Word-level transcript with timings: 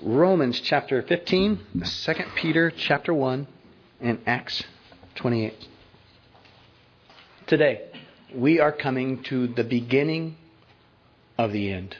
Romans 0.00 0.60
chapter 0.60 1.02
15, 1.02 1.58
2 1.84 2.14
Peter 2.36 2.70
chapter 2.70 3.12
1, 3.12 3.48
and 4.00 4.20
Acts 4.26 4.62
28. 5.16 5.66
Today, 7.48 7.90
we 8.32 8.60
are 8.60 8.70
coming 8.70 9.24
to 9.24 9.48
the 9.48 9.64
beginning 9.64 10.36
of 11.36 11.50
the 11.50 11.72
end 11.72 11.96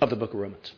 of 0.00 0.08
the 0.08 0.16
book 0.16 0.32
of 0.32 0.40
Romans. 0.40 0.72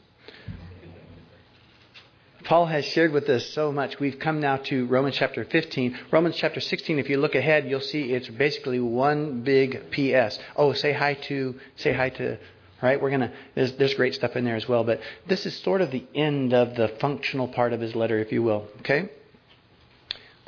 Paul 2.43 2.67
has 2.67 2.85
shared 2.85 3.13
with 3.13 3.29
us 3.29 3.47
so 3.47 3.71
much. 3.71 4.01
We've 4.01 4.19
come 4.19 4.41
now 4.41 4.57
to 4.57 4.87
Romans 4.87 5.15
chapter 5.17 5.45
15. 5.45 5.99
Romans 6.11 6.35
chapter 6.35 6.59
16, 6.61 6.99
if 6.99 7.09
you 7.09 7.19
look 7.19 7.37
ahead, 7.37 7.69
you'll 7.69 7.81
see 7.81 8.13
it's 8.13 8.29
basically 8.29 8.81
one 8.81 9.43
big 9.43 9.93
PS. 9.93 10.41
Oh, 10.57 10.73
say 10.73 10.93
hi 10.93 11.15
to, 11.15 11.55
say 11.77 11.93
hi 11.93 12.09
to, 12.11 12.39
right? 12.83 13.01
We're 13.01 13.11
gonna, 13.11 13.33
there's, 13.55 13.73
there's 13.77 13.95
great 13.95 14.15
stuff 14.15 14.37
in 14.37 14.45
there 14.45 14.57
as 14.57 14.69
well, 14.69 14.85
but 14.85 15.01
this 15.27 15.47
is 15.47 15.57
sort 15.57 15.81
of 15.81 15.91
the 15.91 16.05
end 16.15 16.53
of 16.53 16.75
the 16.77 16.89
functional 17.01 17.49
part 17.49 17.73
of 17.73 17.81
his 17.81 17.95
letter, 17.95 18.19
if 18.19 18.33
you 18.33 18.43
will, 18.43 18.69
okay? 18.81 19.11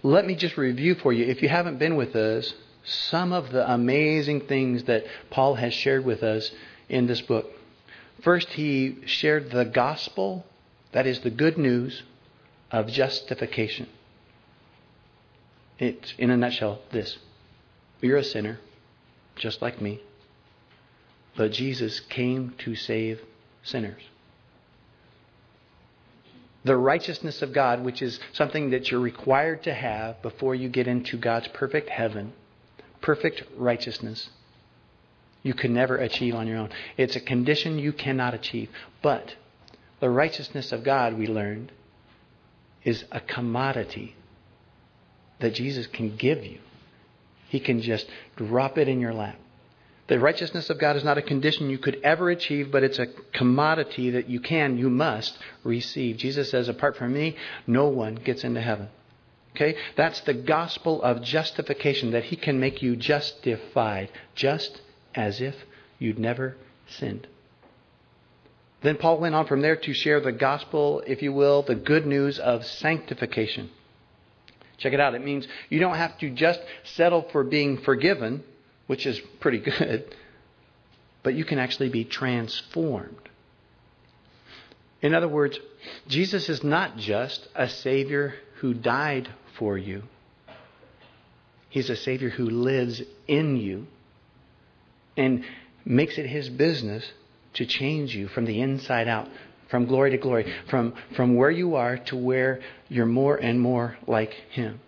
Let 0.03 0.27
me 0.27 0.35
just 0.35 0.57
review 0.57 0.95
for 0.95 1.13
you, 1.13 1.27
if 1.27 1.43
you 1.43 1.49
haven't 1.49 1.79
been 1.79 1.97
with 1.97 2.17
us, 2.17 2.55
some 2.85 3.33
of 3.33 3.51
the 3.51 3.71
amazing 3.71 4.43
things 4.43 4.85
that 4.85 5.05
Paul 5.31 5.55
has 5.57 5.75
shared 5.75 6.05
with 6.05 6.23
us 6.23 6.51
in 6.89 7.07
this 7.07 7.21
book. 7.21 7.47
First, 8.23 8.49
he 8.51 8.99
shared 9.07 9.51
the 9.51 9.65
gospel 9.65 10.47
that 10.93 11.07
is 11.07 11.21
the 11.21 11.31
good 11.31 11.57
news 11.59 12.03
of 12.71 12.89
justification. 12.89 13.89
It's, 15.79 16.15
in 16.19 16.31
a 16.31 16.37
nutshell, 16.37 16.81
this 16.93 17.19
You're 18.01 18.19
a 18.19 18.25
sinner, 18.25 18.59
just 19.37 19.63
like 19.63 19.81
me, 19.81 20.01
but 21.37 21.53
Jesus 21.53 22.01
came 22.01 22.55
to 22.59 22.75
save 22.75 23.21
sinners. 23.63 24.03
The 26.65 26.77
righteousness 26.77 27.41
of 27.41 27.53
God, 27.53 27.83
which 27.83 28.03
is 28.03 28.21
something 28.33 28.71
that 28.71 28.91
you're 28.91 29.01
required 29.01 29.63
to 29.63 29.73
have 29.73 30.21
before 30.21 30.55
you 30.55 30.69
get 30.69 30.87
into 30.87 31.17
God's 31.17 31.49
perfect 31.49 31.89
heaven, 31.89 32.33
perfect 33.01 33.43
righteousness, 33.57 34.29
you 35.43 35.55
can 35.55 35.73
never 35.73 35.97
achieve 35.97 36.35
on 36.35 36.47
your 36.47 36.59
own. 36.59 36.71
It's 36.99 37.17
a 37.17 37.21
condition 37.21 37.79
you 37.79 37.95
cannot 37.95 38.35
achieve. 38.35 38.69
But 39.01 39.35
the 40.01 40.11
righteousness 40.11 40.71
of 40.71 40.85
God, 40.85 41.17
we 41.17 41.27
learned, 41.27 41.73
is 42.85 43.05
a 43.11 43.21
commodity 43.21 44.17
that 45.39 45.55
Jesus 45.55 45.87
can 45.87 46.17
give 46.17 46.45
you. 46.45 46.59
He 47.49 47.59
can 47.59 47.81
just 47.81 48.07
drop 48.37 48.77
it 48.77 48.87
in 48.87 49.01
your 49.01 49.15
lap. 49.15 49.37
The 50.11 50.19
righteousness 50.19 50.69
of 50.71 50.81
God 50.81 50.97
is 50.97 51.05
not 51.05 51.19
a 51.19 51.23
condition 51.23 51.71
you 51.71 51.79
could 51.79 52.01
ever 52.03 52.31
achieve, 52.31 52.73
but 52.73 52.83
it's 52.83 52.99
a 52.99 53.07
commodity 53.33 54.11
that 54.11 54.29
you 54.29 54.41
can, 54.41 54.77
you 54.77 54.91
must 54.91 55.39
receive. 55.63 56.17
Jesus 56.17 56.51
says, 56.51 56.69
apart 56.69 56.97
from 56.97 57.13
me, 57.13 57.37
no 57.65 57.87
one 57.87 58.17
gets 58.17 58.43
into 58.43 58.61
heaven. 58.61 58.89
Okay? 59.55 59.77
That's 59.97 60.19
the 60.23 60.35
gospel 60.35 61.01
of 61.01 61.23
justification, 61.23 62.11
that 62.11 62.25
He 62.25 62.35
can 62.35 62.59
make 62.59 62.83
you 62.83 62.97
justified, 62.97 64.11
just 64.35 64.81
as 65.15 65.41
if 65.41 65.55
you'd 66.01 66.19
never 66.19 66.57
sinned. 66.89 67.29
Then 68.83 68.97
Paul 68.97 69.21
went 69.21 69.37
on 69.37 69.47
from 69.47 69.61
there 69.61 69.77
to 69.77 69.95
share 69.95 70.19
the 70.19 70.33
gospel, 70.33 71.05
if 71.07 71.23
you 71.23 71.33
will, 71.33 71.63
the 71.63 71.77
good 71.77 72.05
news 72.05 72.41
of 72.41 72.67
sanctification. 72.67 73.71
Check 74.77 74.93
it 74.93 74.99
out. 74.99 75.15
It 75.15 75.25
means 75.25 75.47
you 75.69 75.79
don't 75.79 75.95
have 75.95 76.19
to 76.19 76.31
just 76.31 76.59
settle 76.83 77.29
for 77.31 77.45
being 77.45 77.79
forgiven, 77.83 78.43
which 78.91 79.07
is 79.07 79.21
pretty 79.39 79.59
good, 79.61 80.05
but 81.23 81.33
you 81.33 81.45
can 81.45 81.61
actually 81.61 81.89
be 81.89 82.05
transformed. 82.05 83.29
In 85.01 85.15
other 85.15 85.29
words, 85.29 85.61
Jesus 86.09 86.49
is 86.49 86.65
not 86.65 86.97
just 86.97 87.47
a 87.55 87.69
Savior 87.69 88.35
who 88.57 88.75
died 88.75 89.29
for 89.57 89.79
you, 89.79 90.03
He's 91.69 91.89
a 91.89 91.95
Savior 91.95 92.31
who 92.31 92.51
lives 92.51 93.01
in 93.29 93.57
you 93.59 93.87
and 95.17 95.45
makes 95.85 96.19
it 96.19 96.27
His 96.27 96.49
business 96.49 97.13
to 97.55 97.67
change 97.67 98.13
you 98.13 98.27
from 98.27 98.45
the 98.45 98.61
inside 98.61 99.07
out, 99.07 99.29
from 99.69 99.87
glory 99.87 100.11
to 100.11 100.19
glory, 100.19 100.53
from, 100.69 100.95
from 101.15 101.37
where 101.37 101.53
you 101.53 101.77
are 101.77 101.97
to 101.97 102.17
where 102.17 102.59
you're 102.89 103.07
more 103.07 103.37
and 103.37 103.61
more 103.61 103.97
like 104.09 104.33
Him. 104.51 104.81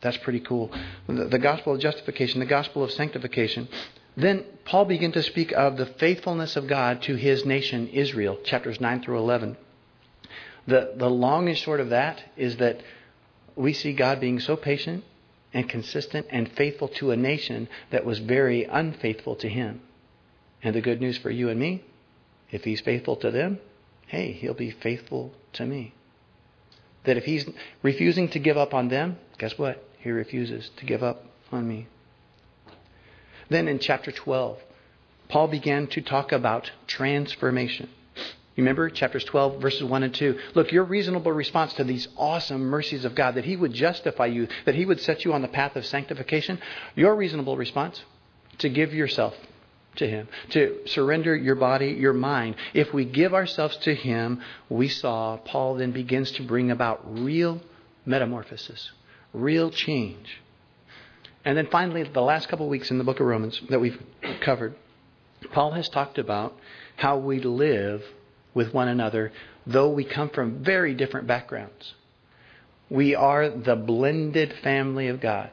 That's 0.00 0.16
pretty 0.18 0.40
cool. 0.40 0.70
The, 1.08 1.24
the 1.24 1.38
gospel 1.38 1.74
of 1.74 1.80
justification, 1.80 2.40
the 2.40 2.46
gospel 2.46 2.84
of 2.84 2.90
sanctification. 2.92 3.68
Then 4.16 4.44
Paul 4.64 4.84
began 4.84 5.12
to 5.12 5.22
speak 5.22 5.52
of 5.52 5.76
the 5.76 5.86
faithfulness 5.86 6.56
of 6.56 6.66
God 6.66 7.02
to 7.02 7.14
his 7.14 7.44
nation, 7.44 7.88
Israel, 7.88 8.38
chapters 8.44 8.80
9 8.80 9.02
through 9.02 9.18
11. 9.18 9.56
The, 10.66 10.92
the 10.96 11.08
long 11.08 11.48
and 11.48 11.56
short 11.56 11.80
of 11.80 11.90
that 11.90 12.22
is 12.36 12.56
that 12.58 12.80
we 13.56 13.72
see 13.72 13.92
God 13.92 14.20
being 14.20 14.38
so 14.38 14.56
patient 14.56 15.04
and 15.54 15.68
consistent 15.68 16.26
and 16.30 16.50
faithful 16.52 16.88
to 16.88 17.10
a 17.10 17.16
nation 17.16 17.68
that 17.90 18.04
was 18.04 18.18
very 18.18 18.64
unfaithful 18.64 19.36
to 19.36 19.48
him. 19.48 19.80
And 20.62 20.74
the 20.74 20.80
good 20.80 21.00
news 21.00 21.16
for 21.18 21.30
you 21.30 21.48
and 21.48 21.58
me, 21.58 21.84
if 22.50 22.64
he's 22.64 22.80
faithful 22.80 23.16
to 23.16 23.30
them, 23.30 23.58
hey, 24.06 24.32
he'll 24.32 24.54
be 24.54 24.70
faithful 24.70 25.32
to 25.54 25.64
me. 25.64 25.94
That 27.04 27.16
if 27.16 27.24
he's 27.24 27.48
refusing 27.82 28.28
to 28.30 28.38
give 28.38 28.56
up 28.56 28.74
on 28.74 28.88
them, 28.88 29.18
guess 29.38 29.56
what? 29.56 29.87
He 29.98 30.10
refuses 30.10 30.70
to 30.76 30.86
give 30.86 31.02
up 31.02 31.24
on 31.50 31.66
me. 31.66 31.86
Then 33.48 33.68
in 33.68 33.78
chapter 33.78 34.12
12, 34.12 34.58
Paul 35.28 35.48
began 35.48 35.86
to 35.88 36.00
talk 36.00 36.32
about 36.32 36.70
transformation. 36.86 37.88
You 38.56 38.64
remember 38.64 38.90
chapters 38.90 39.22
12, 39.24 39.62
verses 39.62 39.84
1 39.84 40.02
and 40.02 40.12
2. 40.12 40.38
Look, 40.54 40.72
your 40.72 40.82
reasonable 40.82 41.30
response 41.30 41.74
to 41.74 41.84
these 41.84 42.08
awesome 42.16 42.62
mercies 42.62 43.04
of 43.04 43.14
God, 43.14 43.36
that 43.36 43.44
He 43.44 43.56
would 43.56 43.72
justify 43.72 44.26
you, 44.26 44.48
that 44.64 44.74
He 44.74 44.84
would 44.84 45.00
set 45.00 45.24
you 45.24 45.32
on 45.32 45.42
the 45.42 45.48
path 45.48 45.76
of 45.76 45.86
sanctification, 45.86 46.58
your 46.96 47.14
reasonable 47.14 47.56
response, 47.56 48.02
to 48.58 48.68
give 48.68 48.92
yourself 48.92 49.34
to 49.96 50.08
Him, 50.08 50.28
to 50.50 50.78
surrender 50.86 51.36
your 51.36 51.54
body, 51.54 51.90
your 51.90 52.12
mind. 52.12 52.56
If 52.74 52.92
we 52.92 53.04
give 53.04 53.32
ourselves 53.32 53.76
to 53.78 53.94
Him, 53.94 54.40
we 54.68 54.88
saw 54.88 55.36
Paul 55.36 55.76
then 55.76 55.92
begins 55.92 56.32
to 56.32 56.42
bring 56.42 56.72
about 56.72 57.00
real 57.22 57.60
metamorphosis, 58.04 58.90
real 59.32 59.70
change. 59.70 60.40
And 61.44 61.56
then 61.56 61.68
finally, 61.70 62.02
the 62.02 62.20
last 62.20 62.48
couple 62.48 62.66
of 62.66 62.70
weeks 62.70 62.90
in 62.90 62.98
the 62.98 63.04
book 63.04 63.20
of 63.20 63.26
Romans 63.26 63.60
that 63.70 63.80
we've 63.80 64.00
covered, 64.40 64.74
Paul 65.52 65.72
has 65.72 65.88
talked 65.88 66.18
about 66.18 66.56
how 66.96 67.18
we 67.18 67.40
live 67.40 68.02
with 68.54 68.74
one 68.74 68.88
another, 68.88 69.32
though 69.66 69.90
we 69.90 70.04
come 70.04 70.30
from 70.30 70.64
very 70.64 70.94
different 70.94 71.26
backgrounds. 71.26 71.94
We 72.90 73.14
are 73.14 73.48
the 73.50 73.76
blended 73.76 74.54
family 74.62 75.08
of 75.08 75.20
God. 75.20 75.50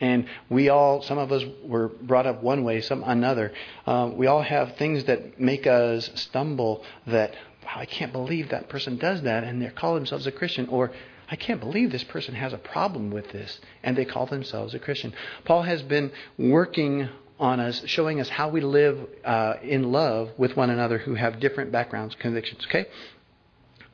And 0.00 0.26
we 0.48 0.68
all, 0.68 1.02
some 1.02 1.18
of 1.18 1.32
us 1.32 1.42
were 1.64 1.88
brought 1.88 2.26
up 2.26 2.42
one 2.42 2.62
way, 2.62 2.80
some 2.80 3.02
another. 3.02 3.52
Uh, 3.84 4.10
we 4.14 4.28
all 4.28 4.42
have 4.42 4.76
things 4.76 5.04
that 5.04 5.40
make 5.40 5.66
us 5.66 6.08
stumble 6.14 6.84
that, 7.06 7.34
wow, 7.64 7.72
I 7.76 7.84
can't 7.84 8.12
believe 8.12 8.50
that 8.50 8.68
person 8.68 8.96
does 8.96 9.22
that 9.22 9.42
and 9.42 9.60
they 9.60 9.68
call 9.70 9.96
themselves 9.96 10.26
a 10.26 10.32
Christian. 10.32 10.68
Or, 10.68 10.92
I 11.30 11.36
can't 11.36 11.60
believe 11.60 11.92
this 11.92 12.04
person 12.04 12.34
has 12.34 12.52
a 12.52 12.58
problem 12.58 13.10
with 13.10 13.30
this 13.32 13.60
and 13.82 13.96
they 13.96 14.04
call 14.04 14.26
themselves 14.26 14.74
a 14.74 14.78
Christian. 14.78 15.12
Paul 15.44 15.62
has 15.62 15.82
been 15.82 16.10
working 16.38 17.08
on 17.38 17.60
us, 17.60 17.82
showing 17.86 18.20
us 18.20 18.28
how 18.28 18.48
we 18.48 18.60
live 18.60 18.98
uh, 19.24 19.54
in 19.62 19.92
love 19.92 20.30
with 20.38 20.56
one 20.56 20.70
another 20.70 20.98
who 20.98 21.14
have 21.14 21.38
different 21.38 21.70
backgrounds, 21.70 22.16
convictions. 22.18 22.64
Okay? 22.66 22.86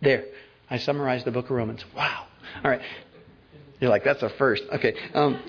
There. 0.01 0.25
I 0.71 0.79
summarized 0.79 1.27
the 1.27 1.31
book 1.31 1.47
of 1.47 1.51
Romans. 1.51 1.85
Wow. 1.95 2.27
All 2.63 2.71
right. 2.71 2.81
You're 3.81 3.91
like, 3.91 4.05
that's 4.05 4.23
a 4.23 4.31
first. 4.31 4.63
Okay. 4.73 4.95
Um, 5.13 5.41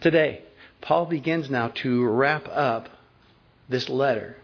today, 0.00 0.42
Paul 0.80 1.06
begins 1.06 1.50
now 1.50 1.68
to 1.68 2.04
wrap 2.06 2.48
up 2.48 2.88
this 3.68 3.88
letter 3.88 4.36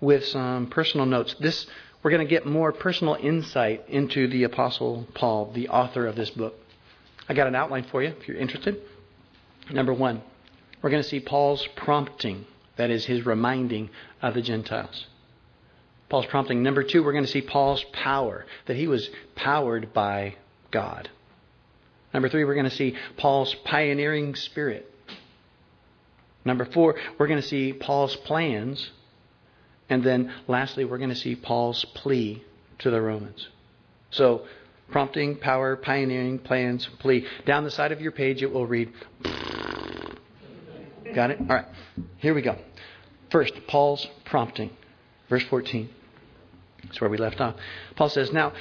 with 0.00 0.26
some 0.26 0.66
personal 0.68 1.06
notes. 1.06 1.34
This 1.40 1.66
we're 2.02 2.10
going 2.10 2.26
to 2.26 2.30
get 2.30 2.46
more 2.46 2.72
personal 2.72 3.14
insight 3.14 3.84
into 3.88 4.28
the 4.28 4.44
apostle 4.44 5.06
Paul, 5.14 5.52
the 5.52 5.68
author 5.68 6.06
of 6.06 6.16
this 6.16 6.30
book. 6.30 6.54
I 7.28 7.34
got 7.34 7.46
an 7.46 7.54
outline 7.54 7.84
for 7.84 8.02
you 8.02 8.08
if 8.08 8.26
you're 8.26 8.36
interested. 8.36 8.80
Number 9.70 9.92
1, 9.92 10.22
we're 10.82 10.90
going 10.90 11.02
to 11.02 11.08
see 11.08 11.20
Paul's 11.20 11.66
prompting, 11.76 12.46
that 12.76 12.90
is 12.90 13.04
his 13.04 13.24
reminding 13.26 13.90
of 14.22 14.34
the 14.34 14.42
Gentiles. 14.42 15.06
Paul's 16.08 16.26
prompting. 16.26 16.62
Number 16.62 16.82
2, 16.82 17.04
we're 17.04 17.12
going 17.12 17.24
to 17.24 17.30
see 17.30 17.42
Paul's 17.42 17.84
power, 17.92 18.46
that 18.66 18.76
he 18.76 18.88
was 18.88 19.08
powered 19.36 19.92
by 19.92 20.34
God. 20.70 21.08
Number 22.12 22.28
three, 22.28 22.44
we're 22.44 22.54
going 22.54 22.68
to 22.68 22.74
see 22.74 22.96
Paul's 23.16 23.54
pioneering 23.64 24.34
spirit. 24.34 24.92
Number 26.44 26.64
four, 26.64 26.96
we're 27.18 27.26
going 27.26 27.40
to 27.40 27.46
see 27.46 27.72
Paul's 27.72 28.16
plans. 28.16 28.90
And 29.90 30.02
then 30.04 30.32
lastly, 30.48 30.86
we're 30.86 30.98
going 30.98 31.10
to 31.10 31.16
see 31.16 31.34
Paul's 31.34 31.84
plea 31.94 32.42
to 32.78 32.90
the 32.90 33.02
Romans. 33.02 33.48
So, 34.12 34.46
prompting, 34.90 35.36
power, 35.36 35.76
pioneering, 35.76 36.38
plans, 36.38 36.88
plea. 37.00 37.26
Down 37.44 37.64
the 37.64 37.70
side 37.70 37.92
of 37.92 38.00
your 38.00 38.12
page, 38.12 38.42
it 38.42 38.52
will 38.52 38.66
read. 38.66 38.92
Got 41.14 41.32
it? 41.32 41.40
All 41.40 41.46
right. 41.46 41.66
Here 42.18 42.32
we 42.32 42.40
go. 42.40 42.56
First, 43.30 43.52
Paul's 43.66 44.06
prompting. 44.24 44.70
Verse 45.28 45.44
14. 45.44 45.90
That's 46.84 47.00
where 47.00 47.10
we 47.10 47.18
left 47.18 47.40
off. 47.40 47.56
Paul 47.96 48.08
says, 48.08 48.32
Now, 48.32 48.52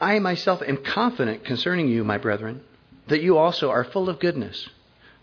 I 0.00 0.18
myself 0.18 0.62
am 0.62 0.78
confident 0.84 1.44
concerning 1.44 1.88
you, 1.88 2.04
my 2.04 2.18
brethren, 2.18 2.62
that 3.08 3.22
you 3.22 3.38
also 3.38 3.70
are 3.70 3.84
full 3.84 4.08
of 4.08 4.20
goodness, 4.20 4.68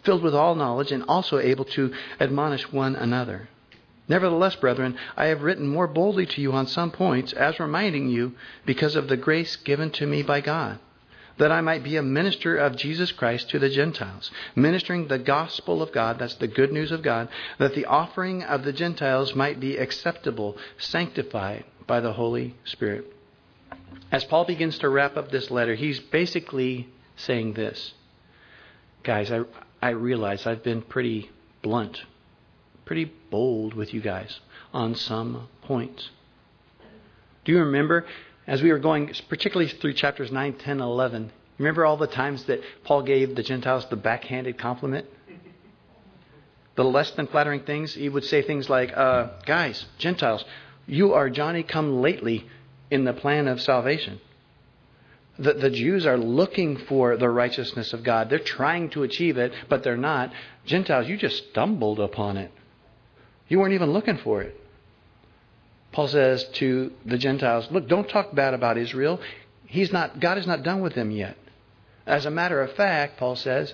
filled 0.04 0.24
with 0.24 0.36
all 0.36 0.56
knowledge, 0.56 0.92
and 0.92 1.04
also 1.04 1.40
able 1.40 1.66
to 1.66 1.94
admonish 2.20 2.72
one 2.72 2.96
another. 2.96 3.48
Nevertheless, 4.07 4.56
brethren, 4.56 4.98
I 5.18 5.25
have 5.28 5.42
written 5.42 5.68
more 5.68 5.88
boldly 5.88 6.28
to 6.28 6.42
you 6.42 6.54
on 6.54 6.68
some 6.68 6.92
points, 6.92 7.34
as 7.34 7.60
reminding 7.60 8.10
you, 8.10 8.34
because 8.66 8.96
of 8.96 9.07
the 9.07 9.18
grace 9.18 9.56
given 9.56 9.90
to 9.92 10.06
me 10.06 10.22
by 10.22 10.42
God, 10.42 10.78
that 11.38 11.52
I 11.52 11.62
might 11.62 11.84
be 11.84 11.98
a 11.98 12.04
minister 12.04 12.56
of 12.56 12.75
Jesus 12.75 13.12
Christ 13.12 13.50
to 13.50 13.60
the 13.60 13.69
Gentiles, 13.69 14.30
ministering 14.56 15.07
the 15.07 15.18
gospel 15.18 15.81
of 15.81 15.92
God, 15.92 16.19
that's 16.19 16.36
the 16.36 16.48
good 16.48 16.72
news 16.72 16.92
of 16.92 17.02
God, 17.02 17.30
that 17.57 17.74
the 17.74 17.86
offering 17.86 18.44
of 18.44 18.63
the 18.63 18.74
Gentiles 18.74 19.34
might 19.34 19.60
be 19.60 19.78
acceptable, 19.78 20.56
sanctified 20.78 21.66
by 21.88 22.00
the 22.00 22.13
Holy 22.13 22.56
Spirit. 22.63 23.12
As 24.12 24.24
Paul 24.24 24.46
begins 24.46 24.78
to 24.80 24.90
wrap 24.90 25.18
up 25.18 25.31
this 25.31 25.50
letter, 25.50 25.74
he's 25.74 26.00
basically 26.00 26.90
saying 27.16 27.54
this 27.54 27.94
Guys, 29.04 29.31
I, 29.31 29.42
I 29.81 29.90
realize 29.90 30.46
I've 30.46 30.63
been 30.63 30.81
pretty 30.81 31.30
blunt 31.62 32.04
pretty 32.86 33.12
bold 33.30 33.74
with 33.74 33.94
you 33.94 34.02
guys 34.02 34.40
on 34.74 34.96
some 34.96 35.48
points. 35.64 36.10
Do 37.44 37.52
you 37.52 37.60
remember 37.60 38.06
as 38.48 38.62
we 38.62 38.72
were 38.72 38.80
going, 38.80 39.12
particularly 39.28 39.72
through 39.72 39.94
chapters 39.94 40.32
9, 40.32 40.54
10, 40.54 40.80
11, 40.80 41.32
remember 41.58 41.86
all 41.86 41.98
the 41.98 42.08
times 42.08 42.44
that 42.46 42.62
Paul 42.84 43.02
gave 43.02 43.36
the 43.36 43.44
Gentiles 43.44 43.86
the 43.90 43.96
backhanded 43.96 44.58
compliment? 44.58 45.08
The 46.76 46.84
less 46.84 47.12
than 47.12 47.28
flattering 47.28 47.62
things? 47.62 47.94
He 47.94 48.10
would 48.10 48.26
say 48.26 48.42
things 48.42 48.70
like, 48.70 48.96
uh, 48.96 49.30
Guys, 49.46 49.86
Gentiles, 49.98 50.44
you 50.86 51.14
are 51.14 51.30
Johnny 51.30 51.64
come 51.64 52.02
lately 52.02 52.48
in 52.92 53.06
the 53.06 53.14
plan 53.14 53.48
of 53.48 53.62
salvation. 53.62 54.20
The, 55.40 55.54
the 55.54 55.70
Jews 55.70 56.06
are 56.06 56.18
looking 56.18 56.78
for 56.78 57.18
the 57.18 57.30
righteousness 57.30 57.94
of 57.94 58.04
God. 58.04 58.30
They're 58.30 58.40
trying 58.40 58.90
to 58.92 59.04
achieve 59.04 59.38
it, 59.38 59.54
but 59.70 59.84
they're 59.84 59.98
not. 59.98 60.32
Gentiles, 60.66 61.08
you 61.08 61.18
just 61.18 61.50
stumbled 61.50 62.00
upon 62.00 62.38
it. 62.38 62.52
You 63.48 63.60
weren't 63.60 63.74
even 63.74 63.92
looking 63.92 64.18
for 64.18 64.42
it. 64.42 64.60
Paul 65.92 66.08
says 66.08 66.44
to 66.56 66.92
the 67.06 67.18
Gentiles, 67.18 67.68
look, 67.72 67.88
don't 67.88 68.10
talk 68.10 68.36
bad 68.36 68.54
about 68.54 68.78
Israel. 68.78 69.20
He's 69.66 69.94
not, 69.94 70.20
God 70.20 70.38
is 70.38 70.48
not 70.48 70.64
done 70.64 70.82
with 70.82 70.94
them 70.94 71.12
yet. 71.12 71.38
As 72.06 72.26
a 72.26 72.32
matter 72.32 72.62
of 72.62 72.74
fact, 72.74 73.18
Paul 73.18 73.36
says, 73.36 73.74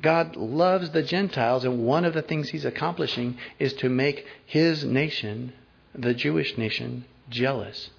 God 0.00 0.36
loves 0.36 0.90
the 0.90 1.02
Gentiles, 1.02 1.64
and 1.64 1.84
one 1.84 2.04
of 2.04 2.14
the 2.14 2.22
things 2.22 2.48
he's 2.48 2.64
accomplishing 2.64 3.36
is 3.58 3.74
to 3.74 3.88
make 3.88 4.26
his 4.46 4.84
nation, 4.84 5.52
the 5.94 6.14
Jewish 6.14 6.56
nation, 6.58 7.04
jealous 7.28 7.90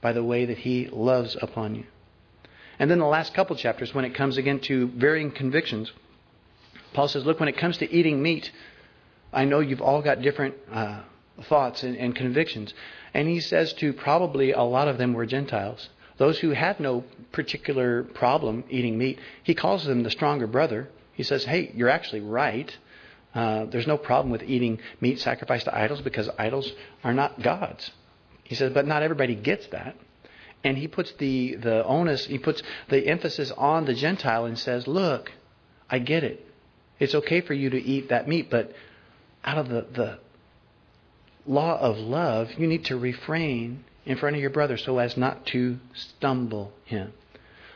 by 0.00 0.12
the 0.12 0.24
way 0.24 0.44
that 0.46 0.58
he 0.58 0.88
loves 0.88 1.36
upon 1.40 1.74
you. 1.74 1.84
And 2.78 2.90
then 2.90 2.98
the 2.98 3.06
last 3.06 3.34
couple 3.34 3.56
chapters, 3.56 3.94
when 3.94 4.04
it 4.04 4.14
comes 4.14 4.36
again 4.36 4.60
to 4.60 4.88
varying 4.88 5.30
convictions, 5.30 5.92
Paul 6.92 7.08
says, 7.08 7.24
look, 7.24 7.40
when 7.40 7.48
it 7.48 7.56
comes 7.56 7.78
to 7.78 7.92
eating 7.92 8.22
meat, 8.22 8.50
I 9.32 9.44
know 9.44 9.60
you've 9.60 9.82
all 9.82 10.02
got 10.02 10.22
different 10.22 10.54
uh, 10.70 11.00
thoughts 11.44 11.82
and, 11.82 11.96
and 11.96 12.14
convictions. 12.14 12.72
And 13.14 13.28
he 13.28 13.40
says 13.40 13.72
to 13.74 13.92
probably 13.92 14.52
a 14.52 14.62
lot 14.62 14.88
of 14.88 14.98
them 14.98 15.14
were 15.14 15.26
Gentiles. 15.26 15.88
Those 16.18 16.38
who 16.38 16.50
had 16.50 16.80
no 16.80 17.04
particular 17.32 18.04
problem 18.04 18.64
eating 18.70 18.96
meat, 18.96 19.18
he 19.42 19.54
calls 19.54 19.84
them 19.84 20.02
the 20.02 20.10
stronger 20.10 20.46
brother. 20.46 20.88
He 21.12 21.22
says, 21.22 21.44
hey, 21.44 21.72
you're 21.74 21.88
actually 21.88 22.20
right. 22.20 22.74
Uh, 23.34 23.66
there's 23.66 23.86
no 23.86 23.98
problem 23.98 24.30
with 24.30 24.42
eating 24.42 24.80
meat 25.00 25.20
sacrificed 25.20 25.66
to 25.66 25.76
idols 25.76 26.00
because 26.00 26.28
idols 26.38 26.72
are 27.04 27.12
not 27.12 27.42
gods. 27.42 27.90
He 28.44 28.54
says, 28.54 28.72
but 28.72 28.86
not 28.86 29.02
everybody 29.02 29.34
gets 29.34 29.66
that. 29.68 29.96
And 30.64 30.78
he 30.78 30.88
puts 30.88 31.12
the, 31.12 31.56
the 31.56 31.84
onus, 31.84 32.24
he 32.26 32.38
puts 32.38 32.62
the 32.88 33.06
emphasis 33.06 33.52
on 33.56 33.84
the 33.84 33.94
Gentile 33.94 34.46
and 34.46 34.58
says, 34.58 34.86
look, 34.86 35.30
I 35.90 35.98
get 35.98 36.24
it. 36.24 36.44
It's 36.98 37.14
okay 37.14 37.42
for 37.42 37.52
you 37.52 37.70
to 37.70 37.80
eat 37.80 38.08
that 38.08 38.26
meat, 38.26 38.50
but 38.50 38.72
out 39.46 39.58
of 39.58 39.68
the, 39.68 39.86
the 39.94 40.18
law 41.46 41.78
of 41.78 41.96
love, 41.96 42.50
you 42.58 42.66
need 42.66 42.84
to 42.86 42.96
refrain 42.96 43.84
in 44.04 44.16
front 44.18 44.36
of 44.36 44.42
your 44.42 44.50
brother 44.50 44.76
so 44.76 44.98
as 44.98 45.16
not 45.16 45.46
to 45.46 45.78
stumble 45.94 46.72
him. 46.84 47.12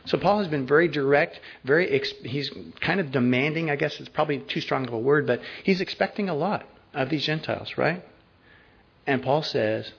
So 0.06 0.18
Paul 0.18 0.38
has 0.38 0.48
been 0.48 0.66
very 0.66 0.88
direct, 0.88 1.38
very 1.64 2.00
he's 2.24 2.50
kind 2.80 3.00
of 3.00 3.12
demanding, 3.12 3.70
I 3.70 3.76
guess 3.76 3.98
it's 4.00 4.08
probably 4.08 4.38
too 4.38 4.60
strong 4.60 4.86
of 4.86 4.92
a 4.92 4.98
word, 4.98 5.26
but 5.26 5.40
he's 5.62 5.80
expecting 5.80 6.28
a 6.28 6.34
lot 6.34 6.66
of 6.94 7.10
these 7.10 7.24
Gentiles, 7.24 7.76
right? 7.76 8.02
And 9.06 9.22
Paul 9.22 9.42
says 9.42 9.90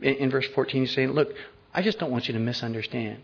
in, 0.00 0.14
in 0.14 0.30
verse 0.30 0.46
14 0.54 0.82
he's 0.82 0.94
saying, 0.94 1.12
"Look, 1.12 1.34
I 1.74 1.82
just 1.82 1.98
don't 1.98 2.10
want 2.10 2.28
you 2.28 2.34
to 2.34 2.40
misunderstand 2.40 3.22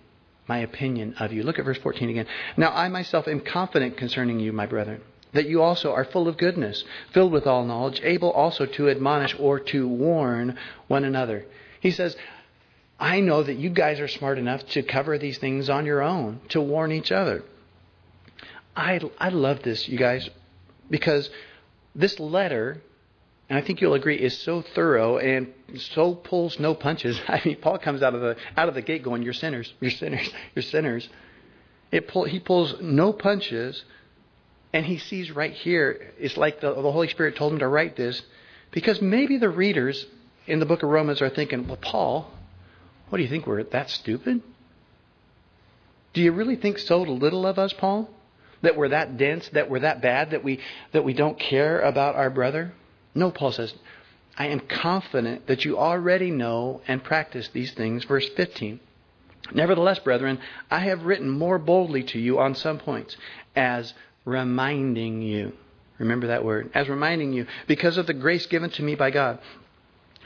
my 0.48 0.58
opinion 0.58 1.14
of 1.20 1.32
you." 1.32 1.42
Look 1.42 1.58
at 1.58 1.64
verse 1.64 1.78
14 1.78 2.10
again. 2.10 2.26
Now 2.56 2.72
I 2.72 2.88
myself 2.88 3.28
am 3.28 3.40
confident 3.40 3.96
concerning 3.96 4.40
you, 4.40 4.52
my 4.52 4.66
brethren 4.66 5.00
that 5.32 5.48
you 5.48 5.62
also 5.62 5.92
are 5.92 6.04
full 6.04 6.28
of 6.28 6.36
goodness, 6.36 6.84
filled 7.12 7.32
with 7.32 7.46
all 7.46 7.64
knowledge, 7.64 8.00
able 8.02 8.30
also 8.30 8.66
to 8.66 8.90
admonish 8.90 9.34
or 9.38 9.58
to 9.60 9.88
warn 9.88 10.58
one 10.88 11.04
another. 11.04 11.44
He 11.80 11.90
says, 11.90 12.16
I 13.00 13.20
know 13.20 13.42
that 13.42 13.56
you 13.56 13.70
guys 13.70 13.98
are 13.98 14.08
smart 14.08 14.38
enough 14.38 14.64
to 14.68 14.82
cover 14.82 15.18
these 15.18 15.38
things 15.38 15.68
on 15.68 15.86
your 15.86 16.02
own, 16.02 16.40
to 16.50 16.60
warn 16.60 16.92
each 16.92 17.10
other. 17.10 17.42
I, 18.76 19.00
I 19.18 19.30
love 19.30 19.62
this, 19.62 19.88
you 19.88 19.98
guys, 19.98 20.28
because 20.88 21.28
this 21.94 22.18
letter, 22.20 22.80
and 23.48 23.58
I 23.58 23.62
think 23.62 23.80
you'll 23.80 23.94
agree, 23.94 24.16
is 24.16 24.38
so 24.38 24.62
thorough 24.62 25.18
and 25.18 25.52
so 25.76 26.14
pulls 26.14 26.58
no 26.58 26.74
punches. 26.74 27.20
I 27.28 27.40
mean, 27.44 27.56
Paul 27.56 27.78
comes 27.78 28.02
out 28.02 28.14
of 28.14 28.20
the 28.20 28.36
out 28.56 28.68
of 28.68 28.74
the 28.74 28.82
gate 28.82 29.02
going, 29.02 29.22
"You're 29.22 29.32
sinners, 29.32 29.72
you're 29.80 29.90
sinners, 29.90 30.30
you're 30.54 30.62
sinners." 30.62 31.08
It 31.90 32.08
pull, 32.08 32.24
he 32.24 32.40
pulls 32.40 32.76
no 32.80 33.12
punches 33.12 33.84
and 34.72 34.86
he 34.86 34.98
sees 34.98 35.30
right 35.30 35.52
here, 35.52 36.12
it's 36.18 36.36
like 36.36 36.60
the, 36.60 36.74
the 36.74 36.92
Holy 36.92 37.08
Spirit 37.08 37.36
told 37.36 37.52
him 37.52 37.58
to 37.58 37.68
write 37.68 37.96
this, 37.96 38.22
because 38.70 39.02
maybe 39.02 39.36
the 39.36 39.50
readers 39.50 40.06
in 40.46 40.60
the 40.60 40.66
book 40.66 40.82
of 40.82 40.88
Romans 40.88 41.20
are 41.20 41.28
thinking, 41.30 41.68
well, 41.68 41.76
Paul, 41.76 42.30
what 43.08 43.18
do 43.18 43.24
you 43.24 43.30
think? 43.30 43.46
We're 43.46 43.62
that 43.62 43.90
stupid? 43.90 44.42
Do 46.14 46.22
you 46.22 46.32
really 46.32 46.56
think 46.56 46.78
so 46.78 47.02
little 47.02 47.46
of 47.46 47.58
us, 47.58 47.72
Paul? 47.72 48.08
That 48.62 48.76
we're 48.76 48.90
that 48.90 49.16
dense, 49.16 49.48
that 49.50 49.68
we're 49.68 49.80
that 49.80 50.00
bad, 50.00 50.30
that 50.30 50.44
we, 50.44 50.60
that 50.92 51.04
we 51.04 51.12
don't 51.12 51.38
care 51.38 51.80
about 51.80 52.14
our 52.14 52.30
brother? 52.30 52.72
No, 53.14 53.30
Paul 53.30 53.52
says, 53.52 53.74
I 54.36 54.46
am 54.48 54.60
confident 54.60 55.46
that 55.46 55.64
you 55.64 55.78
already 55.78 56.30
know 56.30 56.80
and 56.88 57.04
practice 57.04 57.48
these 57.52 57.72
things. 57.72 58.04
Verse 58.04 58.28
15. 58.36 58.80
Nevertheless, 59.52 59.98
brethren, 59.98 60.38
I 60.70 60.80
have 60.80 61.04
written 61.04 61.28
more 61.28 61.58
boldly 61.58 62.04
to 62.04 62.18
you 62.18 62.38
on 62.38 62.54
some 62.54 62.78
points, 62.78 63.16
as 63.54 63.92
reminding 64.24 65.22
you. 65.22 65.52
Remember 65.98 66.28
that 66.28 66.44
word. 66.44 66.70
As 66.74 66.88
reminding 66.88 67.32
you, 67.32 67.46
because 67.66 67.96
of 67.96 68.06
the 68.06 68.14
grace 68.14 68.46
given 68.46 68.70
to 68.70 68.82
me 68.82 68.94
by 68.94 69.10
God, 69.10 69.38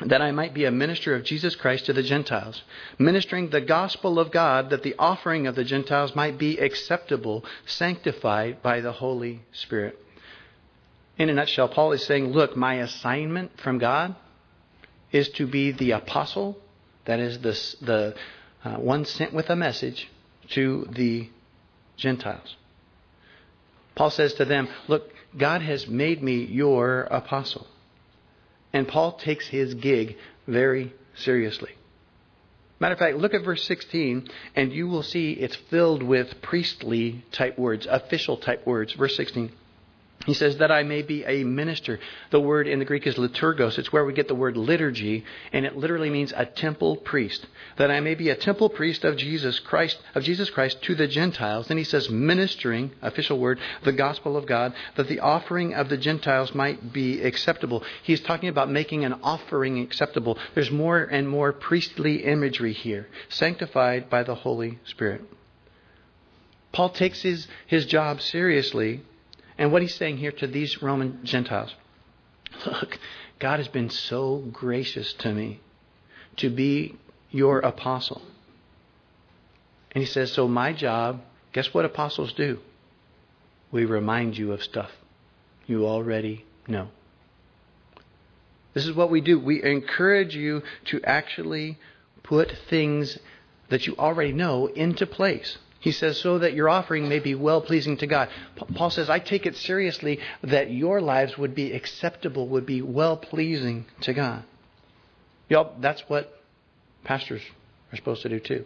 that 0.05 0.21
I 0.21 0.31
might 0.31 0.53
be 0.53 0.65
a 0.65 0.71
minister 0.71 1.15
of 1.15 1.25
Jesus 1.25 1.57
Christ 1.57 1.87
to 1.87 1.93
the 1.93 2.03
Gentiles, 2.03 2.63
ministering 2.99 3.49
the 3.49 3.63
gospel 3.63 4.19
of 4.19 4.31
God, 4.31 4.71
that 4.71 4.83
the 4.83 4.95
offering 4.99 5.47
of 5.47 5.55
the 5.55 5.65
Gentiles 5.65 6.15
might 6.15 6.39
be 6.39 6.59
acceptable, 6.59 7.45
sanctified 7.65 8.63
by 8.63 8.81
the 8.81 8.93
Holy 8.93 9.43
Spirit. 9.53 9.99
In 11.17 11.31
a 11.31 11.35
nutshell, 11.35 11.69
Paul 11.69 11.93
is 11.93 12.05
saying, 12.05 12.33
Look, 12.33 12.57
my 12.57 12.75
assignment 12.75 13.59
from 13.59 13.79
God 13.79 14.15
is 15.13 15.31
to 15.31 15.47
be 15.47 15.73
the 15.73 15.93
apostle, 15.93 16.59
that 17.07 17.19
is, 17.19 17.39
the, 17.39 17.85
the 17.85 18.15
uh, 18.65 18.77
one 18.77 19.07
sent 19.07 19.33
with 19.33 19.49
a 19.49 19.57
message 19.57 20.11
to 20.51 20.87
the 20.91 21.31
Gentiles. 21.97 22.57
Paul 23.97 24.11
says 24.11 24.35
to 24.35 24.45
them, 24.45 24.69
Look, 24.87 25.11
God 25.37 25.63
has 25.63 25.89
made 25.89 26.23
me 26.23 26.45
your 26.45 27.01
apostle. 27.03 27.67
And 28.73 28.87
Paul 28.87 29.13
takes 29.13 29.49
his 29.49 29.75
gig 29.75 30.17
very 30.47 30.93
seriously. 31.15 31.71
Matter 32.79 32.93
of 32.93 32.99
fact, 32.99 33.17
look 33.17 33.33
at 33.33 33.43
verse 33.43 33.65
16, 33.65 34.29
and 34.55 34.71
you 34.71 34.87
will 34.87 35.03
see 35.03 35.33
it's 35.33 35.57
filled 35.57 36.03
with 36.03 36.43
priestly 36.43 37.25
type 37.33 37.59
words, 37.59 37.87
official 37.91 38.37
type 38.37 38.67
words. 38.67 38.93
Verse 38.93 39.17
16. 39.17 39.51
He 40.27 40.35
says, 40.35 40.57
that 40.57 40.73
I 40.73 40.83
may 40.83 41.03
be 41.03 41.25
a 41.25 41.45
minister. 41.45 42.01
The 42.31 42.41
word 42.41 42.67
in 42.67 42.81
the 42.81 42.85
Greek 42.85 43.07
is 43.07 43.15
liturgos. 43.15 43.79
It's 43.79 43.93
where 43.93 44.05
we 44.05 44.13
get 44.13 44.27
the 44.27 44.35
word 44.35 44.57
liturgy, 44.57 45.25
and 45.53 45.65
it 45.65 45.77
literally 45.77 46.11
means 46.11 46.33
a 46.37 46.45
temple 46.45 46.97
priest. 46.97 47.47
That 47.77 47.93
I 47.93 48.01
may 48.01 48.17
be 48.17 48.31
a 48.31 48.35
temple 48.35 48.69
priest 48.69 49.05
of 49.05 49.17
Jesus 49.17 49.61
Christ, 49.61 49.99
of 50.17 50.25
Jesus 50.25 50.51
Christ 50.51 50.83
to 50.83 50.97
the 50.97 51.07
Gentiles. 51.07 51.69
Then 51.69 51.79
he 51.79 51.85
says, 51.85 52.11
ministering, 52.11 52.91
official 53.03 53.39
word, 53.39 53.61
the 53.85 53.93
gospel 53.93 54.37
of 54.37 54.47
God, 54.47 54.75
that 54.97 55.07
the 55.07 55.21
offering 55.21 55.75
of 55.75 55.89
the 55.89 55.97
Gentiles 55.97 56.53
might 56.57 56.93
be 56.93 57.23
acceptable. 57.23 57.85
He's 58.03 58.21
talking 58.21 58.49
about 58.49 58.69
making 58.69 59.05
an 59.05 59.21
offering 59.23 59.79
acceptable. 59.79 60.39
There's 60.57 60.73
more 60.73 61.05
and 61.05 61.29
more 61.29 61.53
priestly 61.53 62.25
imagery 62.25 62.73
here, 62.73 63.07
sanctified 63.29 64.11
by 64.11 64.25
the 64.25 64.35
Holy 64.35 64.81
Spirit. 64.87 65.23
Paul 66.73 66.91
takes 66.91 67.23
his, 67.23 67.47
his 67.69 67.87
job 67.87 68.21
seriously 68.21 69.03
and 69.59 69.73
what 69.73 69.83
he's 69.83 69.95
saying 69.95 70.19
here 70.19 70.33
to 70.33 70.47
these 70.47 70.83
Roman 70.83 71.21
Gentiles 71.25 71.75
look, 72.67 72.99
God 73.39 73.59
has 73.59 73.69
been 73.69 73.91
so 73.91 74.39
gracious 74.53 75.13
to 75.15 75.33
me 75.33 75.61
to 76.37 76.51
be 76.51 76.97
your 77.31 77.61
apostle. 77.61 78.23
And 79.93 80.03
he 80.03 80.07
says, 80.07 80.33
So 80.33 80.49
my 80.49 80.73
job, 80.73 81.23
guess 81.53 81.73
what 81.73 81.85
apostles 81.85 82.33
do? 82.33 82.59
We 83.73 83.85
remind 83.85 84.39
you 84.39 84.53
of 84.53 84.63
stuff 84.63 84.91
you 85.67 85.87
already 85.87 86.45
know. 86.69 86.89
This 88.75 88.87
is 88.87 88.95
what 88.95 89.11
we 89.11 89.21
do. 89.21 89.39
We 89.39 89.63
encourage 89.63 90.37
you 90.37 90.63
to 90.87 91.03
actually 91.03 91.79
put 92.23 92.53
things 92.69 93.19
that 93.69 93.87
you 93.87 93.97
already 93.97 94.33
know 94.33 94.67
into 94.67 95.07
place. 95.07 95.59
He 95.87 95.93
says, 95.93 96.19
so 96.19 96.41
that 96.41 96.53
your 96.53 96.69
offering 96.69 97.09
may 97.09 97.21
be 97.21 97.37
well 97.37 97.61
pleasing 97.61 97.97
to 97.99 98.09
God. 98.09 98.29
Paul 98.75 98.91
says, 98.91 99.09
I 99.09 99.21
take 99.21 99.47
it 99.47 99.57
seriously 99.57 100.19
that 100.43 100.69
your 100.69 101.01
lives 101.01 101.39
would 101.39 101.55
be 101.55 101.71
acceptable, 101.75 102.49
would 102.49 102.67
be 102.67 102.83
well 102.83 103.17
pleasing 103.17 103.85
to 104.01 104.13
God. 104.13 104.43
Y'all, 105.49 105.77
that's 105.79 106.01
what 106.09 106.43
pastors 107.05 107.41
are 107.93 107.97
supposed 107.97 108.23
to 108.23 108.29
do 108.29 108.41
too. 108.41 108.65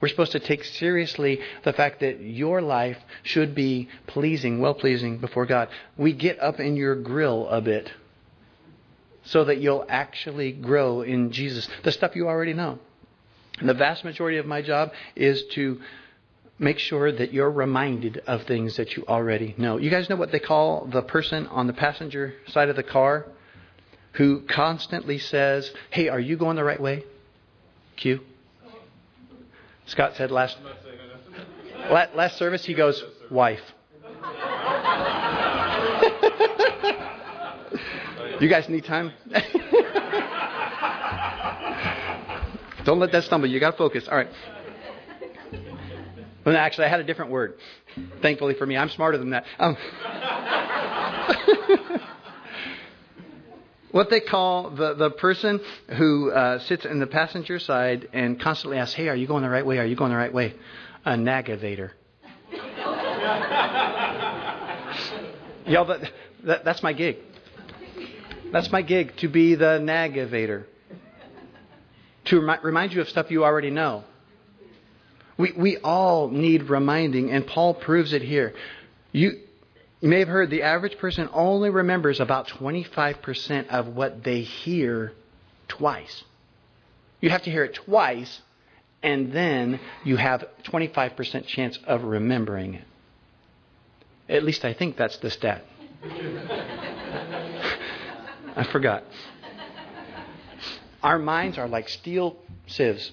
We're 0.00 0.08
supposed 0.08 0.32
to 0.32 0.40
take 0.40 0.64
seriously 0.64 1.38
the 1.64 1.74
fact 1.74 2.00
that 2.00 2.22
your 2.22 2.62
life 2.62 2.96
should 3.22 3.54
be 3.54 3.90
pleasing, 4.06 4.58
well 4.58 4.72
pleasing 4.72 5.18
before 5.18 5.44
God. 5.44 5.68
We 5.98 6.14
get 6.14 6.40
up 6.40 6.60
in 6.60 6.76
your 6.76 6.96
grill 6.96 7.46
a 7.50 7.60
bit 7.60 7.92
so 9.22 9.44
that 9.44 9.60
you'll 9.60 9.84
actually 9.86 10.52
grow 10.52 11.02
in 11.02 11.30
Jesus. 11.30 11.68
The 11.82 11.92
stuff 11.92 12.16
you 12.16 12.26
already 12.26 12.54
know. 12.54 12.78
And 13.58 13.68
the 13.68 13.74
vast 13.74 14.04
majority 14.04 14.38
of 14.38 14.46
my 14.46 14.62
job 14.62 14.92
is 15.14 15.44
to 15.54 15.80
make 16.58 16.78
sure 16.78 17.10
that 17.10 17.32
you're 17.32 17.50
reminded 17.50 18.22
of 18.26 18.44
things 18.44 18.76
that 18.76 18.96
you 18.96 19.04
already 19.06 19.54
know. 19.58 19.76
You 19.76 19.90
guys 19.90 20.08
know 20.08 20.16
what 20.16 20.32
they 20.32 20.38
call 20.38 20.86
the 20.86 21.02
person 21.02 21.46
on 21.48 21.66
the 21.66 21.72
passenger 21.72 22.34
side 22.48 22.68
of 22.68 22.76
the 22.76 22.82
car 22.82 23.26
who 24.12 24.42
constantly 24.42 25.18
says, 25.18 25.70
Hey, 25.90 26.08
are 26.08 26.20
you 26.20 26.36
going 26.36 26.56
the 26.56 26.64
right 26.64 26.80
way? 26.80 27.04
Q. 27.96 28.20
Scott 29.86 30.16
said 30.16 30.30
last 30.30 30.56
last 31.90 32.38
service 32.38 32.64
he 32.64 32.74
goes 32.74 33.02
wife. 33.30 33.60
you 38.40 38.48
guys 38.48 38.68
need 38.68 38.84
time? 38.84 39.12
Don't 42.84 42.98
let 42.98 43.12
that 43.12 43.24
stumble. 43.24 43.48
You 43.48 43.60
got 43.60 43.72
to 43.72 43.76
focus. 43.76 44.08
All 44.08 44.16
right. 44.16 44.28
Well, 46.44 46.56
actually, 46.56 46.86
I 46.86 46.88
had 46.88 47.00
a 47.00 47.04
different 47.04 47.30
word. 47.30 47.54
Thankfully 48.20 48.54
for 48.54 48.66
me, 48.66 48.76
I'm 48.76 48.90
smarter 48.90 49.16
than 49.16 49.30
that. 49.30 49.46
Um, 49.58 49.76
what 53.92 54.10
they 54.10 54.20
call 54.20 54.70
the, 54.70 54.94
the 54.94 55.10
person 55.10 55.60
who 55.96 56.30
uh, 56.30 56.58
sits 56.60 56.84
in 56.84 57.00
the 57.00 57.06
passenger 57.06 57.58
side 57.58 58.10
and 58.12 58.38
constantly 58.38 58.76
asks, 58.76 58.94
Hey, 58.94 59.08
are 59.08 59.16
you 59.16 59.26
going 59.26 59.42
the 59.42 59.48
right 59.48 59.64
way? 59.64 59.78
Are 59.78 59.86
you 59.86 59.96
going 59.96 60.10
the 60.10 60.18
right 60.18 60.34
way? 60.34 60.54
A 61.06 61.12
nagavator. 61.12 61.92
Y'all, 65.66 65.86
that, 65.86 66.12
that, 66.44 66.64
that's 66.64 66.82
my 66.82 66.92
gig. 66.92 67.16
That's 68.52 68.70
my 68.70 68.82
gig, 68.82 69.16
to 69.18 69.28
be 69.28 69.54
the 69.54 69.80
nagavator. 69.80 70.64
To 72.26 72.40
remi- 72.40 72.62
remind 72.62 72.92
you 72.92 73.00
of 73.00 73.08
stuff 73.08 73.30
you 73.30 73.44
already 73.44 73.70
know. 73.70 74.04
We, 75.36 75.52
we 75.52 75.76
all 75.78 76.28
need 76.28 76.64
reminding, 76.64 77.30
and 77.30 77.46
Paul 77.46 77.74
proves 77.74 78.12
it 78.12 78.22
here. 78.22 78.54
You, 79.12 79.40
you 80.00 80.08
may 80.08 80.20
have 80.20 80.28
heard 80.28 80.50
the 80.50 80.62
average 80.62 80.96
person 80.98 81.28
only 81.32 81.70
remembers 81.70 82.20
about 82.20 82.46
25% 82.48 83.68
of 83.68 83.88
what 83.88 84.22
they 84.22 84.42
hear 84.42 85.12
twice. 85.66 86.24
You 87.20 87.30
have 87.30 87.42
to 87.42 87.50
hear 87.50 87.64
it 87.64 87.74
twice, 87.74 88.42
and 89.02 89.32
then 89.32 89.80
you 90.04 90.16
have 90.16 90.44
25% 90.64 91.46
chance 91.46 91.78
of 91.86 92.04
remembering 92.04 92.74
it. 92.74 92.84
At 94.28 94.44
least 94.44 94.64
I 94.64 94.72
think 94.72 94.96
that's 94.96 95.16
the 95.18 95.30
stat. 95.30 95.64
I 98.56 98.62
forgot. 98.70 99.04
Our 101.04 101.18
minds 101.18 101.58
are 101.58 101.68
like 101.68 101.90
steel 101.90 102.36
sieves, 102.66 103.12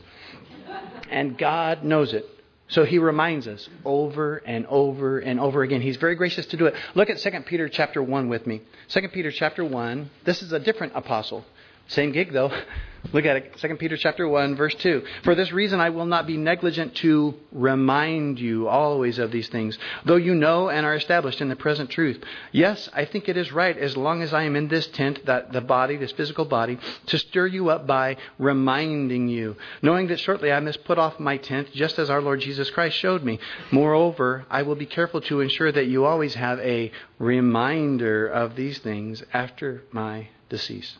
and 1.09 1.37
God 1.37 1.83
knows 1.83 2.13
it. 2.13 2.25
So 2.69 2.85
he 2.85 2.99
reminds 2.99 3.49
us 3.49 3.67
over 3.83 4.37
and 4.37 4.65
over 4.67 5.19
and 5.19 5.41
over 5.41 5.61
again. 5.61 5.81
He's 5.81 5.97
very 5.97 6.15
gracious 6.15 6.45
to 6.47 6.57
do 6.57 6.67
it. 6.67 6.75
Look 6.95 7.09
at 7.09 7.17
2 7.17 7.29
Peter 7.45 7.67
chapter 7.67 8.01
1 8.01 8.29
with 8.29 8.47
me. 8.47 8.61
2 8.87 9.09
Peter 9.09 9.29
chapter 9.29 9.65
1. 9.65 10.09
This 10.23 10.41
is 10.41 10.53
a 10.53 10.59
different 10.59 10.93
apostle. 10.95 11.43
Same 11.89 12.13
gig 12.13 12.31
though. 12.31 12.49
Look 13.13 13.25
at 13.25 13.35
it. 13.35 13.57
2 13.57 13.75
Peter 13.75 13.97
chapter 13.97 14.27
1 14.27 14.55
verse 14.55 14.75
2. 14.75 15.03
For 15.23 15.33
this 15.35 15.51
reason 15.51 15.79
I 15.79 15.89
will 15.89 16.05
not 16.05 16.27
be 16.27 16.37
negligent 16.37 16.95
to 16.97 17.35
remind 17.51 18.39
you 18.39 18.67
always 18.67 19.17
of 19.17 19.31
these 19.31 19.49
things, 19.49 19.77
though 20.05 20.17
you 20.17 20.35
know 20.35 20.69
and 20.69 20.85
are 20.85 20.95
established 20.95 21.41
in 21.41 21.49
the 21.49 21.55
present 21.55 21.89
truth. 21.89 22.21
Yes, 22.51 22.89
I 22.93 23.05
think 23.05 23.27
it 23.27 23.37
is 23.37 23.51
right 23.51 23.77
as 23.77 23.97
long 23.97 24.21
as 24.21 24.33
I 24.33 24.43
am 24.43 24.55
in 24.55 24.67
this 24.67 24.87
tent, 24.87 25.25
that 25.25 25.51
the 25.51 25.61
body, 25.61 25.97
this 25.97 26.11
physical 26.11 26.45
body, 26.45 26.77
to 27.07 27.17
stir 27.17 27.47
you 27.47 27.69
up 27.69 27.87
by 27.87 28.17
reminding 28.37 29.27
you, 29.27 29.57
knowing 29.81 30.07
that 30.07 30.19
shortly 30.19 30.51
I 30.51 30.59
must 30.59 30.83
put 30.85 30.99
off 30.99 31.19
my 31.19 31.37
tent 31.37 31.71
just 31.73 31.97
as 31.99 32.09
our 32.09 32.21
Lord 32.21 32.39
Jesus 32.39 32.69
Christ 32.69 32.97
showed 32.97 33.23
me. 33.23 33.39
Moreover, 33.71 34.45
I 34.49 34.61
will 34.61 34.75
be 34.75 34.85
careful 34.85 35.21
to 35.21 35.41
ensure 35.41 35.71
that 35.71 35.87
you 35.87 36.05
always 36.05 36.35
have 36.35 36.59
a 36.59 36.91
reminder 37.19 38.27
of 38.27 38.55
these 38.55 38.79
things 38.79 39.23
after 39.33 39.83
my 39.91 40.29
decease. 40.49 40.97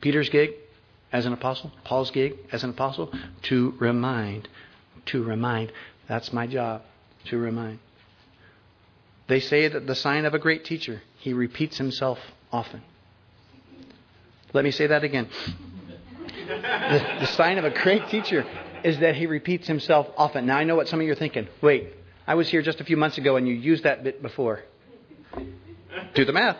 Peter's 0.00 0.28
gig 0.28 0.50
as 1.12 1.26
an 1.26 1.32
apostle, 1.32 1.72
Paul's 1.84 2.10
gig 2.10 2.34
as 2.52 2.64
an 2.64 2.70
apostle, 2.70 3.12
to 3.42 3.74
remind. 3.78 4.48
To 5.06 5.22
remind. 5.22 5.72
That's 6.08 6.32
my 6.32 6.46
job, 6.46 6.82
to 7.26 7.38
remind. 7.38 7.78
They 9.26 9.40
say 9.40 9.68
that 9.68 9.86
the 9.86 9.94
sign 9.94 10.24
of 10.24 10.34
a 10.34 10.38
great 10.38 10.64
teacher, 10.64 11.02
he 11.18 11.32
repeats 11.32 11.78
himself 11.78 12.18
often. 12.50 12.82
Let 14.52 14.64
me 14.64 14.70
say 14.70 14.86
that 14.86 15.04
again. 15.04 15.28
The, 16.46 17.16
the 17.20 17.26
sign 17.26 17.58
of 17.58 17.64
a 17.64 17.70
great 17.70 18.08
teacher 18.08 18.46
is 18.82 18.98
that 19.00 19.16
he 19.16 19.26
repeats 19.26 19.66
himself 19.66 20.08
often. 20.16 20.46
Now, 20.46 20.56
I 20.56 20.64
know 20.64 20.76
what 20.76 20.88
some 20.88 21.00
of 21.00 21.06
you 21.06 21.12
are 21.12 21.16
thinking. 21.16 21.48
Wait, 21.60 21.92
I 22.26 22.34
was 22.34 22.48
here 22.48 22.62
just 22.62 22.80
a 22.80 22.84
few 22.84 22.96
months 22.96 23.18
ago 23.18 23.36
and 23.36 23.46
you 23.46 23.54
used 23.54 23.84
that 23.84 24.02
bit 24.02 24.22
before. 24.22 24.62
Do 26.14 26.24
the 26.24 26.32
math. 26.32 26.56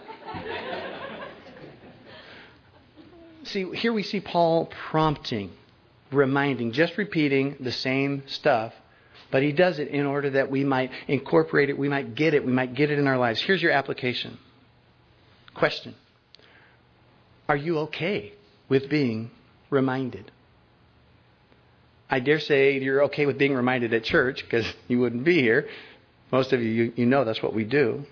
See, 3.48 3.70
here 3.74 3.92
we 3.92 4.02
see 4.02 4.20
Paul 4.20 4.66
prompting, 4.90 5.50
reminding, 6.10 6.72
just 6.72 6.96
repeating 6.96 7.56
the 7.60 7.72
same 7.72 8.22
stuff, 8.26 8.72
but 9.30 9.42
he 9.42 9.52
does 9.52 9.78
it 9.78 9.88
in 9.88 10.06
order 10.06 10.30
that 10.30 10.50
we 10.50 10.64
might 10.64 10.90
incorporate 11.06 11.70
it, 11.70 11.78
we 11.78 11.88
might 11.88 12.14
get 12.14 12.34
it, 12.34 12.44
we 12.44 12.52
might 12.52 12.74
get 12.74 12.90
it 12.90 12.98
in 12.98 13.06
our 13.06 13.18
lives. 13.18 13.40
Here's 13.40 13.62
your 13.62 13.72
application. 13.72 14.38
Question 15.54 15.94
Are 17.48 17.56
you 17.56 17.78
okay 17.80 18.32
with 18.68 18.88
being 18.88 19.30
reminded? 19.70 20.30
I 22.10 22.20
dare 22.20 22.40
say 22.40 22.78
you're 22.78 23.04
okay 23.04 23.26
with 23.26 23.36
being 23.36 23.54
reminded 23.54 23.92
at 23.92 24.04
church 24.04 24.42
because 24.42 24.66
you 24.88 25.00
wouldn't 25.00 25.24
be 25.24 25.40
here. 25.40 25.68
Most 26.32 26.52
of 26.52 26.62
you, 26.62 26.70
you, 26.70 26.92
you 26.96 27.06
know 27.06 27.24
that's 27.24 27.42
what 27.42 27.54
we 27.54 27.64
do. 27.64 28.04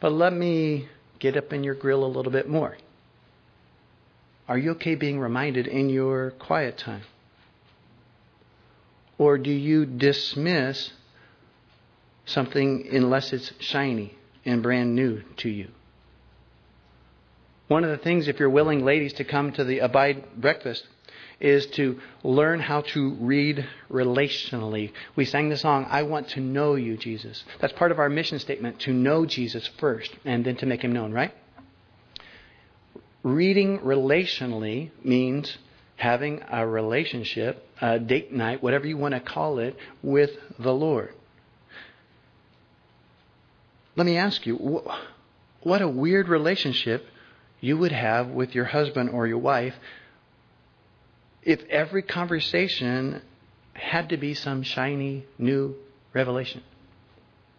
But 0.00 0.12
let 0.12 0.32
me 0.32 0.88
get 1.18 1.36
up 1.36 1.52
in 1.52 1.64
your 1.64 1.74
grill 1.74 2.04
a 2.04 2.08
little 2.08 2.32
bit 2.32 2.48
more. 2.48 2.76
Are 4.50 4.58
you 4.58 4.72
okay 4.72 4.96
being 4.96 5.20
reminded 5.20 5.68
in 5.68 5.90
your 5.90 6.32
quiet 6.32 6.76
time? 6.76 7.02
Or 9.16 9.38
do 9.38 9.52
you 9.52 9.86
dismiss 9.86 10.90
something 12.26 12.88
unless 12.90 13.32
it's 13.32 13.52
shiny 13.60 14.12
and 14.44 14.60
brand 14.60 14.96
new 14.96 15.22
to 15.36 15.48
you? 15.48 15.68
One 17.68 17.84
of 17.84 17.90
the 17.90 17.98
things, 17.98 18.26
if 18.26 18.40
you're 18.40 18.50
willing, 18.50 18.84
ladies, 18.84 19.12
to 19.14 19.24
come 19.24 19.52
to 19.52 19.62
the 19.62 19.78
Abide 19.78 20.40
breakfast, 20.40 20.84
is 21.38 21.66
to 21.66 22.00
learn 22.24 22.58
how 22.58 22.80
to 22.80 23.14
read 23.20 23.64
relationally. 23.88 24.92
We 25.14 25.26
sang 25.26 25.48
the 25.50 25.58
song, 25.58 25.86
I 25.88 26.02
want 26.02 26.30
to 26.30 26.40
know 26.40 26.74
you, 26.74 26.96
Jesus. 26.96 27.44
That's 27.60 27.72
part 27.74 27.92
of 27.92 28.00
our 28.00 28.08
mission 28.08 28.40
statement, 28.40 28.80
to 28.80 28.92
know 28.92 29.26
Jesus 29.26 29.70
first 29.78 30.10
and 30.24 30.44
then 30.44 30.56
to 30.56 30.66
make 30.66 30.82
him 30.82 30.90
known, 30.90 31.12
right? 31.12 31.32
Reading 33.22 33.80
relationally 33.80 34.90
means 35.04 35.58
having 35.96 36.42
a 36.50 36.66
relationship, 36.66 37.66
a 37.80 37.98
date 37.98 38.32
night, 38.32 38.62
whatever 38.62 38.86
you 38.86 38.96
want 38.96 39.14
to 39.14 39.20
call 39.20 39.58
it, 39.58 39.76
with 40.02 40.30
the 40.58 40.72
Lord. 40.72 41.14
Let 43.96 44.06
me 44.06 44.16
ask 44.16 44.46
you, 44.46 44.82
what 45.62 45.82
a 45.82 45.88
weird 45.88 46.28
relationship 46.28 47.06
you 47.60 47.76
would 47.76 47.92
have 47.92 48.28
with 48.28 48.54
your 48.54 48.64
husband 48.64 49.10
or 49.10 49.26
your 49.26 49.38
wife 49.38 49.74
if 51.42 51.62
every 51.68 52.02
conversation 52.02 53.22
had 53.74 54.08
to 54.10 54.16
be 54.16 54.34
some 54.34 54.62
shiny 54.62 55.26
new 55.38 55.74
revelation. 56.14 56.62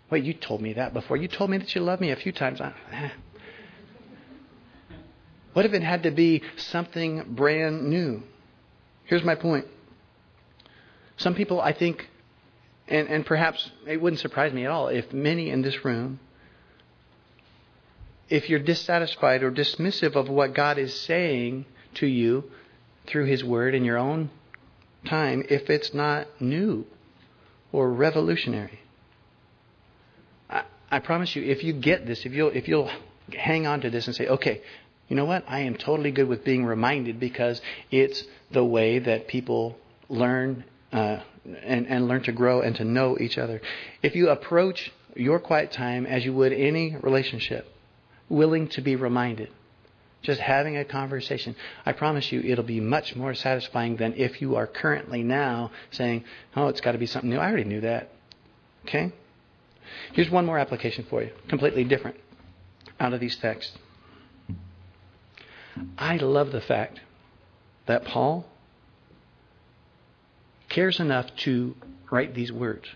Wait, 0.10 0.24
you 0.24 0.34
told 0.34 0.62
me 0.62 0.74
that 0.74 0.94
before. 0.94 1.18
You 1.18 1.28
told 1.28 1.50
me 1.50 1.58
that 1.58 1.74
you 1.74 1.82
love 1.82 2.02
me 2.02 2.12
a 2.12 2.16
few 2.16 2.32
times. 2.32 2.60
Eh. 2.60 3.10
What 5.54 5.66
if 5.66 5.74
it 5.74 5.84
had 5.84 6.04
to 6.04 6.12
be 6.12 6.44
something 6.58 7.24
brand 7.28 7.90
new? 7.90 8.24
Here's 9.06 9.24
my 9.24 9.36
point. 9.36 9.66
Some 11.18 11.36
people, 11.36 11.60
I 11.60 11.74
think, 11.74 12.10
and, 12.88 13.08
and 13.08 13.26
perhaps 13.26 13.70
it 13.86 14.02
wouldn't 14.02 14.22
surprise 14.22 14.54
me 14.54 14.66
at 14.66 14.72
all 14.72 14.88
if 14.88 15.12
many 15.12 15.50
in 15.50 15.62
this 15.62 15.84
room, 15.84 16.20
if 18.30 18.50
you're 18.50 18.60
dissatisfied 18.60 19.44
or 19.44 19.52
dismissive 19.52 20.16
of 20.16 20.30
what 20.30 20.54
God 20.54 20.78
is 20.78 20.98
saying 21.02 21.66
to 21.96 22.08
you 22.08 22.46
through 23.08 23.26
His 23.26 23.44
Word 23.44 23.76
in 23.76 23.84
your 23.84 23.98
own 23.98 24.30
time, 25.06 25.44
if 25.50 25.70
it's 25.70 25.94
not 25.94 26.28
new 26.40 26.86
or 27.72 27.92
revolutionary. 27.92 28.80
I, 30.50 30.64
I 30.90 31.00
promise 31.00 31.36
you, 31.36 31.44
if 31.44 31.64
you 31.64 31.74
get 31.74 32.06
this, 32.06 32.26
if 32.26 32.32
you'll, 32.32 32.52
if 32.52 32.68
you'll 32.68 32.90
hang 33.38 33.68
on 33.68 33.82
to 33.82 33.90
this 33.90 34.08
and 34.08 34.16
say, 34.16 34.28
okay, 34.28 34.62
you 35.08 35.16
know 35.16 35.26
what? 35.26 35.44
I 35.48 35.62
am 35.62 35.76
totally 35.76 36.12
good 36.12 36.28
with 36.28 36.44
being 36.44 36.66
reminded 36.66 37.20
because 37.20 37.62
it's 37.92 38.24
the 38.52 38.64
way 38.64 39.00
that 39.00 39.28
people 39.28 39.78
learn 40.10 40.64
uh, 40.94 41.20
and, 41.64 41.88
and 41.88 42.08
learn 42.08 42.24
to 42.24 42.32
grow 42.32 42.62
and 42.62 42.76
to 42.78 42.84
know 42.84 43.18
each 43.20 43.38
other. 43.38 43.62
If 44.02 44.16
you 44.16 44.30
approach 44.30 44.92
your 45.16 45.40
quiet 45.40 45.72
time 45.72 46.06
as 46.06 46.24
you 46.24 46.34
would 46.34 46.54
any 46.54 46.96
relationship, 47.02 47.68
willing 48.30 48.70
to 48.70 48.82
be 48.82 48.96
reminded, 48.96 49.50
just 50.22 50.40
having 50.40 50.78
a 50.78 50.86
conversation, 50.86 51.56
I 51.86 51.94
promise 51.94 52.32
you 52.32 52.42
it'll 52.42 52.64
be 52.64 52.80
much 52.80 53.16
more 53.16 53.34
satisfying 53.34 53.98
than 53.98 54.14
if 54.16 54.42
you 54.42 54.56
are 54.56 54.68
currently 54.68 55.24
now 55.24 55.72
saying, 55.92 56.24
oh, 56.56 56.68
it's 56.68 56.82
got 56.82 56.92
to 56.92 56.98
be 56.98 57.08
something 57.08 57.30
new. 57.30 57.38
I 57.38 57.48
already 57.48 57.64
knew 57.64 57.82
that. 57.82 58.12
Okay? 58.86 59.12
Here's 60.14 60.30
one 60.30 60.46
more 60.46 60.60
application 60.60 61.06
for 61.10 61.24
you, 61.24 61.32
completely 61.48 61.84
different 61.84 62.18
out 63.00 63.14
of 63.14 63.20
these 63.20 63.36
texts. 63.38 63.76
I 65.98 66.18
love 66.18 66.52
the 66.52 66.62
fact 66.62 67.00
that 67.86 68.06
Paul 68.06 68.46
cares 70.70 71.00
enough 71.00 71.36
to 71.38 71.76
write 72.10 72.34
these 72.34 72.52
words 72.52 72.88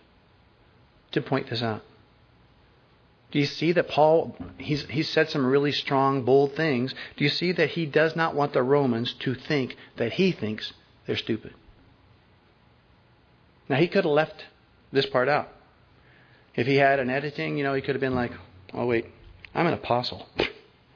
to 1.12 1.22
point 1.22 1.50
this 1.50 1.62
out. 1.62 1.82
Do 3.32 3.40
you 3.40 3.46
see 3.46 3.74
that 3.74 3.90
Paul, 3.90 4.36
he's, 4.58 4.86
he's 4.86 5.10
said 5.10 5.30
some 5.30 5.46
really 5.46 5.72
strong, 5.72 6.24
bold 6.24 6.56
things. 6.56 6.94
Do 7.18 7.24
you 7.24 7.30
see 7.30 7.52
that 7.54 7.72
he 7.72 7.86
does 7.86 8.16
not 8.16 8.34
want 8.34 8.54
the 8.54 8.64
Romans 8.64 9.14
to 9.20 9.34
think 9.36 9.76
that 9.98 10.14
he 10.14 10.32
thinks 10.32 10.72
they're 11.06 11.18
stupid? 11.18 11.54
Now, 13.68 13.78
he 13.78 13.88
could 13.88 14.06
have 14.06 14.14
left 14.14 14.46
this 14.92 15.06
part 15.06 15.28
out. 15.28 15.50
If 16.56 16.68
he 16.68 16.76
had 16.76 17.00
an 17.00 17.10
editing, 17.10 17.58
you 17.58 17.64
know, 17.64 17.74
he 17.74 17.82
could 17.82 17.96
have 17.96 18.00
been 18.00 18.16
like, 18.16 18.32
oh, 18.74 18.86
wait, 18.86 19.08
I'm 19.54 19.68
an 19.68 19.74
apostle. 19.74 20.28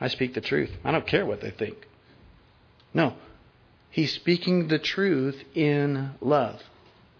I 0.01 0.07
speak 0.07 0.33
the 0.33 0.41
truth. 0.41 0.71
I 0.83 0.91
don't 0.91 1.07
care 1.07 1.25
what 1.25 1.41
they 1.41 1.51
think. 1.51 1.87
No. 2.93 3.15
He's 3.89 4.13
speaking 4.13 4.67
the 4.67 4.79
truth 4.79 5.43
in 5.55 6.11
love. 6.21 6.61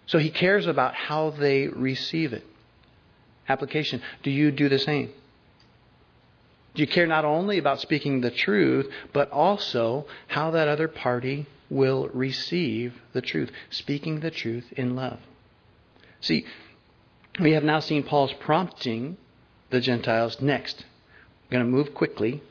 So 0.06 0.18
he 0.18 0.30
cares 0.30 0.66
about 0.66 0.96
how 0.96 1.32
they 1.32 1.68
receive 1.68 2.34
it. 2.34 2.46
Application 3.48 4.02
Do 4.24 4.32
you 4.32 4.52
do 4.52 4.70
the 4.70 4.80
same? 4.80 5.12
Do 6.76 6.84
you 6.84 6.88
care 6.88 7.08
not 7.08 7.26
only 7.26 7.58
about 7.58 7.82
speaking 7.82 8.22
the 8.22 8.32
truth, 8.32 8.88
but 9.12 9.32
also 9.32 10.06
how 10.28 10.52
that 10.52 10.68
other 10.68 10.88
party 10.88 11.48
will 11.70 12.10
receive 12.14 12.94
the 13.14 13.22
truth? 13.22 13.52
Speaking 13.72 14.20
the 14.20 14.32
truth 14.32 14.72
in 14.78 14.96
love. 14.96 15.20
See, 16.22 16.46
we 17.40 17.54
have 17.54 17.64
now 17.64 17.80
seen 17.80 18.04
Paul's 18.04 18.34
prompting 18.34 19.18
the 19.72 19.82
Gentiles 19.82 20.40
next. 20.42 20.86
I'm 21.44 21.52
going 21.52 21.66
to 21.66 21.72
move 21.72 21.94
quickly 21.94 22.42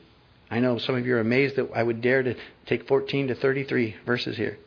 I 0.51 0.59
know 0.59 0.77
some 0.77 0.95
of 0.95 1.05
you 1.05 1.15
are 1.15 1.19
amazed 1.19 1.57
that 1.57 1.69
I 1.75 1.83
would 1.83 2.01
dare 2.01 2.23
to 2.23 2.35
take 2.65 2.87
14 2.87 3.27
to 3.27 3.35
33 3.35 3.95
verses 4.05 4.35
here. 4.37 4.57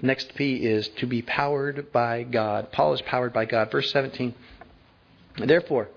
Next 0.00 0.34
P 0.36 0.56
is 0.56 0.88
to 1.00 1.06
be 1.06 1.22
powered 1.22 1.90
by 1.90 2.22
God. 2.22 2.70
Paul 2.70 2.92
is 2.94 3.02
powered 3.02 3.32
by 3.32 3.46
God. 3.46 3.70
Verse 3.72 3.90
17. 3.90 4.34
Therefore, 5.38 5.88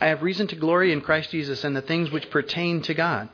I 0.00 0.06
have 0.08 0.22
reason 0.22 0.46
to 0.48 0.56
glory 0.56 0.92
in 0.92 1.00
Christ 1.00 1.30
Jesus 1.30 1.64
and 1.64 1.74
the 1.74 1.82
things 1.82 2.10
which 2.10 2.30
pertain 2.30 2.82
to 2.82 2.94
God. 2.94 3.28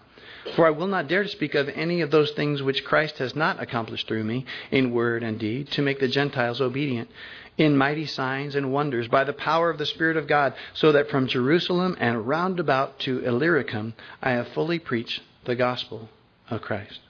For 0.55 0.67
I 0.67 0.71
will 0.71 0.87
not 0.87 1.09
dare 1.09 1.23
to 1.23 1.29
speak 1.29 1.55
of 1.55 1.69
any 1.69 2.01
of 2.01 2.11
those 2.11 2.31
things 2.33 2.63
which 2.63 2.85
Christ 2.85 3.19
has 3.19 3.35
not 3.35 3.63
accomplished 3.63 4.07
through 4.07 4.25
me, 4.25 4.45
in 4.71 4.93
word 4.93 5.23
and 5.23 5.39
deed, 5.39 5.71
to 5.73 5.83
make 5.83 6.01
the 6.01 6.09
Gentiles 6.09 6.61
obedient, 6.61 7.11
in 7.57 7.77
mighty 7.77 8.07
signs 8.07 8.55
and 8.55 8.73
wonders, 8.73 9.09
by 9.09 9.25
the 9.25 9.33
power 9.33 9.71
of 9.71 9.79
the 9.79 9.87
Spirit 9.87 10.17
of 10.17 10.27
God, 10.27 10.55
so 10.75 10.93
that 10.93 11.09
from 11.09 11.29
Jerusalem 11.29 11.97
and 11.99 12.27
round 12.29 12.61
about 12.61 12.99
to 13.01 13.21
Illyricum 13.21 13.95
I 14.23 14.33
have 14.33 14.49
fully 14.49 14.79
preached 14.79 15.23
the 15.45 15.57
gospel 15.57 16.09
of 16.51 16.63
Christ. 16.63 17.01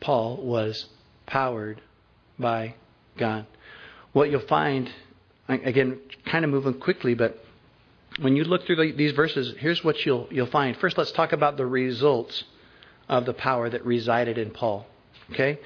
Paul 0.00 0.36
was 0.38 0.86
powered 1.26 1.80
by 2.38 2.74
God. 3.16 3.46
What 4.12 4.30
you'll 4.30 4.40
find, 4.40 4.90
again, 5.48 6.00
kind 6.26 6.44
of 6.44 6.50
moving 6.50 6.74
quickly, 6.74 7.14
but 7.14 7.44
when 8.20 8.36
you 8.36 8.44
look 8.44 8.66
through 8.66 8.76
the, 8.76 8.92
these 8.92 9.12
verses, 9.12 9.54
here's 9.58 9.82
what 9.84 10.04
you'll, 10.04 10.28
you'll 10.30 10.46
find. 10.46 10.76
First, 10.76 10.98
let's 10.98 11.12
talk 11.12 11.32
about 11.32 11.56
the 11.56 11.66
results 11.66 12.44
of 13.08 13.24
the 13.24 13.32
power 13.32 13.70
that 13.70 13.84
resided 13.84 14.38
in 14.38 14.50
Paul. 14.50 14.86
Okay? 15.32 15.58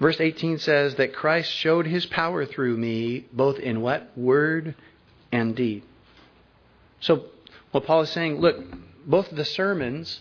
Verse 0.00 0.20
18 0.20 0.58
says 0.58 0.96
that 0.96 1.14
Christ 1.14 1.50
showed 1.52 1.86
his 1.86 2.06
power 2.06 2.44
through 2.44 2.76
me, 2.76 3.26
both 3.32 3.58
in 3.58 3.80
what? 3.80 4.16
Word 4.16 4.74
and 5.30 5.54
deed. 5.54 5.84
So, 7.00 7.26
what 7.70 7.86
Paul 7.86 8.02
is 8.02 8.10
saying, 8.10 8.40
look, 8.40 8.56
both 9.06 9.30
the 9.30 9.44
sermons 9.44 10.20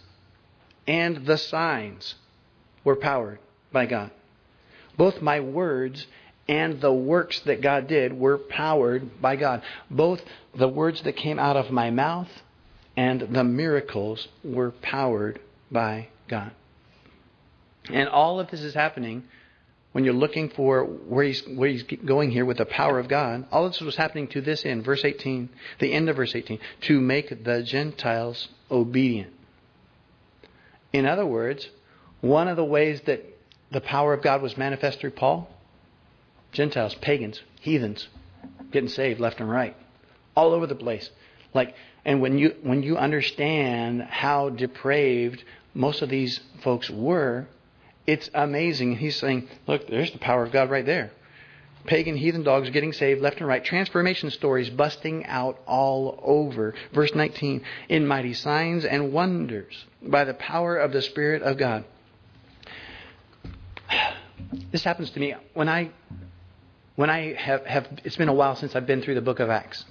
and 0.87 1.25
the 1.25 1.37
signs 1.37 2.15
were 2.83 2.95
powered 2.95 3.39
by 3.71 3.85
God. 3.85 4.11
Both 4.97 5.21
my 5.21 5.39
words 5.39 6.05
and 6.51 6.81
the 6.81 6.91
works 6.91 7.39
that 7.45 7.61
God 7.61 7.87
did 7.87 8.11
were 8.11 8.37
powered 8.37 9.21
by 9.21 9.37
God. 9.37 9.63
Both 9.89 10.21
the 10.53 10.67
words 10.67 11.01
that 11.03 11.15
came 11.15 11.39
out 11.39 11.55
of 11.55 11.71
my 11.71 11.91
mouth 11.91 12.27
and 12.97 13.21
the 13.21 13.45
miracles 13.45 14.27
were 14.43 14.71
powered 14.71 15.39
by 15.71 16.09
God. 16.27 16.51
And 17.89 18.09
all 18.09 18.41
of 18.41 18.51
this 18.51 18.59
is 18.59 18.73
happening 18.73 19.23
when 19.93 20.03
you're 20.03 20.13
looking 20.13 20.49
for 20.49 20.83
where 20.83 21.23
he's, 21.23 21.41
where 21.47 21.69
he's 21.69 21.83
going 21.83 22.31
here 22.31 22.43
with 22.43 22.57
the 22.57 22.65
power 22.65 22.99
of 22.99 23.07
God. 23.07 23.47
All 23.49 23.65
of 23.65 23.71
this 23.71 23.79
was 23.79 23.95
happening 23.95 24.27
to 24.29 24.41
this 24.41 24.65
end, 24.65 24.83
verse 24.83 25.05
18, 25.05 25.47
the 25.79 25.93
end 25.93 26.09
of 26.09 26.17
verse 26.17 26.35
18, 26.35 26.59
to 26.81 26.99
make 26.99 27.45
the 27.45 27.63
Gentiles 27.63 28.49
obedient. 28.69 29.31
In 30.91 31.05
other 31.05 31.25
words, 31.25 31.69
one 32.19 32.49
of 32.49 32.57
the 32.57 32.65
ways 32.65 32.99
that 33.05 33.23
the 33.71 33.79
power 33.79 34.13
of 34.13 34.21
God 34.21 34.41
was 34.41 34.57
manifest 34.57 34.99
through 34.99 35.11
Paul 35.11 35.47
Gentiles, 36.51 36.95
pagans, 36.95 37.41
heathens, 37.59 38.07
getting 38.71 38.89
saved 38.89 39.19
left 39.19 39.39
and 39.39 39.49
right, 39.49 39.75
all 40.35 40.53
over 40.53 40.67
the 40.67 40.75
place. 40.75 41.09
Like, 41.53 41.75
and 42.05 42.21
when 42.21 42.37
you 42.37 42.55
when 42.61 42.83
you 42.83 42.97
understand 42.97 44.03
how 44.03 44.49
depraved 44.49 45.43
most 45.73 46.01
of 46.01 46.09
these 46.09 46.39
folks 46.63 46.89
were, 46.89 47.47
it's 48.07 48.29
amazing. 48.33 48.97
He's 48.97 49.15
saying, 49.17 49.47
look, 49.67 49.87
there's 49.87 50.11
the 50.11 50.19
power 50.19 50.43
of 50.43 50.51
God 50.51 50.69
right 50.69 50.85
there. 50.85 51.11
Pagan 51.85 52.15
heathen 52.15 52.43
dogs 52.43 52.69
getting 52.69 52.93
saved 52.93 53.21
left 53.21 53.37
and 53.37 53.47
right. 53.47 53.63
Transformation 53.63 54.29
stories 54.29 54.69
busting 54.69 55.25
out 55.25 55.59
all 55.65 56.19
over. 56.21 56.75
Verse 56.93 57.13
19, 57.15 57.63
in 57.89 58.07
mighty 58.07 58.33
signs 58.33 58.85
and 58.85 59.11
wonders 59.11 59.85
by 60.01 60.23
the 60.23 60.33
power 60.33 60.77
of 60.77 60.91
the 60.91 61.01
Spirit 61.01 61.41
of 61.41 61.57
God. 61.57 61.85
This 64.71 64.83
happens 64.83 65.11
to 65.11 65.19
me 65.19 65.33
when 65.53 65.69
I 65.69 65.91
when 66.95 67.09
I 67.09 67.33
have, 67.33 67.65
have, 67.65 67.87
it's 68.03 68.17
been 68.17 68.29
a 68.29 68.33
while 68.33 68.55
since 68.55 68.75
I've 68.75 68.85
been 68.85 69.01
through 69.01 69.15
the 69.15 69.21
book 69.21 69.39
of 69.39 69.49
Acts. 69.49 69.85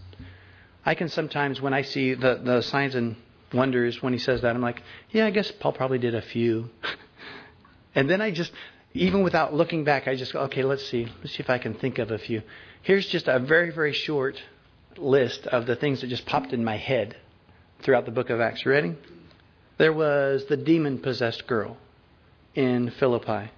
I 0.84 0.94
can 0.94 1.08
sometimes, 1.08 1.60
when 1.60 1.74
I 1.74 1.82
see 1.82 2.14
the, 2.14 2.40
the 2.42 2.62
signs 2.62 2.94
and 2.94 3.16
wonders, 3.52 4.02
when 4.02 4.12
he 4.12 4.18
says 4.18 4.42
that, 4.42 4.54
I'm 4.54 4.62
like, 4.62 4.82
yeah, 5.10 5.26
I 5.26 5.30
guess 5.30 5.50
Paul 5.50 5.72
probably 5.72 5.98
did 5.98 6.14
a 6.14 6.22
few. 6.22 6.70
and 7.94 8.08
then 8.08 8.20
I 8.20 8.30
just, 8.30 8.52
even 8.94 9.22
without 9.22 9.54
looking 9.54 9.84
back, 9.84 10.08
I 10.08 10.16
just 10.16 10.32
go, 10.32 10.40
okay, 10.40 10.62
let's 10.62 10.86
see. 10.86 11.06
Let's 11.18 11.32
see 11.32 11.42
if 11.42 11.50
I 11.50 11.58
can 11.58 11.74
think 11.74 11.98
of 11.98 12.10
a 12.10 12.18
few. 12.18 12.42
Here's 12.82 13.06
just 13.06 13.28
a 13.28 13.38
very, 13.38 13.70
very 13.70 13.92
short 13.92 14.40
list 14.96 15.46
of 15.46 15.66
the 15.66 15.76
things 15.76 16.00
that 16.00 16.08
just 16.08 16.26
popped 16.26 16.52
in 16.52 16.64
my 16.64 16.76
head 16.76 17.16
throughout 17.82 18.04
the 18.04 18.10
book 18.10 18.30
of 18.30 18.40
Acts. 18.40 18.64
You 18.64 18.70
ready? 18.70 18.94
There 19.78 19.92
was 19.92 20.44
the 20.46 20.56
demon 20.56 20.98
possessed 20.98 21.46
girl 21.46 21.76
in 22.54 22.90
Philippi 22.90 23.50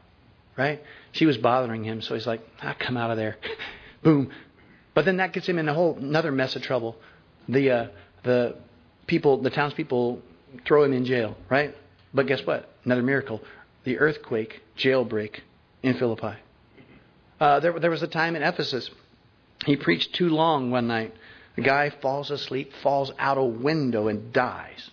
right? 0.56 0.82
She 1.12 1.26
was 1.26 1.36
bothering 1.36 1.84
him, 1.84 2.00
so 2.02 2.14
he's 2.14 2.26
like, 2.26 2.40
I 2.60 2.74
come 2.74 2.96
out 2.96 3.10
of 3.10 3.16
there. 3.16 3.36
Boom. 4.02 4.30
But 4.94 5.04
then 5.04 5.18
that 5.18 5.32
gets 5.32 5.48
him 5.48 5.58
in 5.58 5.68
a 5.68 5.74
whole 5.74 5.96
another 5.96 6.32
mess 6.32 6.56
of 6.56 6.62
trouble. 6.62 6.96
The 7.48 7.70
uh, 7.70 7.86
the 8.24 8.56
people, 9.06 9.40
the 9.42 9.50
townspeople, 9.50 10.20
throw 10.66 10.84
him 10.84 10.92
in 10.92 11.04
jail, 11.04 11.36
right? 11.48 11.74
But 12.12 12.26
guess 12.26 12.44
what? 12.44 12.70
Another 12.84 13.02
miracle: 13.02 13.40
the 13.84 13.98
earthquake, 13.98 14.62
jailbreak 14.76 15.40
in 15.82 15.94
Philippi. 15.94 16.34
Uh, 17.40 17.60
there, 17.60 17.78
there 17.78 17.90
was 17.90 18.02
a 18.02 18.08
time 18.08 18.36
in 18.36 18.42
Ephesus. 18.42 18.90
He 19.64 19.76
preached 19.76 20.14
too 20.14 20.28
long 20.28 20.70
one 20.70 20.86
night. 20.86 21.14
The 21.56 21.62
guy 21.62 21.90
falls 21.90 22.30
asleep, 22.30 22.72
falls 22.82 23.12
out 23.18 23.36
a 23.36 23.44
window, 23.44 24.08
and 24.08 24.32
dies. 24.32 24.90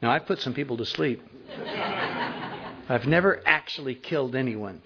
Now, 0.00 0.10
I've 0.10 0.26
put 0.26 0.40
some 0.40 0.54
people 0.54 0.76
to 0.78 0.86
sleep. 0.86 1.22
I've 2.88 3.06
never 3.06 3.40
actually 3.46 3.94
killed 3.94 4.34
anyone. 4.34 4.82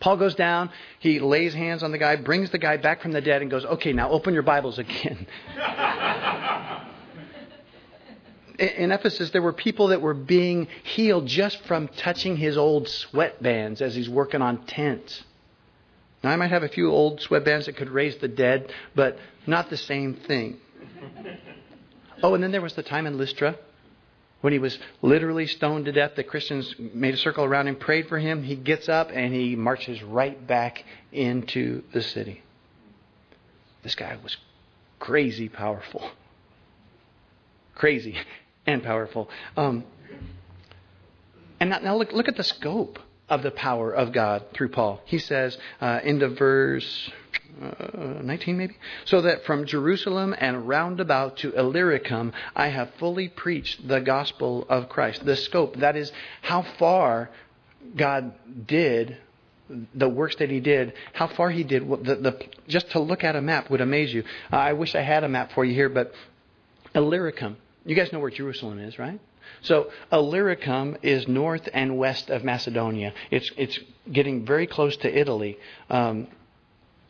Paul 0.00 0.16
goes 0.16 0.34
down, 0.34 0.70
he 0.98 1.20
lays 1.20 1.54
hands 1.54 1.84
on 1.84 1.92
the 1.92 1.98
guy, 1.98 2.16
brings 2.16 2.50
the 2.50 2.58
guy 2.58 2.76
back 2.76 3.02
from 3.02 3.12
the 3.12 3.20
dead, 3.20 3.40
and 3.40 3.50
goes, 3.50 3.64
Okay, 3.64 3.92
now 3.92 4.10
open 4.10 4.34
your 4.34 4.42
Bibles 4.42 4.78
again. 4.78 5.26
in 8.58 8.90
Ephesus, 8.90 9.30
there 9.30 9.42
were 9.42 9.52
people 9.52 9.88
that 9.88 10.00
were 10.00 10.14
being 10.14 10.66
healed 10.82 11.26
just 11.26 11.64
from 11.66 11.86
touching 11.88 12.36
his 12.36 12.56
old 12.56 12.88
sweatbands 12.88 13.80
as 13.80 13.94
he's 13.94 14.08
working 14.08 14.42
on 14.42 14.66
tents. 14.66 15.22
Now, 16.24 16.30
I 16.30 16.36
might 16.36 16.50
have 16.50 16.64
a 16.64 16.68
few 16.68 16.90
old 16.90 17.20
sweatbands 17.20 17.66
that 17.66 17.76
could 17.76 17.90
raise 17.90 18.16
the 18.16 18.28
dead, 18.28 18.72
but 18.94 19.18
not 19.46 19.70
the 19.70 19.76
same 19.76 20.14
thing. 20.14 20.58
Oh, 22.24 22.34
and 22.34 22.44
then 22.44 22.52
there 22.52 22.62
was 22.62 22.74
the 22.74 22.84
time 22.84 23.08
in 23.08 23.18
Lystra 23.18 23.56
when 24.42 24.52
he 24.52 24.58
was 24.58 24.78
literally 25.00 25.46
stoned 25.46 25.86
to 25.86 25.92
death, 25.92 26.12
the 26.16 26.24
Christians 26.24 26.74
made 26.78 27.14
a 27.14 27.16
circle 27.16 27.44
around 27.44 27.68
him, 27.68 27.76
prayed 27.76 28.08
for 28.08 28.18
him. 28.18 28.42
He 28.42 28.56
gets 28.56 28.88
up 28.88 29.10
and 29.12 29.32
he 29.32 29.56
marches 29.56 30.02
right 30.02 30.46
back 30.46 30.84
into 31.12 31.82
the 31.92 32.02
city. 32.02 32.42
This 33.82 33.94
guy 33.94 34.18
was 34.22 34.36
crazy 34.98 35.48
powerful. 35.48 36.10
Crazy 37.74 38.16
and 38.66 38.82
powerful. 38.82 39.30
Um, 39.56 39.84
and 41.60 41.70
now, 41.70 41.78
now 41.78 41.96
look, 41.96 42.12
look 42.12 42.28
at 42.28 42.36
the 42.36 42.44
scope 42.44 42.98
of 43.28 43.42
the 43.42 43.52
power 43.52 43.92
of 43.92 44.12
God 44.12 44.44
through 44.54 44.70
Paul. 44.70 45.00
He 45.04 45.18
says 45.18 45.56
uh, 45.80 46.00
into 46.02 46.28
verse 46.28 47.10
uh, 47.60 48.22
19 48.22 48.56
maybe? 48.56 48.76
So 49.04 49.22
that 49.22 49.44
from 49.44 49.66
Jerusalem 49.66 50.34
and 50.38 50.68
round 50.68 51.00
about 51.00 51.38
to 51.38 51.52
Illyricum 51.52 52.32
I 52.54 52.68
have 52.68 52.90
fully 52.98 53.28
preached 53.28 53.86
the 53.86 54.00
gospel 54.00 54.66
of 54.68 54.88
Christ. 54.88 55.24
The 55.24 55.36
scope, 55.36 55.76
that 55.76 55.96
is 55.96 56.12
how 56.40 56.62
far 56.78 57.30
God 57.96 58.32
did 58.66 59.18
the 59.94 60.08
works 60.08 60.36
that 60.36 60.50
he 60.50 60.60
did, 60.60 60.92
how 61.12 61.28
far 61.28 61.50
he 61.50 61.64
did, 61.64 61.88
the, 61.88 62.16
the, 62.16 62.46
just 62.68 62.90
to 62.90 63.00
look 63.00 63.24
at 63.24 63.36
a 63.36 63.40
map 63.40 63.70
would 63.70 63.80
amaze 63.80 64.12
you. 64.12 64.24
Uh, 64.52 64.56
I 64.56 64.72
wish 64.74 64.94
I 64.94 65.00
had 65.00 65.24
a 65.24 65.28
map 65.28 65.52
for 65.52 65.64
you 65.64 65.74
here, 65.74 65.88
but 65.88 66.12
Illyricum, 66.94 67.56
you 67.84 67.96
guys 67.96 68.12
know 68.12 68.18
where 68.18 68.30
Jerusalem 68.30 68.78
is, 68.78 68.98
right? 68.98 69.18
So 69.62 69.90
Illyricum 70.10 70.96
is 71.02 71.28
north 71.28 71.68
and 71.72 71.98
west 71.98 72.30
of 72.30 72.44
Macedonia. 72.44 73.12
It's 73.30 73.50
it's 73.56 73.78
getting 74.10 74.44
very 74.46 74.66
close 74.66 74.96
to 74.98 75.18
Italy. 75.18 75.58
Um, 75.90 76.28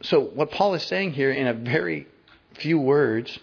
so, 0.03 0.21
what 0.21 0.51
Paul 0.51 0.75
is 0.75 0.83
saying 0.83 1.12
here 1.12 1.31
in 1.31 1.47
a 1.47 1.55
very 1.55 2.07
few 2.55 2.79
words, 2.79 3.38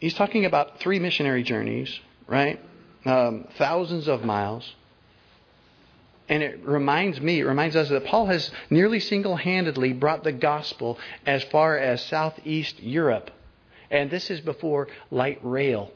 he's 0.00 0.14
talking 0.14 0.44
about 0.44 0.80
three 0.80 0.98
missionary 0.98 1.42
journeys, 1.42 1.98
right? 2.26 2.60
Um, 3.04 3.46
thousands 3.56 4.08
of 4.08 4.24
miles. 4.24 4.74
And 6.28 6.42
it 6.42 6.60
reminds 6.64 7.20
me, 7.20 7.40
it 7.40 7.44
reminds 7.44 7.74
us 7.74 7.88
that 7.88 8.04
Paul 8.04 8.26
has 8.26 8.50
nearly 8.68 9.00
single 9.00 9.36
handedly 9.36 9.92
brought 9.92 10.24
the 10.24 10.32
gospel 10.32 10.98
as 11.24 11.42
far 11.44 11.78
as 11.78 12.04
southeast 12.04 12.82
Europe. 12.82 13.30
And 13.90 14.10
this 14.10 14.30
is 14.30 14.40
before 14.40 14.88
light 15.10 15.40
rail. 15.42 15.90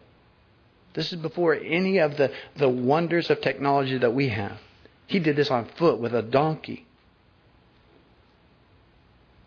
This 0.94 1.12
is 1.12 1.18
before 1.18 1.54
any 1.54 1.98
of 1.98 2.16
the, 2.16 2.32
the 2.56 2.68
wonders 2.68 3.30
of 3.30 3.40
technology 3.40 3.98
that 3.98 4.14
we 4.14 4.28
have. 4.28 4.58
He 5.06 5.18
did 5.18 5.36
this 5.36 5.50
on 5.50 5.66
foot 5.76 6.00
with 6.00 6.14
a 6.14 6.22
donkey. 6.22 6.86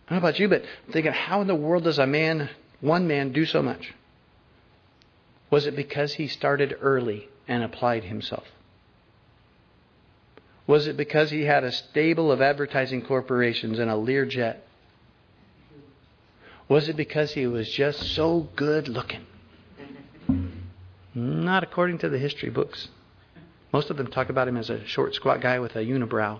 I 0.07 0.13
don't 0.13 0.21
know 0.21 0.29
about 0.29 0.39
you, 0.39 0.47
but 0.47 0.63
I'm 0.85 0.93
thinking, 0.93 1.13
how 1.13 1.41
in 1.41 1.47
the 1.47 1.55
world 1.55 1.83
does 1.83 1.97
a 1.97 2.05
man, 2.05 2.49
one 2.79 3.07
man, 3.07 3.31
do 3.31 3.45
so 3.45 3.63
much? 3.63 3.93
Was 5.49 5.65
it 5.65 5.75
because 5.75 6.13
he 6.13 6.27
started 6.27 6.77
early 6.81 7.27
and 7.47 7.63
applied 7.63 8.03
himself? 8.03 8.45
Was 10.67 10.87
it 10.87 10.97
because 10.97 11.29
he 11.31 11.43
had 11.43 11.63
a 11.63 11.71
stable 11.71 12.31
of 12.31 12.41
advertising 12.41 13.03
corporations 13.03 13.79
and 13.79 13.89
a 13.89 13.93
Learjet? 13.93 14.57
Was 16.67 16.89
it 16.89 16.95
because 16.95 17.33
he 17.33 17.45
was 17.45 17.69
just 17.69 18.01
so 18.15 18.49
good 18.55 18.87
looking? 18.87 19.25
Not 21.13 21.63
according 21.63 21.99
to 21.99 22.09
the 22.09 22.17
history 22.17 22.49
books. 22.49 22.89
Most 23.71 23.89
of 23.89 23.97
them 23.97 24.07
talk 24.07 24.29
about 24.29 24.47
him 24.47 24.57
as 24.57 24.69
a 24.69 24.85
short, 24.85 25.13
squat 25.13 25.41
guy 25.41 25.59
with 25.59 25.75
a 25.75 25.79
unibrow. 25.79 26.39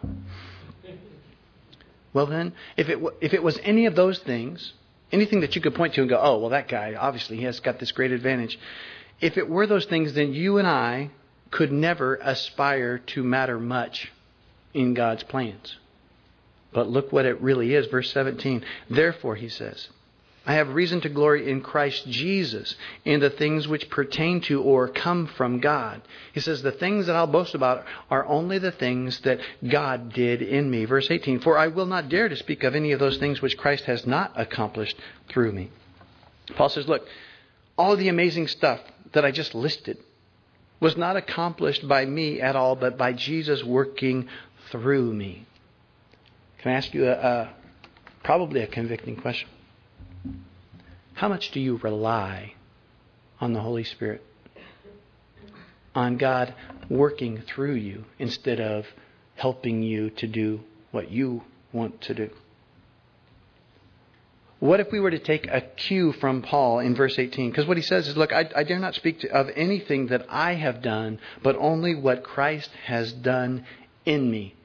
Well, 2.15 2.27
then, 2.27 2.53
if 2.77 2.87
it, 2.87 2.97
if 3.19 3.33
it 3.33 3.43
was 3.43 3.59
any 3.61 3.87
of 3.87 3.95
those 3.97 4.19
things, 4.19 4.71
anything 5.11 5.41
that 5.41 5.53
you 5.53 5.61
could 5.61 5.75
point 5.75 5.95
to 5.95 6.01
and 6.01 6.09
go, 6.09 6.17
oh, 6.17 6.37
well, 6.37 6.51
that 6.51 6.69
guy, 6.69 6.95
obviously, 6.97 7.35
he 7.35 7.43
has 7.43 7.59
got 7.59 7.77
this 7.77 7.91
great 7.91 8.11
advantage. 8.11 8.57
If 9.19 9.37
it 9.37 9.49
were 9.49 9.67
those 9.67 9.83
things, 9.83 10.13
then 10.13 10.33
you 10.33 10.57
and 10.57 10.65
I 10.65 11.11
could 11.51 11.73
never 11.73 12.15
aspire 12.15 12.99
to 12.99 13.21
matter 13.21 13.59
much 13.59 14.13
in 14.73 14.93
God's 14.93 15.23
plans. 15.23 15.77
But 16.71 16.87
look 16.87 17.11
what 17.11 17.25
it 17.25 17.41
really 17.41 17.73
is. 17.73 17.87
Verse 17.87 18.09
17. 18.13 18.63
Therefore, 18.89 19.35
he 19.35 19.49
says, 19.49 19.89
I 20.47 20.55
have 20.55 20.75
reason 20.75 21.01
to 21.01 21.09
glory 21.09 21.49
in 21.49 21.61
Christ 21.61 22.07
Jesus 22.07 22.75
in 23.03 23.19
the 23.19 23.31
things 23.31 23.67
which 23.67 23.89
pertain 23.89 24.41
to 24.41 24.61
or 24.61 24.87
come 24.87 25.25
from 25.25 25.59
God. 25.59 26.03
He 26.33 26.39
says, 26.39 26.61
The 26.61 26.71
things 26.71 27.07
that 27.07 27.15
I'll 27.15 27.25
boast 27.25 27.55
about 27.55 27.83
are 28.11 28.25
only 28.27 28.59
the 28.59 28.71
things 28.71 29.19
that 29.21 29.39
God 29.67 30.13
did 30.13 30.43
in 30.43 30.69
me. 30.69 30.85
Verse 30.85 31.09
18 31.09 31.39
For 31.39 31.57
I 31.57 31.67
will 31.67 31.87
not 31.87 32.09
dare 32.09 32.29
to 32.29 32.35
speak 32.35 32.63
of 32.63 32.75
any 32.75 32.91
of 32.91 32.99
those 32.99 33.17
things 33.17 33.41
which 33.41 33.57
Christ 33.57 33.85
has 33.85 34.05
not 34.05 34.33
accomplished 34.35 34.95
through 35.29 35.51
me. 35.51 35.71
Paul 36.55 36.69
says, 36.69 36.87
Look, 36.87 37.07
all 37.75 37.97
the 37.97 38.09
amazing 38.09 38.47
stuff 38.47 38.81
that 39.13 39.25
I 39.25 39.31
just 39.31 39.55
listed 39.55 39.97
was 40.79 40.95
not 40.95 41.17
accomplished 41.17 41.87
by 41.87 42.05
me 42.05 42.39
at 42.39 42.55
all, 42.55 42.75
but 42.75 42.99
by 42.99 43.13
Jesus 43.13 43.63
working 43.63 44.27
through 44.69 45.11
me. 45.11 45.47
Can 46.59 46.71
I 46.71 46.75
ask 46.75 46.93
you 46.93 47.07
a, 47.07 47.13
a 47.13 47.53
probably 48.23 48.61
a 48.61 48.67
convicting 48.67 49.15
question? 49.15 49.49
How 51.13 51.29
much 51.29 51.51
do 51.51 51.59
you 51.59 51.77
rely 51.77 52.53
on 53.39 53.53
the 53.53 53.61
Holy 53.61 53.83
Spirit? 53.83 54.23
On 55.93 56.17
God 56.17 56.53
working 56.89 57.41
through 57.41 57.75
you 57.75 58.05
instead 58.19 58.59
of 58.59 58.85
helping 59.35 59.81
you 59.81 60.09
to 60.09 60.27
do 60.27 60.61
what 60.91 61.11
you 61.11 61.43
want 61.71 62.01
to 62.01 62.13
do? 62.13 62.29
What 64.59 64.79
if 64.79 64.91
we 64.91 64.99
were 64.99 65.11
to 65.11 65.19
take 65.19 65.47
a 65.47 65.61
cue 65.61 66.13
from 66.13 66.41
Paul 66.41 66.79
in 66.79 66.95
verse 66.95 67.19
18? 67.19 67.51
Because 67.51 67.67
what 67.67 67.77
he 67.77 67.83
says 67.83 68.07
is, 68.07 68.17
Look, 68.17 68.33
I, 68.33 68.49
I 68.55 68.63
dare 68.63 68.79
not 68.79 68.95
speak 68.95 69.19
to, 69.19 69.29
of 69.29 69.49
anything 69.55 70.07
that 70.07 70.25
I 70.29 70.55
have 70.55 70.81
done, 70.81 71.19
but 71.43 71.55
only 71.57 71.93
what 71.93 72.23
Christ 72.23 72.71
has 72.85 73.11
done 73.11 73.65
in 74.05 74.31
me. 74.31 74.55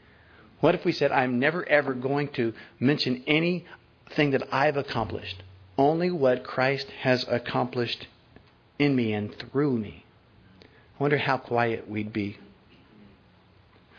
What 0.60 0.74
if 0.74 0.84
we 0.84 0.92
said, 0.92 1.10
I'm 1.10 1.38
never 1.38 1.68
ever 1.68 1.94
going 1.94 2.28
to 2.28 2.54
mention 2.78 3.24
anything 3.26 4.30
that 4.30 4.48
I've 4.52 4.76
accomplished? 4.76 5.42
Only 5.80 6.10
what 6.10 6.44
Christ 6.44 6.88
has 7.00 7.24
accomplished 7.28 8.06
in 8.78 8.94
me 8.94 9.12
and 9.14 9.34
through 9.34 9.78
me. 9.78 10.04
I 10.62 11.02
wonder 11.02 11.18
how 11.18 11.38
quiet 11.38 11.88
we'd 11.88 12.12
be. 12.12 12.38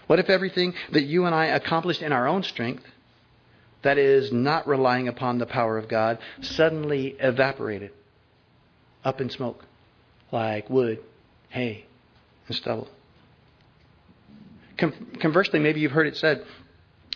What 0.06 0.20
if 0.20 0.30
everything 0.30 0.74
that 0.92 1.04
you 1.04 1.26
and 1.26 1.34
I 1.34 1.48
accomplished 1.48 2.02
in 2.02 2.12
our 2.12 2.28
own 2.28 2.44
strength, 2.44 2.84
that 3.82 3.98
is, 3.98 4.32
not 4.32 4.68
relying 4.68 5.08
upon 5.08 5.40
the 5.40 5.46
power 5.48 5.78
of 5.78 5.90
God, 5.90 6.20
suddenly 6.42 7.16
evaporated 7.20 7.92
up 9.04 9.20
in 9.20 9.30
smoke 9.32 9.66
like 10.32 10.70
wood, 10.70 11.00
hay, 11.50 11.86
and 12.48 12.56
stubble? 12.56 12.90
Conversely, 14.78 15.60
maybe 15.60 15.80
you've 15.80 15.92
heard 15.92 16.08
it 16.08 16.18
said 16.18 16.46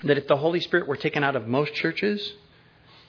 that 0.03 0.17
if 0.17 0.27
the 0.27 0.37
Holy 0.37 0.59
Spirit 0.59 0.87
were 0.87 0.97
taken 0.97 1.23
out 1.23 1.35
of 1.35 1.47
most 1.47 1.73
churches, 1.73 2.33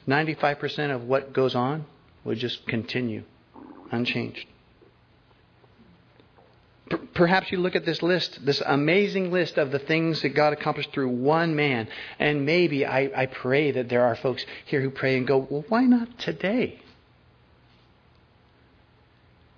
95% 0.08 0.94
of 0.94 1.04
what 1.04 1.32
goes 1.32 1.54
on 1.54 1.86
would 2.24 2.38
just 2.38 2.66
continue 2.66 3.22
unchanged. 3.90 4.46
Perhaps 7.14 7.50
you 7.50 7.58
look 7.58 7.74
at 7.74 7.84
this 7.84 8.02
list, 8.02 8.44
this 8.44 8.62
amazing 8.64 9.32
list 9.32 9.58
of 9.58 9.72
the 9.72 9.78
things 9.78 10.22
that 10.22 10.30
God 10.30 10.52
accomplished 10.52 10.92
through 10.92 11.08
one 11.08 11.56
man, 11.56 11.88
and 12.18 12.46
maybe 12.46 12.86
I, 12.86 13.10
I 13.22 13.26
pray 13.26 13.72
that 13.72 13.88
there 13.88 14.04
are 14.04 14.14
folks 14.14 14.44
here 14.66 14.80
who 14.80 14.90
pray 14.90 15.16
and 15.16 15.26
go, 15.26 15.38
well, 15.50 15.64
why 15.68 15.84
not 15.84 16.18
today? 16.18 16.80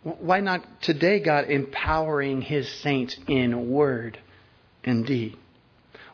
Why 0.03 0.41
not 0.41 0.81
today, 0.81 1.21
God 1.21 1.51
empowering 1.51 2.41
His 2.41 2.69
saints 2.69 3.17
in 3.27 3.71
word 3.71 4.19
and 4.85 5.05
deed? 5.05 5.37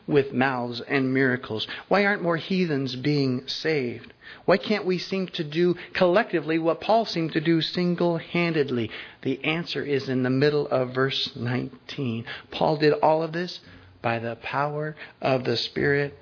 With 0.07 0.33
mouths 0.33 0.81
and 0.81 1.13
miracles? 1.13 1.67
Why 1.87 2.05
aren't 2.05 2.21
more 2.21 2.37
heathens 2.37 2.95
being 2.95 3.47
saved? 3.47 4.13
Why 4.45 4.57
can't 4.57 4.85
we 4.85 4.97
seem 4.97 5.27
to 5.29 5.43
do 5.43 5.75
collectively 5.93 6.59
what 6.59 6.81
Paul 6.81 7.05
seemed 7.05 7.33
to 7.33 7.41
do 7.41 7.61
single 7.61 8.17
handedly? 8.17 8.91
The 9.21 9.43
answer 9.43 9.83
is 9.83 10.09
in 10.09 10.23
the 10.23 10.29
middle 10.29 10.67
of 10.67 10.93
verse 10.93 11.35
19. 11.35 12.25
Paul 12.51 12.77
did 12.77 12.93
all 12.93 13.23
of 13.23 13.33
this 13.33 13.59
by 14.01 14.19
the 14.19 14.35
power 14.37 14.95
of 15.21 15.43
the 15.43 15.57
Spirit 15.57 16.17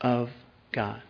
of 0.00 0.30
God. 0.72 1.02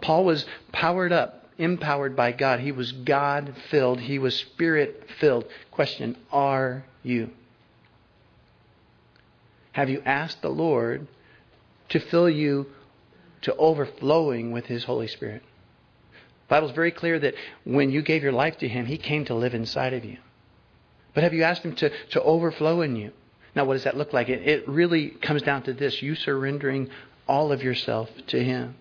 Paul 0.00 0.24
was 0.24 0.44
powered 0.72 1.12
up 1.12 1.44
empowered 1.58 2.16
by 2.16 2.32
God. 2.32 2.60
He 2.60 2.72
was 2.72 2.92
God 2.92 3.54
filled. 3.70 4.00
He 4.00 4.18
was 4.18 4.36
spirit 4.36 5.08
filled. 5.20 5.44
Question 5.70 6.16
Are 6.32 6.84
you? 7.02 7.30
Have 9.74 9.90
you 9.90 10.02
asked 10.06 10.40
the 10.40 10.50
Lord 10.50 11.08
to 11.88 11.98
fill 11.98 12.30
you 12.30 12.66
to 13.42 13.54
overflowing 13.56 14.52
with 14.52 14.66
His 14.66 14.84
Holy 14.84 15.08
Spirit? 15.08 15.42
The 16.12 16.48
Bible's 16.48 16.72
very 16.72 16.92
clear 16.92 17.18
that 17.18 17.34
when 17.64 17.90
you 17.90 18.00
gave 18.00 18.22
your 18.22 18.32
life 18.32 18.56
to 18.58 18.68
Him, 18.68 18.86
He 18.86 18.98
came 18.98 19.24
to 19.24 19.34
live 19.34 19.52
inside 19.52 19.92
of 19.92 20.04
you. 20.04 20.18
But 21.12 21.24
have 21.24 21.34
you 21.34 21.42
asked 21.42 21.62
Him 21.62 21.74
to, 21.74 21.90
to 22.10 22.22
overflow 22.22 22.82
in 22.82 22.94
you? 22.94 23.10
Now, 23.56 23.64
what 23.64 23.74
does 23.74 23.82
that 23.82 23.96
look 23.96 24.12
like? 24.12 24.28
It, 24.28 24.46
it 24.46 24.68
really 24.68 25.10
comes 25.10 25.42
down 25.42 25.64
to 25.64 25.72
this 25.72 26.00
you 26.00 26.14
surrendering 26.14 26.88
all 27.26 27.50
of 27.50 27.60
yourself 27.60 28.08
to 28.28 28.42
Him. 28.42 28.76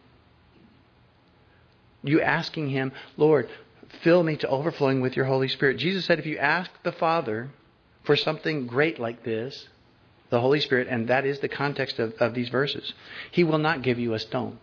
You 2.03 2.21
asking 2.21 2.69
Him, 2.69 2.91
Lord, 3.17 3.49
fill 4.03 4.21
me 4.21 4.38
to 4.38 4.47
overflowing 4.47 5.01
with 5.01 5.15
your 5.15 5.25
Holy 5.25 5.47
Spirit. 5.47 5.77
Jesus 5.77 6.06
said, 6.06 6.19
if 6.19 6.27
you 6.27 6.38
ask 6.38 6.69
the 6.84 6.91
Father 6.91 7.49
for 8.03 8.15
something 8.15 8.67
great 8.67 8.99
like 8.99 9.23
this, 9.23 9.69
the 10.34 10.41
Holy 10.41 10.60
Spirit, 10.60 10.88
and 10.89 11.10
that 11.10 11.28
is 11.28 11.39
the 11.41 11.48
context 11.48 12.00
of, 12.00 12.12
of 12.19 12.34
these 12.34 12.50
verses, 12.50 12.91
He 13.30 13.43
will 13.43 13.60
not 13.60 13.84
give 13.84 14.00
you 14.00 14.15
a 14.15 14.19
stone. 14.19 14.58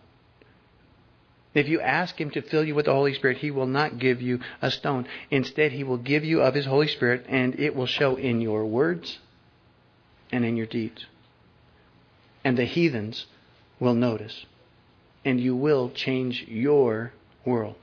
If 1.53 1.69
you 1.69 1.79
ask 1.79 2.19
Him 2.19 2.29
to 2.31 2.41
fill 2.41 2.65
you 2.65 2.75
with 2.75 2.87
the 2.87 2.93
Holy 2.93 3.13
Spirit, 3.13 3.37
He 3.37 3.51
will 3.51 3.67
not 3.67 3.97
give 3.97 4.21
you 4.21 4.41
a 4.61 4.69
stone. 4.69 5.07
Instead, 5.29 5.71
He 5.71 5.85
will 5.85 5.97
give 5.97 6.25
you 6.25 6.41
of 6.41 6.55
His 6.55 6.65
Holy 6.65 6.89
Spirit, 6.89 7.25
and 7.29 7.57
it 7.57 7.73
will 7.73 7.85
show 7.85 8.17
in 8.17 8.41
your 8.41 8.65
words 8.65 9.19
and 10.29 10.43
in 10.43 10.57
your 10.57 10.65
deeds. 10.65 11.05
And 12.43 12.57
the 12.57 12.65
heathens 12.65 13.27
will 13.79 13.93
notice. 13.93 14.45
And 15.23 15.39
you 15.39 15.55
will 15.55 15.89
change 15.91 16.43
your 16.49 17.13
world. 17.45 17.75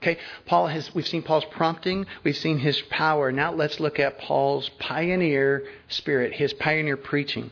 Okay, 0.00 0.18
Paul 0.46 0.68
has, 0.68 0.94
we've 0.94 1.08
seen 1.08 1.22
Paul's 1.22 1.44
prompting, 1.46 2.06
we've 2.22 2.36
seen 2.36 2.58
his 2.58 2.80
power. 2.82 3.32
Now 3.32 3.52
let's 3.52 3.80
look 3.80 3.98
at 3.98 4.18
Paul's 4.18 4.68
pioneer 4.78 5.64
spirit, 5.88 6.34
his 6.34 6.52
pioneer 6.52 6.96
preaching. 6.96 7.50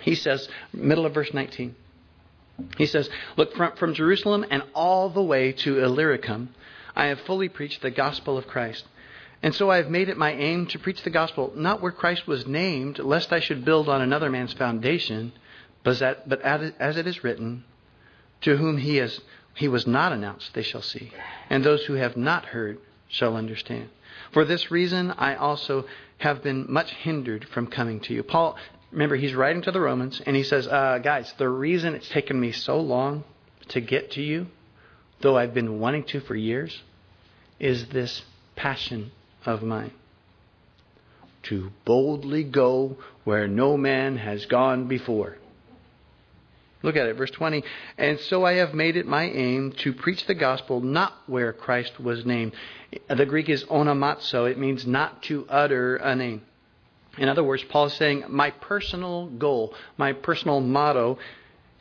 He 0.00 0.16
says, 0.16 0.48
middle 0.72 1.06
of 1.06 1.14
verse 1.14 1.32
19, 1.32 1.76
he 2.76 2.86
says, 2.86 3.08
Look, 3.36 3.54
from, 3.54 3.76
from 3.76 3.94
Jerusalem 3.94 4.44
and 4.50 4.64
all 4.74 5.10
the 5.10 5.22
way 5.22 5.52
to 5.52 5.78
Illyricum, 5.78 6.54
I 6.96 7.06
have 7.06 7.20
fully 7.20 7.48
preached 7.48 7.82
the 7.82 7.92
gospel 7.92 8.36
of 8.36 8.48
Christ. 8.48 8.84
And 9.40 9.54
so 9.54 9.70
I 9.70 9.76
have 9.76 9.88
made 9.88 10.08
it 10.08 10.16
my 10.16 10.32
aim 10.32 10.66
to 10.68 10.80
preach 10.80 11.02
the 11.02 11.10
gospel, 11.10 11.52
not 11.54 11.80
where 11.80 11.92
Christ 11.92 12.26
was 12.26 12.46
named, 12.46 12.98
lest 12.98 13.32
I 13.32 13.38
should 13.38 13.64
build 13.64 13.88
on 13.88 14.00
another 14.00 14.30
man's 14.30 14.52
foundation, 14.52 15.32
but, 15.84 16.00
that, 16.00 16.28
but 16.28 16.40
as 16.42 16.96
it 16.96 17.06
is 17.06 17.22
written, 17.22 17.62
to 18.40 18.56
whom 18.56 18.78
he, 18.78 18.96
has, 18.96 19.20
he 19.58 19.66
was 19.66 19.88
not 19.88 20.12
announced, 20.12 20.54
they 20.54 20.62
shall 20.62 20.82
see, 20.82 21.10
and 21.50 21.64
those 21.64 21.84
who 21.86 21.94
have 21.94 22.16
not 22.16 22.44
heard 22.44 22.78
shall 23.08 23.36
understand. 23.36 23.88
For 24.32 24.44
this 24.44 24.70
reason, 24.70 25.10
I 25.10 25.34
also 25.34 25.84
have 26.18 26.44
been 26.44 26.66
much 26.68 26.92
hindered 26.92 27.44
from 27.48 27.66
coming 27.66 27.98
to 28.00 28.14
you. 28.14 28.22
Paul, 28.22 28.56
remember, 28.92 29.16
he's 29.16 29.34
writing 29.34 29.62
to 29.62 29.72
the 29.72 29.80
Romans, 29.80 30.22
and 30.24 30.36
he 30.36 30.44
says, 30.44 30.68
uh, 30.68 30.98
Guys, 30.98 31.34
the 31.38 31.48
reason 31.48 31.96
it's 31.96 32.08
taken 32.08 32.38
me 32.38 32.52
so 32.52 32.78
long 32.78 33.24
to 33.70 33.80
get 33.80 34.12
to 34.12 34.22
you, 34.22 34.46
though 35.22 35.36
I've 35.36 35.54
been 35.54 35.80
wanting 35.80 36.04
to 36.04 36.20
for 36.20 36.36
years, 36.36 36.80
is 37.58 37.86
this 37.88 38.22
passion 38.54 39.10
of 39.44 39.64
mine. 39.64 39.90
To 41.44 41.72
boldly 41.84 42.44
go 42.44 42.96
where 43.24 43.48
no 43.48 43.76
man 43.76 44.18
has 44.18 44.46
gone 44.46 44.86
before. 44.86 45.36
Look 46.82 46.96
at 46.96 47.06
it, 47.06 47.16
verse 47.16 47.30
20. 47.30 47.64
And 47.96 48.20
so 48.20 48.44
I 48.44 48.54
have 48.54 48.72
made 48.72 48.96
it 48.96 49.06
my 49.06 49.24
aim 49.24 49.72
to 49.78 49.92
preach 49.92 50.26
the 50.26 50.34
gospel 50.34 50.80
not 50.80 51.12
where 51.26 51.52
Christ 51.52 51.98
was 51.98 52.24
named. 52.24 52.52
The 53.08 53.26
Greek 53.26 53.48
is 53.48 53.64
onomazo. 53.64 54.48
It 54.50 54.58
means 54.58 54.86
not 54.86 55.22
to 55.24 55.44
utter 55.48 55.96
a 55.96 56.14
name. 56.14 56.42
In 57.16 57.28
other 57.28 57.42
words, 57.42 57.64
Paul 57.64 57.86
is 57.86 57.94
saying, 57.94 58.24
my 58.28 58.50
personal 58.50 59.26
goal, 59.26 59.74
my 59.96 60.12
personal 60.12 60.60
motto 60.60 61.18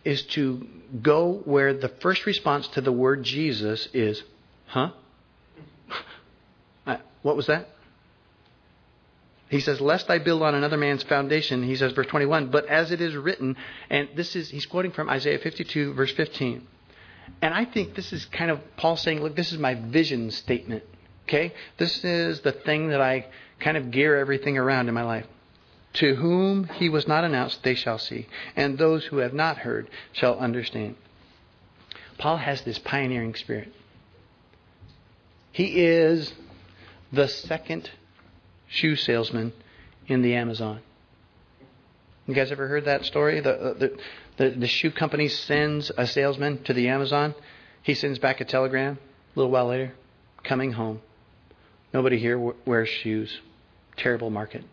is 0.04 0.24
to 0.24 0.68
go 1.02 1.42
where 1.46 1.74
the 1.74 1.90
first 1.90 2.26
response 2.26 2.68
to 2.70 2.82
the 2.82 2.92
word 2.92 3.24
Jesus 3.24 3.88
is, 3.94 4.24
huh? 4.68 4.92
What 7.24 7.36
was 7.36 7.48
that? 7.48 7.68
He 9.50 9.60
says, 9.60 9.80
Lest 9.80 10.10
I 10.10 10.20
build 10.20 10.42
on 10.44 10.56
another 10.56 10.78
man's 10.78 11.04
foundation, 11.04 11.64
he 11.64 11.76
says, 11.76 11.94
verse 11.94 12.08
21, 12.08 12.50
but 12.50 12.66
as 12.68 12.92
it 12.92 13.00
is 13.00 13.16
written, 13.16 13.56
and 13.90 14.10
this 14.16 14.36
is, 14.36 14.50
he's 14.50 14.66
quoting 14.66 14.92
from 14.92 15.10
Isaiah 15.10 15.40
52, 15.40 15.94
verse 15.94 16.12
15. 16.12 16.68
And 17.42 17.54
I 17.54 17.66
think 17.66 17.96
this 17.96 18.12
is 18.12 18.26
kind 18.26 18.52
of 18.52 18.60
Paul 18.78 18.98
saying, 18.98 19.22
Look, 19.22 19.36
this 19.36 19.52
is 19.52 19.60
my 19.60 19.76
vision 19.76 20.32
statement. 20.32 20.84
Okay? 21.28 21.54
This 21.78 22.04
is 22.04 22.42
the 22.42 22.52
thing 22.52 22.90
that 22.90 23.02
I 23.02 23.28
kind 23.60 23.78
of 23.78 23.92
gear 23.92 24.18
everything 24.18 24.58
around 24.58 24.88
in 24.88 24.94
my 24.94 25.04
life. 25.04 25.26
To 25.94 26.16
whom 26.16 26.66
he 26.66 26.90
was 26.90 27.08
not 27.08 27.24
announced, 27.24 27.64
they 27.64 27.76
shall 27.76 27.98
see, 27.98 28.28
and 28.56 28.78
those 28.78 29.06
who 29.06 29.18
have 29.18 29.34
not 29.34 29.58
heard 29.58 29.90
shall 30.12 30.38
understand. 30.38 30.96
Paul 32.18 32.38
has 32.38 32.62
this 32.62 32.80
pioneering 32.80 33.36
spirit. 33.36 33.74
He 35.52 35.86
is 35.86 36.34
the 37.12 37.28
second 37.28 37.90
shoe 38.68 38.96
salesman 38.96 39.54
in 40.08 40.22
the 40.22 40.36
Amazon. 40.36 40.82
You 42.28 42.34
guys 42.34 42.52
ever 42.52 42.68
heard 42.68 42.86
that 42.86 43.06
story? 43.06 43.40
The, 43.40 43.54
uh, 43.54 43.74
the, 43.74 43.98
the, 44.36 44.50
the, 44.50 44.68
shoe 44.68 44.92
company 44.92 45.30
sends 45.30 45.92
a 45.98 46.06
salesman 46.06 46.62
to 46.64 46.74
the 46.74 46.90
Amazon. 46.90 47.34
He 47.84 47.94
sends 47.94 48.20
back 48.20 48.42
a 48.42 48.46
telegram 48.46 49.00
a 49.36 49.40
little 49.40 49.52
while 49.52 49.68
later, 49.68 49.94
coming 50.44 50.74
home. 50.74 51.00
Nobody 51.94 52.20
here 52.20 52.38
wears 52.38 52.90
shoes. 52.90 53.40
Terrible 53.96 54.30
market. 54.30 54.64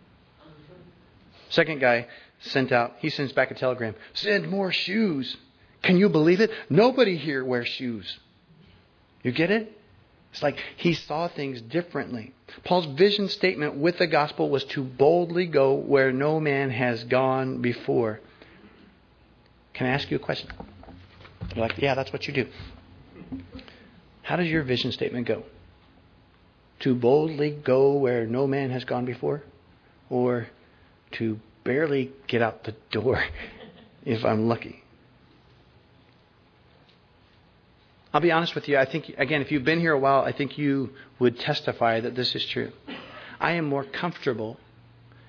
Second 1.51 1.81
guy 1.81 2.09
sent 2.41 2.73
out, 2.73 2.95
he 2.99 3.09
sends 3.09 3.33
back 3.33 3.53
a 3.53 3.55
telegram. 3.55 3.95
Send 4.15 4.49
more 4.49 4.73
shoes. 4.73 5.37
Can 5.83 5.97
you 5.97 6.09
believe 6.09 6.41
it? 6.41 6.51
Nobody 6.69 7.17
here 7.17 7.45
wears 7.45 7.69
shoes. 7.69 8.19
You 9.23 9.31
get 9.31 9.51
it? 9.51 9.79
It's 10.35 10.43
like 10.43 10.59
he 10.77 10.95
saw 10.95 11.29
things 11.29 11.61
differently. 11.61 12.35
Paul's 12.65 12.87
vision 12.87 13.29
statement 13.29 13.77
with 13.77 13.99
the 13.99 14.09
gospel 14.09 14.51
was 14.51 14.65
to 14.65 14.83
boldly 14.83 15.47
go 15.47 15.75
where 15.75 16.11
no 16.11 16.41
man 16.41 16.71
has 16.71 17.05
gone 17.05 17.63
before. 17.63 18.19
Can 19.75 19.87
I 19.87 19.91
ask 19.91 20.11
you 20.11 20.17
a 20.17 20.21
question? 20.21 20.51
You're 21.55 21.65
like, 21.65 21.79
yeah, 21.79 21.95
that's 21.95 22.13
what 22.13 22.27
you 22.27 22.35
do. 22.35 22.49
How 24.23 24.35
does 24.35 24.49
your 24.49 24.65
vision 24.65 24.91
statement 24.91 25.29
go? 25.29 25.45
To 26.81 26.97
boldly 26.97 27.53
go 27.53 27.93
where 27.93 28.27
no 28.27 28.49
man 28.49 28.71
has 28.71 28.85
gone 28.85 29.05
before? 29.05 29.45
Or 30.11 30.49
to 31.13 31.39
barely 31.63 32.11
get 32.27 32.43
out 32.43 32.65
the 32.65 32.75
door 32.91 33.23
if 34.05 34.25
I'm 34.25 34.49
lucky? 34.49 34.84
I'll 38.15 38.21
be 38.21 38.31
honest 38.31 38.55
with 38.55 38.69
you. 38.69 38.79
I 38.79 38.85
think, 38.85 39.13
again, 39.19 39.43
if 39.43 39.51
you've 39.51 39.65
been 39.65 39.81
here 39.81 39.93
a 39.93 39.99
while, 39.99 40.23
I 40.23 40.31
think 40.31 40.57
you 40.57 40.91
would 41.19 41.41
testify 41.41 41.99
that 41.99 42.15
this 42.15 42.37
is 42.37 42.47
true. 42.47 42.71
I 43.41 43.55
am 43.55 43.65
more 43.65 43.83
comfortable 43.83 44.57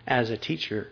as 0.06 0.30
a 0.30 0.38
teacher. 0.38 0.90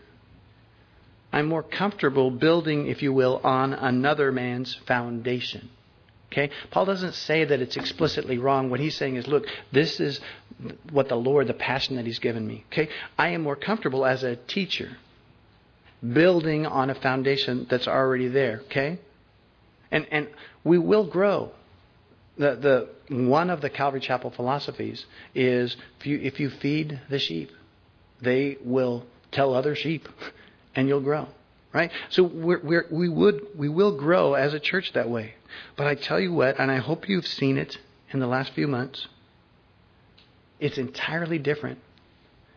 I'm 1.31 1.45
more 1.45 1.61
comfortable 1.61 2.31
building, 2.31 2.87
if 2.87 3.03
you 3.03 3.13
will, 3.13 3.39
on 3.43 3.73
another 3.73 4.31
man's 4.31 4.73
foundation. 4.87 5.69
Okay? 6.31 6.49
Paul 6.71 6.85
doesn't 6.85 7.13
say 7.13 7.45
that 7.45 7.61
it's 7.61 7.77
explicitly 7.77 8.39
wrong. 8.39 8.71
What 8.71 8.79
he's 8.79 8.97
saying 8.97 9.17
is, 9.17 9.27
look, 9.27 9.45
this 9.71 9.99
is 9.99 10.19
what 10.89 11.09
the 11.09 11.15
Lord, 11.15 11.45
the 11.45 11.53
passion 11.53 11.97
that 11.97 12.07
he's 12.07 12.17
given 12.17 12.47
me. 12.47 12.65
Okay? 12.71 12.89
I 13.19 13.29
am 13.29 13.43
more 13.43 13.55
comfortable 13.55 14.03
as 14.03 14.23
a 14.23 14.35
teacher 14.35 14.97
building 16.01 16.65
on 16.65 16.89
a 16.89 16.95
foundation 16.95 17.67
that's 17.69 17.87
already 17.87 18.29
there. 18.29 18.61
Okay? 18.65 18.97
And, 19.91 20.07
and 20.09 20.27
we 20.63 20.79
will 20.79 21.05
grow 21.05 21.51
the, 22.37 22.89
the 23.09 23.15
one 23.15 23.49
of 23.49 23.61
the 23.61 23.69
Calvary 23.69 23.99
Chapel 23.99 24.31
philosophies 24.31 25.05
is 25.35 25.75
if 25.99 26.07
you, 26.07 26.19
if 26.21 26.39
you 26.39 26.49
feed 26.49 26.99
the 27.09 27.19
sheep, 27.19 27.51
they 28.21 28.57
will 28.63 29.05
tell 29.31 29.53
other 29.53 29.75
sheep, 29.75 30.07
and 30.75 30.87
you'll 30.87 31.01
grow. 31.01 31.27
Right? 31.71 31.91
So 32.09 32.23
we're, 32.23 32.59
we're, 32.59 32.85
we 32.91 33.09
would 33.09 33.47
we 33.57 33.67
will 33.67 33.97
grow 33.97 34.35
as 34.35 34.53
a 34.53 34.59
church 34.59 34.93
that 34.93 35.09
way. 35.09 35.33
But 35.75 35.87
I 35.87 35.95
tell 35.95 36.19
you 36.19 36.31
what, 36.31 36.59
and 36.59 36.69
I 36.69 36.77
hope 36.77 37.09
you've 37.09 37.27
seen 37.27 37.57
it 37.57 37.77
in 38.11 38.19
the 38.19 38.27
last 38.27 38.53
few 38.53 38.67
months. 38.67 39.07
It's 40.59 40.77
entirely 40.77 41.39
different 41.39 41.79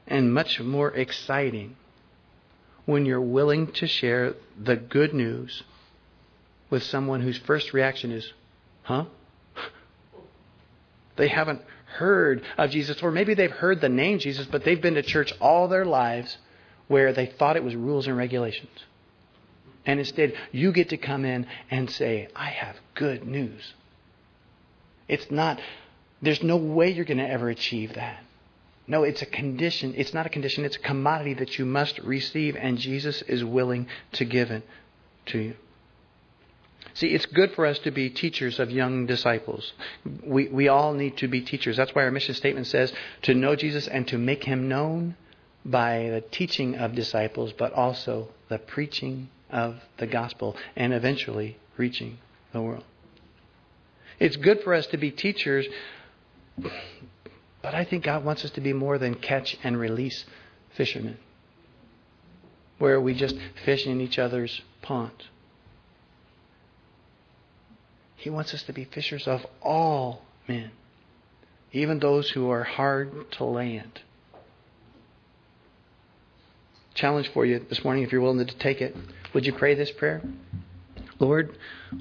and 0.07 0.33
much 0.33 0.61
more 0.61 0.93
exciting 0.93 1.77
when 2.85 3.07
you're 3.07 3.21
willing 3.21 3.73
to 3.73 3.87
share 3.87 4.35
the 4.62 4.77
good 4.77 5.12
news 5.12 5.62
with 6.69 6.83
someone 6.83 7.23
whose 7.23 7.39
first 7.39 7.73
reaction 7.73 8.12
is, 8.12 8.33
"Huh? 8.83 9.07
They 11.17 11.29
haven't 11.29 11.63
heard 11.97 12.43
of 12.59 12.71
Jesus, 12.71 13.03
or 13.03 13.11
maybe 13.11 13.35
they've 13.35 13.51
heard 13.51 13.81
the 13.81 13.89
name 13.89 14.19
Jesus, 14.19 14.47
but 14.47 14.65
they've 14.65 14.81
been 14.81 14.95
to 14.95 15.03
church 15.03 15.33
all 15.41 15.69
their 15.69 15.85
lives 15.85 16.37
where 16.89 17.13
they 17.13 17.27
thought 17.27 17.57
it 17.57 17.65
was 17.65 17.75
rules 17.75 18.07
and 18.07 18.17
regulations. 18.17 18.85
And 19.85 20.01
instead, 20.01 20.35
you 20.53 20.73
get 20.73 20.91
to 20.91 20.97
come 20.97 21.25
in 21.25 21.47
and 21.71 21.91
say, 21.91 22.29
I 22.35 22.51
have 22.51 22.77
good 22.95 23.27
news. 23.27 23.75
It's 25.09 25.31
not 25.31 25.61
there's 26.23 26.43
no 26.43 26.57
way 26.57 26.91
you're 26.91 27.05
going 27.05 27.19
to 27.19 27.29
ever 27.29 27.49
achieve 27.51 27.95
that. 27.95 28.23
No, 28.87 29.03
it's 29.03 29.23
a 29.23 29.27
condition. 29.27 29.95
It's 29.97 30.15
not 30.15 30.27
a 30.27 30.29
condition, 30.29 30.65
it's 30.65 30.77
a 30.77 30.81
commodity 30.81 31.35
that 31.35 31.59
you 31.59 31.67
must 31.67 31.99
receive, 31.99 32.57
and 32.57 32.79
Jesus 32.79 33.23
is 33.23 33.45
willing 33.45 33.89
to 34.13 34.25
give 34.25 34.51
it 34.51 34.67
to 35.27 35.39
you. 35.39 35.55
See, 36.97 37.09
it's 37.09 37.27
good 37.27 37.53
for 37.53 37.67
us 37.67 37.79
to 37.81 37.91
be 37.91 38.09
teachers 38.09 38.59
of 38.59 38.71
young 38.71 39.05
disciples. 39.05 39.75
We, 40.25 40.49
we 40.49 40.69
all 40.69 40.95
need 40.95 41.19
to 41.19 41.29
be 41.29 41.43
teachers. 41.43 41.77
That's 41.77 41.95
why 41.95 42.05
our 42.05 42.11
mission 42.11 42.35
statement 42.35 42.69
says 42.69 42.91
to 43.23 43.35
know 43.35 43.55
Jesus 43.55 43.87
and 43.87 44.09
to 44.09 44.17
make 44.17 44.45
him 44.45 44.67
known 44.67 45.15
by 45.63 46.09
the 46.09 46.23
teaching 46.23 46.75
of 46.77 46.95
disciples, 46.95 47.53
but 47.53 47.75
also 47.75 48.29
the 48.49 48.57
preaching 48.57 49.29
of 49.51 49.77
the 49.99 50.07
gospel 50.07 50.57
and 50.75 50.95
eventually 50.95 51.59
reaching 51.77 52.17
the 52.55 52.63
world. 52.63 52.85
It's 54.19 54.37
good 54.37 54.63
for 54.63 54.73
us 54.73 54.87
to 54.87 54.97
be 54.97 55.11
teachers, 55.11 55.67
but 56.57 57.75
I 57.75 57.85
think 57.85 58.05
God 58.05 58.25
wants 58.25 58.43
us 58.43 58.53
to 58.53 58.63
be 58.63 58.73
more 58.73 58.97
than 58.97 59.17
catch 59.17 59.59
and 59.63 59.79
release 59.79 60.25
fishermen, 60.75 61.19
where 62.79 62.99
we 62.99 63.13
just 63.13 63.37
fish 63.67 63.87
in 63.87 64.01
each 64.01 64.19
other's 64.19 64.63
ponds. 64.81 65.25
He 68.27 68.31
wants 68.31 68.53
us 68.55 68.65
to 68.65 68.73
be 68.73 68.83
fishers 68.83 69.29
of 69.29 69.47
all 69.62 70.23
men, 70.49 70.73
even 71.71 72.01
those 72.01 72.29
who 72.31 72.51
are 72.51 72.65
hard 72.65 73.31
to 73.35 73.45
land. 73.45 74.01
Challenge 76.95 77.29
for 77.29 77.47
you 77.47 77.61
this 77.69 77.85
morning, 77.85 78.03
if 78.03 78.11
you're 78.11 78.21
willing 78.21 78.45
to 78.45 78.59
take 78.59 78.83
it. 78.83 78.97
Would 79.33 79.47
you 79.47 79.53
pray 79.53 79.77
this 79.77 79.93
prayer? 79.93 80.23
Lord, 81.21 81.57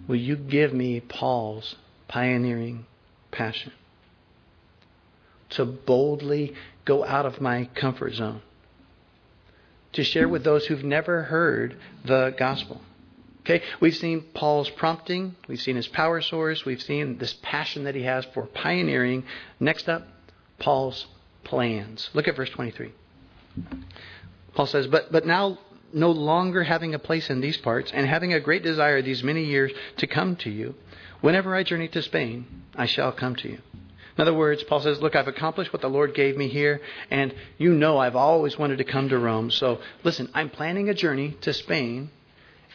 will 0.08 0.16
you 0.16 0.36
give 0.36 0.74
me 0.74 1.00
Paul's 1.00 1.76
pioneering 2.08 2.88
passion 3.30 3.72
to 5.52 5.64
boldly 5.64 6.56
go 6.86 7.06
out 7.06 7.28
of 7.28 7.40
my 7.40 7.70
comfort 7.76 8.16
zone, 8.16 8.42
to 9.94 10.04
share 10.04 10.28
with 10.28 10.44
those 10.44 10.66
who've 10.66 10.84
never 10.84 11.22
heard 11.22 11.78
the 12.04 12.34
gospel? 12.36 12.82
Okay, 13.46 13.62
we've 13.80 13.96
seen 13.96 14.22
Paul's 14.34 14.72
prompting, 14.72 15.36
we've 15.48 15.62
seen 15.62 15.76
his 15.76 15.88
power 15.88 16.20
source, 16.20 16.66
we've 16.66 16.82
seen 16.82 17.20
this 17.20 17.36
passion 17.44 17.84
that 17.84 17.94
he 17.94 18.02
has 18.02 18.26
for 18.34 18.48
pioneering. 18.48 19.24
Next 19.60 19.88
up, 19.88 20.08
Paul's 20.58 21.06
plans. 21.44 22.10
Look 22.16 22.28
at 22.28 22.36
verse 22.36 22.50
23. 22.50 22.92
Paul 24.56 24.66
says, 24.66 24.88
But, 24.88 25.12
but 25.12 25.28
now, 25.28 25.60
no 25.94 26.10
longer 26.10 26.64
having 26.64 26.96
a 26.96 27.00
place 27.00 27.30
in 27.30 27.40
these 27.40 27.58
parts, 27.58 27.92
and 27.94 28.08
having 28.08 28.34
a 28.34 28.40
great 28.40 28.64
desire 28.64 29.04
these 29.04 29.22
many 29.22 29.44
years 29.44 29.72
to 29.98 30.08
come 30.08 30.38
to 30.38 30.50
you, 30.50 30.74
whenever 31.22 31.56
I 31.56 31.62
journey 31.62 31.88
to 31.90 32.02
Spain, 32.02 32.48
I 32.76 32.88
shall 32.88 33.12
come 33.12 33.36
to 33.36 33.48
you. 33.48 33.60
In 34.18 34.22
other 34.22 34.34
words, 34.34 34.64
Paul 34.64 34.80
says, 34.80 35.04
Look, 35.04 35.16
I've 35.16 35.28
accomplished 35.28 35.72
what 35.72 35.84
the 35.84 35.88
Lord 35.88 36.16
gave 36.16 36.36
me 36.36 36.48
here, 36.48 36.82
and 37.12 37.32
you 37.60 37.76
know 37.76 38.00
I've 38.00 38.16
always 38.16 38.58
wanted 38.58 38.80
to 38.80 38.86
come 38.86 39.10
to 39.10 39.20
Rome. 39.20 39.52
So 39.52 39.82
listen, 40.04 40.32
I'm 40.34 40.50
planning 40.50 40.90
a 40.90 40.96
journey 40.96 41.38
to 41.42 41.54
Spain 41.54 42.10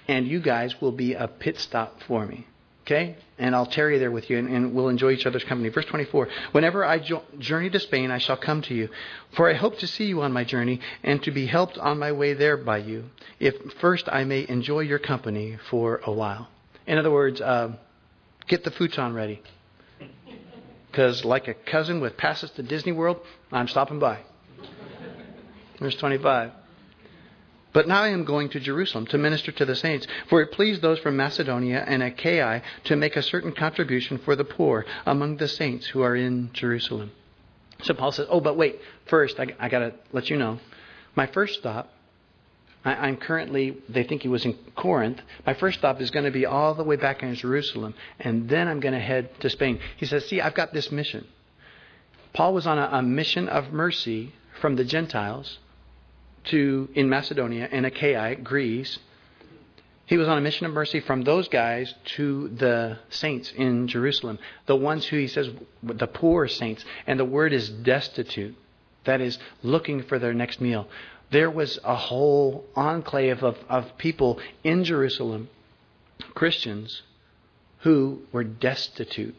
and 0.08 0.26
you 0.26 0.40
guys 0.40 0.80
will 0.80 0.92
be 0.92 1.14
a 1.14 1.28
pit 1.28 1.58
stop 1.58 2.02
for 2.06 2.26
me. 2.26 2.46
Okay? 2.90 3.16
And 3.38 3.54
I'll 3.54 3.66
tarry 3.66 3.98
there 3.98 4.10
with 4.10 4.28
you, 4.28 4.38
and, 4.38 4.48
and 4.48 4.74
we'll 4.74 4.88
enjoy 4.88 5.12
each 5.12 5.24
other's 5.24 5.44
company. 5.44 5.68
Verse 5.68 5.84
24 5.84 6.28
Whenever 6.52 6.84
I 6.84 6.98
jo- 6.98 7.22
journey 7.38 7.70
to 7.70 7.78
Spain, 7.78 8.10
I 8.10 8.18
shall 8.18 8.36
come 8.36 8.62
to 8.62 8.74
you. 8.74 8.88
For 9.36 9.48
I 9.48 9.54
hope 9.54 9.78
to 9.78 9.86
see 9.86 10.06
you 10.06 10.22
on 10.22 10.32
my 10.32 10.44
journey, 10.44 10.80
and 11.04 11.22
to 11.22 11.30
be 11.30 11.46
helped 11.46 11.78
on 11.78 11.98
my 11.98 12.10
way 12.10 12.34
there 12.34 12.56
by 12.56 12.78
you, 12.78 13.04
if 13.38 13.54
first 13.80 14.08
I 14.10 14.24
may 14.24 14.46
enjoy 14.48 14.80
your 14.80 14.98
company 14.98 15.56
for 15.70 16.00
a 16.04 16.12
while. 16.12 16.48
In 16.86 16.98
other 16.98 17.12
words, 17.12 17.40
uh, 17.40 17.76
get 18.48 18.64
the 18.64 18.72
futon 18.72 19.14
ready. 19.14 19.40
Because, 20.90 21.24
like 21.24 21.46
a 21.46 21.54
cousin 21.54 22.00
with 22.00 22.16
passes 22.16 22.50
to 22.52 22.64
Disney 22.64 22.90
World, 22.90 23.20
I'm 23.52 23.68
stopping 23.68 24.00
by. 24.00 24.18
Verse 25.78 25.94
25. 25.94 26.50
But 27.72 27.86
now 27.86 28.02
I 28.02 28.08
am 28.08 28.24
going 28.24 28.48
to 28.50 28.60
Jerusalem 28.60 29.06
to 29.08 29.18
minister 29.18 29.52
to 29.52 29.64
the 29.64 29.76
saints, 29.76 30.06
for 30.28 30.40
it 30.40 30.52
pleased 30.52 30.82
those 30.82 30.98
from 30.98 31.16
Macedonia 31.16 31.84
and 31.86 32.02
Achaia 32.02 32.62
to 32.84 32.96
make 32.96 33.16
a 33.16 33.22
certain 33.22 33.52
contribution 33.52 34.18
for 34.18 34.34
the 34.34 34.44
poor 34.44 34.84
among 35.06 35.36
the 35.36 35.48
saints 35.48 35.86
who 35.86 36.02
are 36.02 36.16
in 36.16 36.50
Jerusalem. 36.52 37.12
So 37.82 37.94
Paul 37.94 38.12
says, 38.12 38.26
Oh, 38.28 38.40
but 38.40 38.56
wait, 38.56 38.80
first, 39.06 39.38
I, 39.38 39.46
I 39.58 39.68
got 39.68 39.80
to 39.80 39.94
let 40.12 40.28
you 40.28 40.36
know. 40.36 40.58
My 41.14 41.26
first 41.26 41.60
stop, 41.60 41.92
I, 42.84 43.08
am 43.08 43.16
currently, 43.16 43.76
they 43.88 44.04
think 44.04 44.22
he 44.22 44.28
was 44.28 44.44
in 44.44 44.54
Corinth. 44.74 45.20
My 45.46 45.54
first 45.54 45.78
stop 45.78 46.00
is 46.00 46.10
going 46.10 46.24
to 46.24 46.30
be 46.30 46.46
all 46.46 46.74
the 46.74 46.84
way 46.84 46.96
back 46.96 47.22
in 47.22 47.34
Jerusalem, 47.34 47.94
and 48.18 48.48
then 48.48 48.68
I'm 48.68 48.80
going 48.80 48.94
to 48.94 49.00
head 49.00 49.38
to 49.40 49.50
Spain. 49.50 49.78
He 49.96 50.06
says, 50.06 50.26
See, 50.26 50.40
I've 50.40 50.54
got 50.54 50.72
this 50.72 50.90
mission. 50.90 51.26
Paul 52.32 52.54
was 52.54 52.66
on 52.66 52.78
a, 52.78 52.88
a 52.92 53.02
mission 53.02 53.48
of 53.48 53.72
mercy 53.72 54.32
from 54.60 54.76
the 54.76 54.84
Gentiles 54.84 55.58
to 56.44 56.88
in 56.94 57.08
Macedonia 57.08 57.68
and 57.70 57.86
Achaia, 57.86 58.36
Greece. 58.36 58.98
He 60.06 60.16
was 60.16 60.26
on 60.26 60.38
a 60.38 60.40
mission 60.40 60.66
of 60.66 60.72
mercy 60.72 61.00
from 61.00 61.22
those 61.22 61.48
guys 61.48 61.94
to 62.16 62.48
the 62.48 62.98
saints 63.10 63.52
in 63.56 63.86
Jerusalem, 63.86 64.38
the 64.66 64.74
ones 64.74 65.06
who 65.06 65.16
he 65.16 65.28
says 65.28 65.48
the 65.82 66.08
poor 66.08 66.48
saints, 66.48 66.84
and 67.06 67.18
the 67.18 67.24
word 67.24 67.52
is 67.52 67.68
destitute. 67.68 68.56
That 69.04 69.20
is 69.20 69.38
looking 69.62 70.02
for 70.02 70.18
their 70.18 70.34
next 70.34 70.60
meal. 70.60 70.88
There 71.30 71.50
was 71.50 71.78
a 71.84 71.94
whole 71.94 72.64
enclave 72.74 73.42
of, 73.44 73.56
of 73.68 73.96
people 73.98 74.40
in 74.64 74.82
Jerusalem, 74.84 75.48
Christians, 76.34 77.02
who 77.80 78.22
were 78.32 78.44
destitute. 78.44 79.36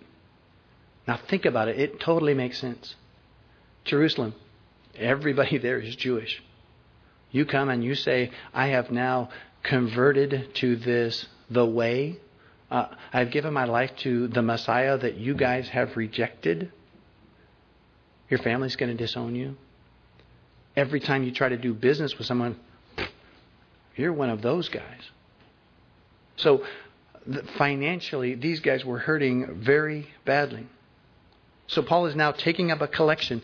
Now 1.07 1.17
think 1.17 1.45
about 1.45 1.67
it. 1.67 1.79
It 1.79 1.99
totally 1.99 2.33
makes 2.33 2.57
sense. 2.59 2.95
Jerusalem, 3.83 4.33
everybody 4.95 5.57
there 5.57 5.79
is 5.79 5.95
Jewish. 5.95 6.41
You 7.31 7.45
come 7.45 7.69
and 7.69 7.83
you 7.83 7.95
say, 7.95 8.31
I 8.53 8.67
have 8.67 8.91
now 8.91 9.29
converted 9.63 10.53
to 10.55 10.75
this, 10.75 11.25
the 11.49 11.65
way. 11.65 12.17
Uh, 12.69 12.87
I've 13.11 13.31
given 13.31 13.53
my 13.53 13.65
life 13.65 13.91
to 13.97 14.27
the 14.27 14.41
Messiah 14.41 14.97
that 14.97 15.17
you 15.17 15.33
guys 15.35 15.67
have 15.69 15.95
rejected. 15.97 16.71
Your 18.29 18.39
family's 18.39 18.75
going 18.75 18.95
to 18.95 18.97
disown 18.97 19.35
you. 19.35 19.55
Every 20.75 21.01
time 21.01 21.23
you 21.23 21.31
try 21.31 21.49
to 21.49 21.57
do 21.57 21.73
business 21.73 22.17
with 22.17 22.27
someone, 22.27 22.57
you're 23.95 24.13
one 24.13 24.29
of 24.29 24.41
those 24.41 24.69
guys. 24.69 25.01
So, 26.37 26.63
financially, 27.57 28.35
these 28.35 28.61
guys 28.61 28.85
were 28.85 28.99
hurting 28.99 29.61
very 29.61 30.07
badly. 30.25 30.65
So, 31.67 31.81
Paul 31.81 32.05
is 32.05 32.15
now 32.15 32.31
taking 32.31 32.71
up 32.71 32.81
a 32.81 32.87
collection 32.87 33.41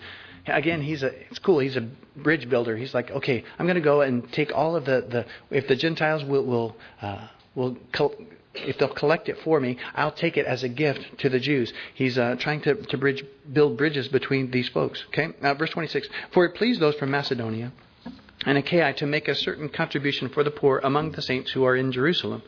again, 0.48 0.82
he's 0.82 1.04
a 1.04 1.08
it's 1.30 1.40
cool. 1.40 1.60
He's 1.60 1.76
a 1.76 1.88
bridge 2.16 2.50
builder. 2.50 2.76
He's 2.76 2.94
like, 2.94 3.12
okay, 3.12 3.44
I'm 3.58 3.66
going 3.66 3.76
to 3.76 3.82
go 3.82 4.02
and 4.02 4.32
take 4.32 4.52
all 4.54 4.76
of 4.76 4.86
the, 4.86 5.06
the 5.10 5.26
if 5.56 5.68
the 5.68 5.76
Gentiles 5.76 6.24
will 6.24 6.46
will 6.46 6.76
uh, 7.02 7.28
will 7.56 7.78
if 8.54 8.78
they'll 8.78 8.90
collect 8.90 9.30
it 9.30 9.38
for 9.44 9.60
me, 9.60 9.78
I'll 9.94 10.12
take 10.12 10.38
it 10.38 10.46
as 10.46 10.64
a 10.64 10.70
gift 10.70 11.20
to 11.20 11.30
the 11.30 11.40
Jews. 11.40 11.72
He's 11.94 12.18
uh, 12.18 12.36
trying 12.40 12.62
to, 12.62 12.76
to 12.76 12.98
bridge, 12.98 13.24
build 13.52 13.78
bridges 13.78 14.08
between 14.08 14.52
these 14.52 14.70
folks. 14.70 15.04
Okay, 15.10 15.30
uh, 15.42 15.54
verse 15.54 15.70
26. 15.72 16.08
For 16.32 16.46
it 16.46 16.56
pleased 16.56 16.80
those 16.80 16.96
from 16.96 17.12
Macedonia 17.12 17.72
and 18.46 18.58
Achaia 18.58 18.94
to 18.94 19.06
make 19.06 19.28
a 19.28 19.36
certain 19.36 19.70
contribution 19.70 20.30
for 20.30 20.44
the 20.44 20.52
poor 20.52 20.80
among 20.84 21.12
the 21.12 21.22
saints 21.22 21.52
who 21.52 21.64
are 21.66 21.76
in 21.76 21.92
Jerusalem. 21.92 22.42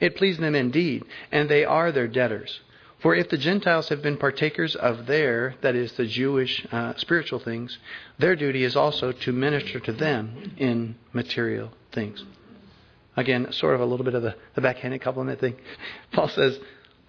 It 0.00 0.16
pleased 0.16 0.40
them 0.40 0.54
indeed, 0.54 1.04
and 1.30 1.48
they 1.48 1.64
are 1.64 1.92
their 1.92 2.08
debtors. 2.08 2.60
For 3.04 3.14
if 3.14 3.28
the 3.28 3.36
Gentiles 3.36 3.90
have 3.90 4.00
been 4.00 4.16
partakers 4.16 4.74
of 4.74 5.04
their, 5.04 5.56
that 5.60 5.76
is, 5.76 5.92
the 5.92 6.06
Jewish 6.06 6.66
uh, 6.72 6.94
spiritual 6.96 7.38
things, 7.38 7.78
their 8.18 8.34
duty 8.34 8.64
is 8.64 8.76
also 8.76 9.12
to 9.12 9.30
minister 9.30 9.78
to 9.78 9.92
them 9.92 10.54
in 10.56 10.94
material 11.12 11.70
things. 11.92 12.24
Again, 13.14 13.52
sort 13.52 13.74
of 13.74 13.82
a 13.82 13.84
little 13.84 14.06
bit 14.06 14.14
of 14.14 14.22
the, 14.22 14.34
the 14.54 14.62
backhanded 14.62 15.02
compliment 15.02 15.38
thing. 15.38 15.54
Paul 16.12 16.28
says, 16.28 16.58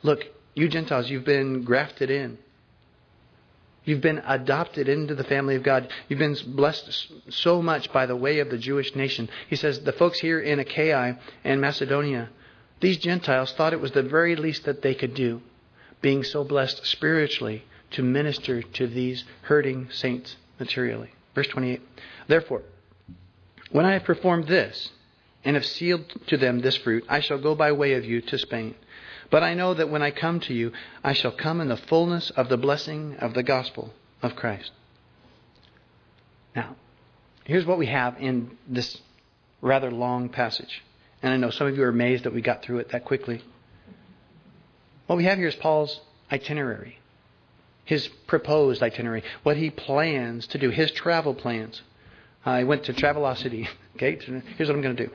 Look, 0.04 0.26
you 0.54 0.68
Gentiles, 0.68 1.10
you've 1.10 1.24
been 1.24 1.64
grafted 1.64 2.12
in. 2.12 2.40
You've 3.86 4.02
been 4.02 4.22
adopted 4.28 4.90
into 4.90 5.16
the 5.16 5.24
family 5.24 5.56
of 5.56 5.64
God. 5.64 5.88
You've 6.10 6.20
been 6.20 6.36
blessed 6.46 7.14
so 7.30 7.62
much 7.62 7.94
by 7.94 8.06
the 8.06 8.18
way 8.18 8.40
of 8.40 8.50
the 8.50 8.58
Jewish 8.58 8.94
nation. 8.98 9.30
He 9.48 9.56
says, 9.56 9.80
The 9.80 9.94
folks 9.94 10.20
here 10.20 10.42
in 10.42 10.60
Achaia 10.60 11.20
and 11.46 11.62
Macedonia, 11.62 12.32
these 12.82 12.98
Gentiles 12.98 13.54
thought 13.54 13.72
it 13.72 13.80
was 13.80 13.94
the 13.94 14.04
very 14.04 14.36
least 14.36 14.66
that 14.66 14.82
they 14.82 14.94
could 14.94 15.14
do 15.14 15.42
being 16.02 16.24
so 16.24 16.44
blessed 16.44 16.86
spiritually 16.86 17.64
to 17.92 18.04
minister 18.04 18.62
to 18.62 18.88
these 18.88 19.24
hurting 19.44 19.90
saints 19.92 20.36
materially. 20.60 21.12
Verse 21.34 21.48
28 21.48 21.82
Therefore, 22.28 22.64
when 23.72 23.86
I 23.86 23.94
have 23.94 24.04
performed 24.04 24.48
this, 24.48 24.92
and 25.46 25.56
have 25.56 25.66
sealed 25.66 26.12
to 26.28 26.38
them 26.38 26.60
this 26.60 26.76
fruit, 26.78 27.06
I 27.08 27.20
shall 27.20 27.38
go 27.38 27.54
by 27.54 27.72
way 27.72 27.94
of 27.94 28.04
you 28.04 28.20
to 28.22 28.38
Spain. 28.38 28.74
But 29.30 29.44
I 29.44 29.54
know 29.54 29.76
that 29.76 29.90
when 29.90 30.02
I 30.02 30.12
come 30.12 30.40
to 30.42 30.54
you, 30.54 30.72
I 31.04 31.14
shall 31.14 31.32
come 31.32 31.62
in 31.62 31.70
the 31.70 31.78
fullness 31.78 32.32
of 32.32 32.50
the 32.50 32.58
blessing 32.58 33.16
of 33.20 33.36
the 33.36 33.44
gospel 33.44 33.94
of 34.24 34.36
Christ. 34.36 34.72
Now, 36.56 36.76
here's 37.44 37.66
what 37.66 37.78
we 37.78 37.86
have 37.86 38.18
in 38.20 38.58
this 38.68 39.00
rather 39.62 39.92
long 39.92 40.30
passage. 40.30 40.84
And 41.22 41.34
I 41.34 41.38
know 41.38 41.52
some 41.52 41.68
of 41.68 41.78
you 41.78 41.84
are 41.84 41.90
amazed 41.90 42.24
that 42.24 42.34
we 42.34 42.42
got 42.42 42.64
through 42.64 42.80
it 42.80 42.90
that 42.90 43.06
quickly. 43.06 43.44
What 45.08 45.18
we 45.18 45.26
have 45.26 45.38
here 45.38 45.48
is 45.48 45.56
Paul's 45.56 46.02
itinerary. 46.32 47.00
his 47.86 48.08
proposed 48.26 48.82
itinerary, 48.82 49.24
what 49.44 49.58
he 49.58 49.70
plans 49.70 50.48
to 50.48 50.58
do, 50.58 50.72
his 50.72 50.92
travel 50.92 51.36
plans. 51.36 51.82
He 52.44 52.64
went 52.64 52.84
to 52.86 52.94
Travelocity. 52.94 53.68
Okay, 53.96 54.20
here's 54.58 54.68
what 54.68 54.76
I'm 54.76 54.82
going 54.82 54.98
to 54.98 55.06
do. 55.08 55.12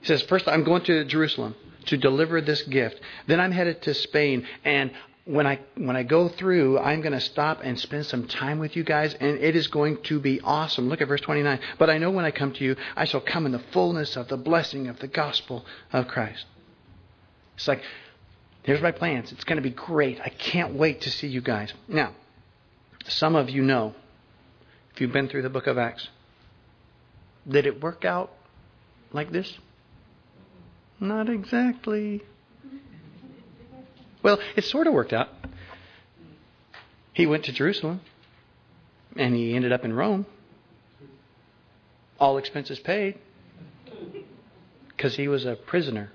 He 0.00 0.06
says, 0.08 0.22
First, 0.22 0.48
I'm 0.48 0.64
going 0.64 0.82
to 0.86 1.04
Jerusalem 1.04 1.54
to 1.86 1.96
deliver 1.96 2.40
this 2.40 2.62
gift. 2.62 3.00
Then 3.28 3.38
I'm 3.38 3.52
headed 3.52 3.80
to 3.82 3.94
Spain, 3.94 4.44
and 4.64 4.90
when 5.24 5.46
I 5.46 5.60
when 5.76 5.94
I 5.94 6.02
go 6.02 6.28
through, 6.28 6.80
I'm 6.80 7.00
going 7.00 7.12
to 7.12 7.20
stop 7.20 7.60
and 7.62 7.78
spend 7.78 8.06
some 8.06 8.26
time 8.26 8.58
with 8.58 8.74
you 8.74 8.82
guys, 8.82 9.14
and 9.14 9.38
it 9.38 9.54
is 9.54 9.68
going 9.68 10.02
to 10.04 10.18
be 10.18 10.40
awesome. 10.40 10.88
Look 10.88 11.00
at 11.00 11.06
verse 11.06 11.20
29. 11.20 11.60
But 11.78 11.90
I 11.90 11.98
know 11.98 12.10
when 12.10 12.24
I 12.24 12.32
come 12.32 12.52
to 12.54 12.64
you, 12.64 12.74
I 12.96 13.04
shall 13.04 13.20
come 13.20 13.46
in 13.46 13.52
the 13.52 13.62
fullness 13.72 14.16
of 14.16 14.26
the 14.26 14.36
blessing 14.36 14.88
of 14.88 14.98
the 14.98 15.06
gospel 15.06 15.64
of 15.92 16.08
Christ. 16.08 16.44
It's 17.54 17.68
like, 17.68 17.82
here's 18.64 18.82
my 18.82 18.90
plans. 18.90 19.32
It's 19.32 19.44
going 19.44 19.56
to 19.56 19.62
be 19.62 19.70
great. 19.70 20.20
I 20.20 20.28
can't 20.28 20.74
wait 20.74 21.02
to 21.02 21.10
see 21.10 21.28
you 21.28 21.40
guys. 21.40 21.72
Now, 21.86 22.12
some 23.06 23.36
of 23.36 23.48
you 23.48 23.62
know, 23.62 23.94
if 24.92 25.00
you've 25.00 25.12
been 25.12 25.28
through 25.28 25.42
the 25.42 25.50
book 25.50 25.66
of 25.66 25.78
Acts, 25.78 26.08
did 27.48 27.66
it 27.66 27.82
work 27.82 28.04
out 28.04 28.32
like 29.12 29.30
this? 29.30 29.58
Not 30.98 31.28
exactly. 31.28 32.22
Well, 34.22 34.38
it 34.56 34.64
sort 34.64 34.86
of 34.86 34.94
worked 34.94 35.12
out. 35.12 35.28
He 37.12 37.26
went 37.26 37.44
to 37.44 37.52
Jerusalem 37.52 38.00
and 39.16 39.34
he 39.34 39.54
ended 39.54 39.72
up 39.72 39.84
in 39.84 39.92
Rome. 39.92 40.26
All 42.18 42.38
expenses 42.38 42.78
paid 42.78 43.18
because 44.88 45.16
he 45.16 45.28
was 45.28 45.44
a 45.44 45.56
prisoner 45.56 46.10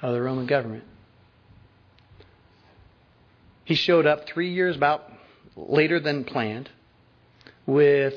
of 0.00 0.14
the 0.14 0.22
Roman 0.22 0.46
government. 0.46 0.84
He 3.64 3.74
showed 3.74 4.06
up 4.06 4.26
three 4.26 4.52
years 4.52 4.76
about 4.76 5.10
later 5.56 6.00
than 6.00 6.24
planned 6.24 6.68
with 7.66 8.14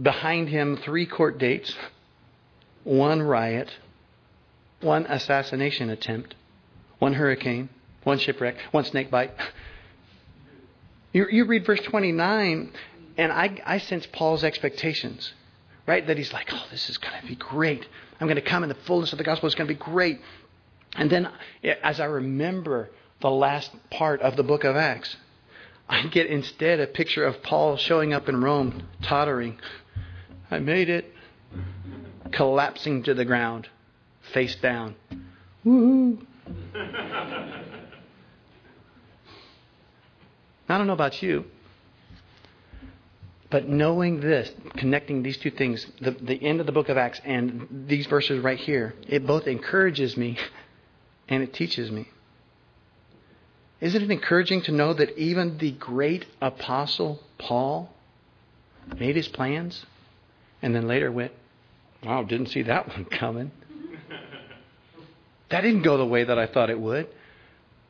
behind 0.00 0.48
him 0.48 0.76
three 0.76 1.06
court 1.06 1.38
dates, 1.38 1.74
one 2.84 3.22
riot, 3.22 3.70
one 4.80 5.06
assassination 5.06 5.90
attempt, 5.90 6.34
one 6.98 7.14
hurricane, 7.14 7.68
one 8.04 8.18
shipwreck, 8.18 8.56
one 8.72 8.84
snake 8.84 9.10
bite. 9.10 9.32
You, 11.12 11.26
you 11.30 11.44
read 11.46 11.64
verse 11.64 11.80
29, 11.80 12.72
and 13.16 13.32
I, 13.32 13.58
I 13.64 13.78
sense 13.78 14.06
Paul's 14.12 14.44
expectations, 14.44 15.32
right? 15.86 16.06
That 16.06 16.18
he's 16.18 16.32
like, 16.32 16.52
oh, 16.52 16.66
this 16.70 16.90
is 16.90 16.98
going 16.98 17.18
to 17.20 17.26
be 17.26 17.36
great. 17.36 17.86
I'm 18.20 18.26
going 18.26 18.36
to 18.36 18.42
come 18.42 18.62
in 18.62 18.68
the 18.68 18.74
fullness 18.86 19.12
of 19.12 19.18
the 19.18 19.24
gospel. 19.24 19.46
It's 19.46 19.54
going 19.54 19.68
to 19.68 19.74
be 19.74 19.80
great. 19.80 20.20
And 20.94 21.08
then, 21.08 21.30
as 21.82 22.00
I 22.00 22.04
remember 22.04 22.90
the 23.20 23.30
last 23.30 23.70
part 23.90 24.20
of 24.20 24.36
the 24.36 24.42
book 24.42 24.64
of 24.64 24.76
Acts, 24.76 25.16
I 25.88 26.06
get 26.08 26.26
instead 26.26 26.80
a 26.80 26.86
picture 26.86 27.24
of 27.24 27.42
Paul 27.42 27.76
showing 27.76 28.12
up 28.12 28.28
in 28.28 28.42
Rome, 28.42 28.88
tottering. 29.02 29.58
I 30.50 30.58
made 30.58 30.88
it. 30.88 31.12
Collapsing 32.32 33.04
to 33.04 33.14
the 33.14 33.24
ground, 33.24 33.68
face 34.32 34.56
down. 34.56 34.96
Woohoo! 35.64 36.18
I 40.68 40.78
don't 40.78 40.88
know 40.88 40.92
about 40.92 41.22
you, 41.22 41.44
but 43.50 43.68
knowing 43.68 44.20
this, 44.20 44.50
connecting 44.76 45.22
these 45.22 45.36
two 45.38 45.52
things, 45.52 45.86
the, 46.00 46.10
the 46.10 46.34
end 46.34 46.58
of 46.58 46.66
the 46.66 46.72
book 46.72 46.88
of 46.88 46.96
Acts 46.96 47.20
and 47.24 47.86
these 47.88 48.06
verses 48.06 48.42
right 48.42 48.58
here, 48.58 48.94
it 49.06 49.24
both 49.24 49.46
encourages 49.46 50.16
me 50.16 50.36
and 51.28 51.44
it 51.44 51.54
teaches 51.54 51.90
me. 51.90 52.08
Isn't 53.80 54.02
it 54.02 54.10
encouraging 54.10 54.62
to 54.62 54.72
know 54.72 54.94
that 54.94 55.18
even 55.18 55.58
the 55.58 55.72
great 55.72 56.24
apostle 56.40 57.20
Paul 57.38 57.92
made 58.98 59.16
his 59.16 59.28
plans 59.28 59.84
and 60.62 60.74
then 60.74 60.86
later 60.86 61.12
went, 61.12 61.32
wow, 62.02 62.22
didn't 62.22 62.48
see 62.48 62.62
that 62.62 62.88
one 62.96 63.04
coming. 63.04 63.50
That 65.50 65.60
didn't 65.60 65.82
go 65.82 65.96
the 65.96 66.06
way 66.06 66.24
that 66.24 66.38
I 66.38 66.46
thought 66.46 66.70
it 66.70 66.80
would. 66.80 67.08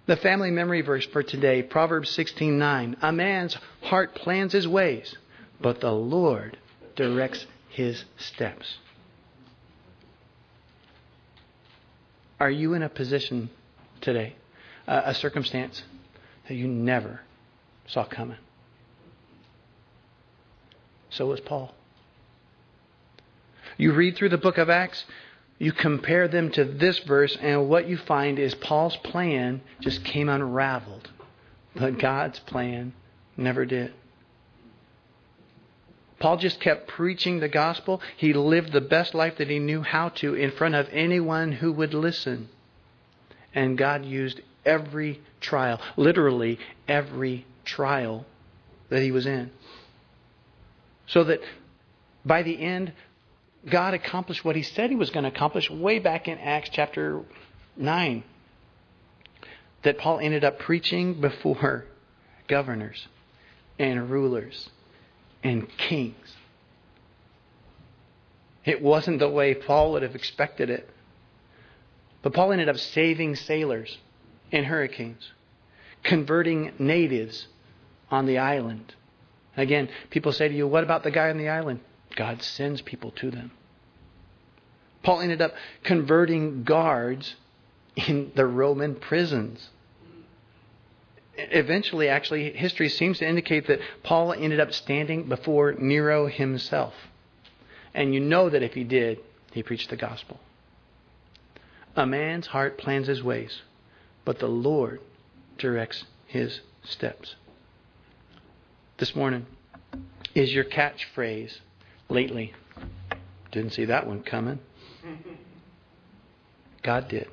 The 0.06 0.16
family 0.16 0.50
memory 0.50 0.82
verse 0.82 1.06
for 1.06 1.22
today, 1.22 1.62
Proverbs 1.62 2.16
16:9. 2.16 2.96
A 3.02 3.12
man's 3.12 3.56
heart 3.82 4.14
plans 4.14 4.52
his 4.52 4.68
ways, 4.68 5.16
but 5.60 5.80
the 5.80 5.90
Lord 5.90 6.58
directs 6.94 7.46
his 7.70 8.04
steps. 8.16 8.78
Are 12.38 12.50
you 12.50 12.74
in 12.74 12.82
a 12.82 12.88
position 12.88 13.50
today, 14.00 14.36
a 14.86 15.14
circumstance 15.14 15.82
that 16.48 16.54
you 16.54 16.68
never 16.68 17.20
saw 17.86 18.04
coming? 18.04 18.38
So 21.10 21.26
was 21.26 21.40
Paul. 21.40 21.74
You 23.78 23.92
read 23.92 24.16
through 24.16 24.30
the 24.30 24.38
book 24.38 24.58
of 24.58 24.70
Acts, 24.70 25.04
you 25.58 25.72
compare 25.72 26.28
them 26.28 26.50
to 26.52 26.64
this 26.64 26.98
verse, 27.00 27.36
and 27.40 27.68
what 27.68 27.88
you 27.88 27.96
find 27.96 28.38
is 28.38 28.54
Paul's 28.54 28.96
plan 28.98 29.62
just 29.80 30.04
came 30.04 30.28
unraveled. 30.28 31.10
But 31.74 31.98
God's 31.98 32.38
plan 32.40 32.94
never 33.36 33.64
did. 33.64 33.92
Paul 36.18 36.38
just 36.38 36.60
kept 36.60 36.88
preaching 36.88 37.40
the 37.40 37.48
gospel. 37.48 38.00
He 38.16 38.32
lived 38.32 38.72
the 38.72 38.80
best 38.80 39.14
life 39.14 39.36
that 39.36 39.50
he 39.50 39.58
knew 39.58 39.82
how 39.82 40.08
to 40.10 40.34
in 40.34 40.50
front 40.52 40.74
of 40.74 40.88
anyone 40.90 41.52
who 41.52 41.72
would 41.72 41.92
listen. 41.92 42.48
And 43.54 43.76
God 43.76 44.04
used 44.04 44.40
every 44.66 45.20
trial, 45.40 45.80
literally 45.96 46.58
every 46.86 47.46
trial 47.64 48.26
that 48.90 49.02
he 49.02 49.12
was 49.12 49.26
in. 49.26 49.50
So 51.06 51.24
that 51.24 51.40
by 52.24 52.42
the 52.42 52.60
end, 52.60 52.92
God 53.68 53.94
accomplished 53.94 54.44
what 54.44 54.56
he 54.56 54.62
said 54.62 54.90
he 54.90 54.96
was 54.96 55.10
going 55.10 55.24
to 55.24 55.30
accomplish 55.30 55.70
way 55.70 55.98
back 55.98 56.28
in 56.28 56.38
Acts 56.38 56.70
chapter 56.72 57.22
9. 57.76 58.24
That 59.82 59.98
Paul 59.98 60.18
ended 60.18 60.44
up 60.44 60.58
preaching 60.58 61.20
before 61.20 61.84
governors 62.48 63.06
and 63.78 64.10
rulers 64.10 64.68
and 65.42 65.68
kings. 65.76 66.34
It 68.64 68.82
wasn't 68.82 69.20
the 69.20 69.28
way 69.28 69.54
Paul 69.54 69.92
would 69.92 70.02
have 70.02 70.16
expected 70.16 70.70
it. 70.70 70.90
But 72.22 72.34
Paul 72.34 72.50
ended 72.50 72.68
up 72.68 72.78
saving 72.78 73.36
sailors 73.36 73.96
in 74.50 74.64
hurricanes, 74.64 75.32
converting 76.02 76.72
natives 76.78 77.46
on 78.10 78.26
the 78.26 78.38
island. 78.38 78.94
Again, 79.56 79.88
people 80.10 80.32
say 80.32 80.48
to 80.48 80.54
you, 80.54 80.66
What 80.66 80.84
about 80.84 81.02
the 81.02 81.10
guy 81.10 81.30
on 81.30 81.38
the 81.38 81.48
island? 81.48 81.80
God 82.14 82.42
sends 82.42 82.80
people 82.82 83.10
to 83.12 83.30
them. 83.30 83.50
Paul 85.02 85.20
ended 85.20 85.40
up 85.40 85.52
converting 85.84 86.64
guards 86.64 87.36
in 87.96 88.32
the 88.34 88.46
Roman 88.46 88.96
prisons. 88.96 89.70
Eventually, 91.38 92.08
actually, 92.08 92.52
history 92.52 92.88
seems 92.88 93.18
to 93.18 93.28
indicate 93.28 93.66
that 93.66 93.80
Paul 94.02 94.32
ended 94.32 94.58
up 94.58 94.72
standing 94.72 95.28
before 95.28 95.74
Nero 95.74 96.26
himself. 96.26 96.94
And 97.94 98.14
you 98.14 98.20
know 98.20 98.50
that 98.50 98.62
if 98.62 98.74
he 98.74 98.84
did, 98.84 99.18
he 99.52 99.62
preached 99.62 99.90
the 99.90 99.96
gospel. 99.96 100.40
A 101.94 102.06
man's 102.06 102.46
heart 102.46 102.76
plans 102.76 103.06
his 103.06 103.22
ways, 103.22 103.62
but 104.26 104.40
the 104.40 104.48
Lord 104.48 105.00
directs 105.56 106.04
his 106.26 106.60
steps. 106.82 107.36
This 108.98 109.16
morning, 109.16 109.46
is 110.34 110.52
your 110.52 110.64
catchphrase 110.64 111.60
lately. 112.10 112.52
Didn't 113.52 113.72
see 113.72 113.86
that 113.86 114.06
one 114.06 114.22
coming. 114.22 114.58
God 116.82 117.08
did. 117.08 117.28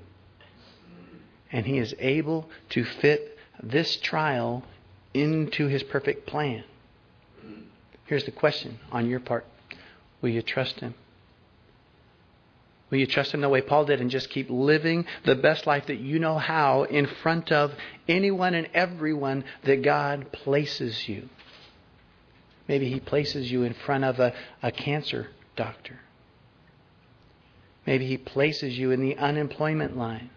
And 1.52 1.66
He 1.66 1.80
is 1.80 1.94
able 2.00 2.50
to 2.70 2.86
fit 2.86 3.38
this 3.62 3.98
trial 3.98 4.64
into 5.14 5.68
His 5.68 5.84
perfect 5.84 6.28
plan. 6.28 6.64
Here's 8.06 8.26
the 8.26 8.32
question 8.32 8.80
on 8.92 9.10
your 9.10 9.20
part 9.20 9.46
Will 10.22 10.30
you 10.30 10.42
trust 10.42 10.80
Him? 10.80 10.96
Will 12.94 13.00
you 13.00 13.08
trust 13.08 13.34
Him 13.34 13.42
the 13.42 13.50
way 13.50 13.62
Paul 13.62 13.86
did 13.86 14.02
and 14.02 14.12
just 14.12 14.30
keep 14.30 14.52
living 14.52 15.08
the 15.26 15.34
best 15.34 15.66
life 15.66 15.88
that 15.88 15.98
you 15.98 16.20
know 16.20 16.38
how 16.38 16.84
in 16.84 17.08
front 17.08 17.52
of 17.52 17.72
anyone 18.08 18.54
and 18.54 18.70
everyone 18.72 19.46
that 19.64 19.82
God 19.82 20.32
places 20.32 21.10
you? 21.10 21.28
Maybe 22.68 22.88
He 22.92 23.00
places 23.00 23.52
you 23.52 23.64
in 23.64 23.74
front 23.74 24.04
of 24.04 24.20
a, 24.20 24.36
a 24.62 24.72
cancer 24.72 25.30
doctor. 25.56 26.02
Maybe 27.88 28.06
He 28.06 28.16
places 28.16 28.78
you 28.78 28.92
in 28.92 29.02
the 29.02 29.18
unemployment 29.18 29.98
line. 29.98 30.30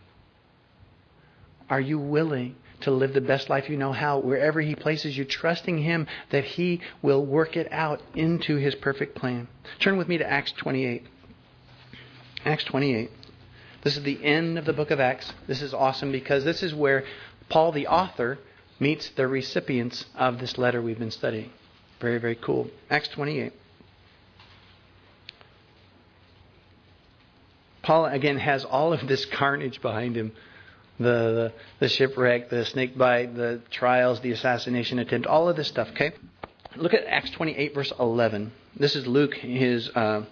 Are 1.68 1.78
you 1.78 1.98
willing 1.98 2.56
to 2.80 2.90
live 2.90 3.12
the 3.12 3.20
best 3.20 3.50
life 3.50 3.68
you 3.68 3.76
know 3.76 3.92
how, 3.92 4.20
wherever 4.20 4.62
He 4.62 4.74
places 4.74 5.14
you, 5.14 5.26
trusting 5.26 5.76
Him 5.76 6.06
that 6.30 6.44
He 6.44 6.80
will 7.02 7.22
work 7.22 7.54
it 7.54 7.70
out 7.70 8.00
into 8.14 8.56
His 8.56 8.74
perfect 8.76 9.14
plan? 9.14 9.46
Turn 9.78 9.98
with 9.98 10.08
me 10.08 10.16
to 10.16 10.26
Acts 10.26 10.52
28. 10.52 11.04
Acts 12.46 12.62
28. 12.64 13.10
This 13.82 13.96
is 13.96 14.04
the 14.04 14.24
end 14.24 14.56
of 14.56 14.64
the 14.64 14.72
book 14.72 14.92
of 14.92 15.00
Acts. 15.00 15.32
This 15.48 15.60
is 15.60 15.74
awesome 15.74 16.12
because 16.12 16.44
this 16.44 16.62
is 16.62 16.72
where 16.72 17.04
Paul, 17.48 17.72
the 17.72 17.88
author, 17.88 18.38
meets 18.78 19.08
the 19.10 19.26
recipients 19.26 20.04
of 20.14 20.38
this 20.38 20.56
letter 20.56 20.80
we've 20.80 20.98
been 20.98 21.10
studying. 21.10 21.50
Very, 22.00 22.18
very 22.18 22.36
cool. 22.36 22.70
Acts 22.88 23.08
28. 23.08 23.52
Paul, 27.82 28.06
again, 28.06 28.38
has 28.38 28.64
all 28.64 28.92
of 28.92 29.08
this 29.08 29.24
carnage 29.24 29.82
behind 29.82 30.16
him 30.16 30.30
the, 30.98 31.04
the, 31.04 31.52
the 31.80 31.88
shipwreck, 31.88 32.48
the 32.48 32.64
snake 32.64 32.96
bite, 32.96 33.34
the 33.34 33.60
trials, 33.70 34.20
the 34.20 34.30
assassination 34.30 35.00
attempt, 35.00 35.26
all 35.26 35.48
of 35.48 35.56
this 35.56 35.68
stuff, 35.68 35.88
okay? 35.90 36.12
Look 36.76 36.94
at 36.94 37.04
Acts 37.06 37.30
28, 37.30 37.74
verse 37.74 37.92
11. 37.98 38.52
This 38.76 38.94
is 38.94 39.06
Luke, 39.06 39.34
his, 39.34 39.90
uh, 39.90 40.22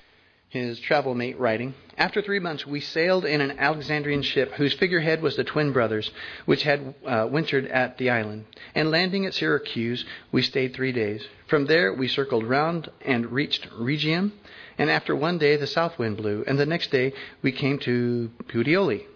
his 0.54 0.78
travel 0.78 1.16
mate, 1.16 1.38
writing. 1.38 1.74
After 1.98 2.22
three 2.22 2.38
months, 2.38 2.64
we 2.64 2.80
sailed 2.80 3.24
in 3.24 3.40
an 3.40 3.58
Alexandrian 3.58 4.22
ship 4.22 4.52
whose 4.52 4.72
figurehead 4.72 5.20
was 5.20 5.34
the 5.34 5.42
twin 5.42 5.72
brothers, 5.72 6.12
which 6.44 6.62
had 6.62 6.94
uh, 7.04 7.26
wintered 7.28 7.66
at 7.66 7.98
the 7.98 8.10
island. 8.10 8.44
And 8.72 8.90
landing 8.90 9.26
at 9.26 9.34
Syracuse, 9.34 10.04
we 10.30 10.42
stayed 10.42 10.72
three 10.72 10.92
days. 10.92 11.26
From 11.48 11.66
there, 11.66 11.92
we 11.92 12.06
circled 12.06 12.44
round 12.44 12.88
and 13.04 13.32
reached 13.32 13.68
Rhegium. 13.72 14.32
And 14.78 14.90
after 14.90 15.16
one 15.16 15.38
day, 15.38 15.56
the 15.56 15.66
south 15.66 15.98
wind 15.98 16.18
blew. 16.18 16.44
And 16.46 16.56
the 16.56 16.66
next 16.66 16.92
day, 16.92 17.12
we 17.42 17.50
came 17.50 17.80
to 17.80 18.30
Puteoli, 18.46 19.06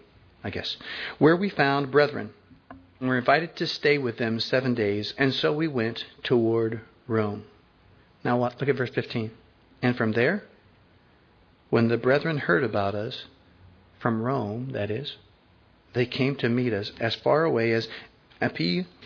I 0.43 0.49
guess, 0.49 0.75
where 1.19 1.37
we 1.37 1.49
found 1.49 1.89
brethren. 1.89 2.31
And 2.99 3.07
were 3.07 3.17
invited 3.17 3.55
to 3.55 3.67
stay 3.67 3.97
with 3.97 4.17
them 4.17 4.41
seven 4.41 4.73
days. 4.73 5.13
And 5.17 5.33
so 5.33 5.53
we 5.53 5.69
went 5.69 6.03
toward 6.21 6.81
Rome. 7.07 7.45
Now? 8.25 8.37
Look 8.39 8.67
at 8.67 8.75
verse 8.75 8.89
15. 8.89 9.31
And 9.81 9.95
from 9.95 10.11
there, 10.11 10.43
when 11.69 11.87
the 11.87 11.97
brethren 11.97 12.37
heard 12.37 12.63
about 12.63 12.95
us, 12.95 13.25
from 13.99 14.21
Rome, 14.21 14.69
that 14.71 14.89
is, 14.89 15.17
they 15.93 16.05
came 16.05 16.35
to 16.37 16.49
meet 16.49 16.73
us 16.73 16.91
as 16.99 17.15
far 17.15 17.43
away 17.43 17.73
as 17.73 17.87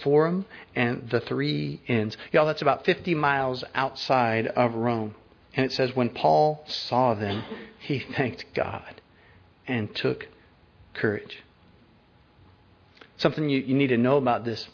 Forum 0.03 0.45
and 0.75 1.09
the 1.09 1.19
Three 1.19 1.81
Inns. 1.87 2.15
Y'all, 2.31 2.45
that's 2.45 2.61
about 2.61 2.85
50 2.85 3.15
miles 3.15 3.63
outside 3.73 4.47
of 4.47 4.75
Rome. 4.75 5.15
And 5.55 5.65
it 5.65 5.71
says, 5.71 5.95
when 5.95 6.09
Paul 6.09 6.63
saw 6.67 7.15
them, 7.15 7.43
he 7.79 7.99
thanked 8.15 8.45
God 8.53 9.01
and 9.67 9.93
took 9.95 10.27
courage. 10.93 11.43
Something 13.17 13.49
you, 13.49 13.59
you 13.59 13.75
need 13.75 13.87
to 13.87 13.97
know 13.97 14.17
about 14.17 14.45
this. 14.45 14.67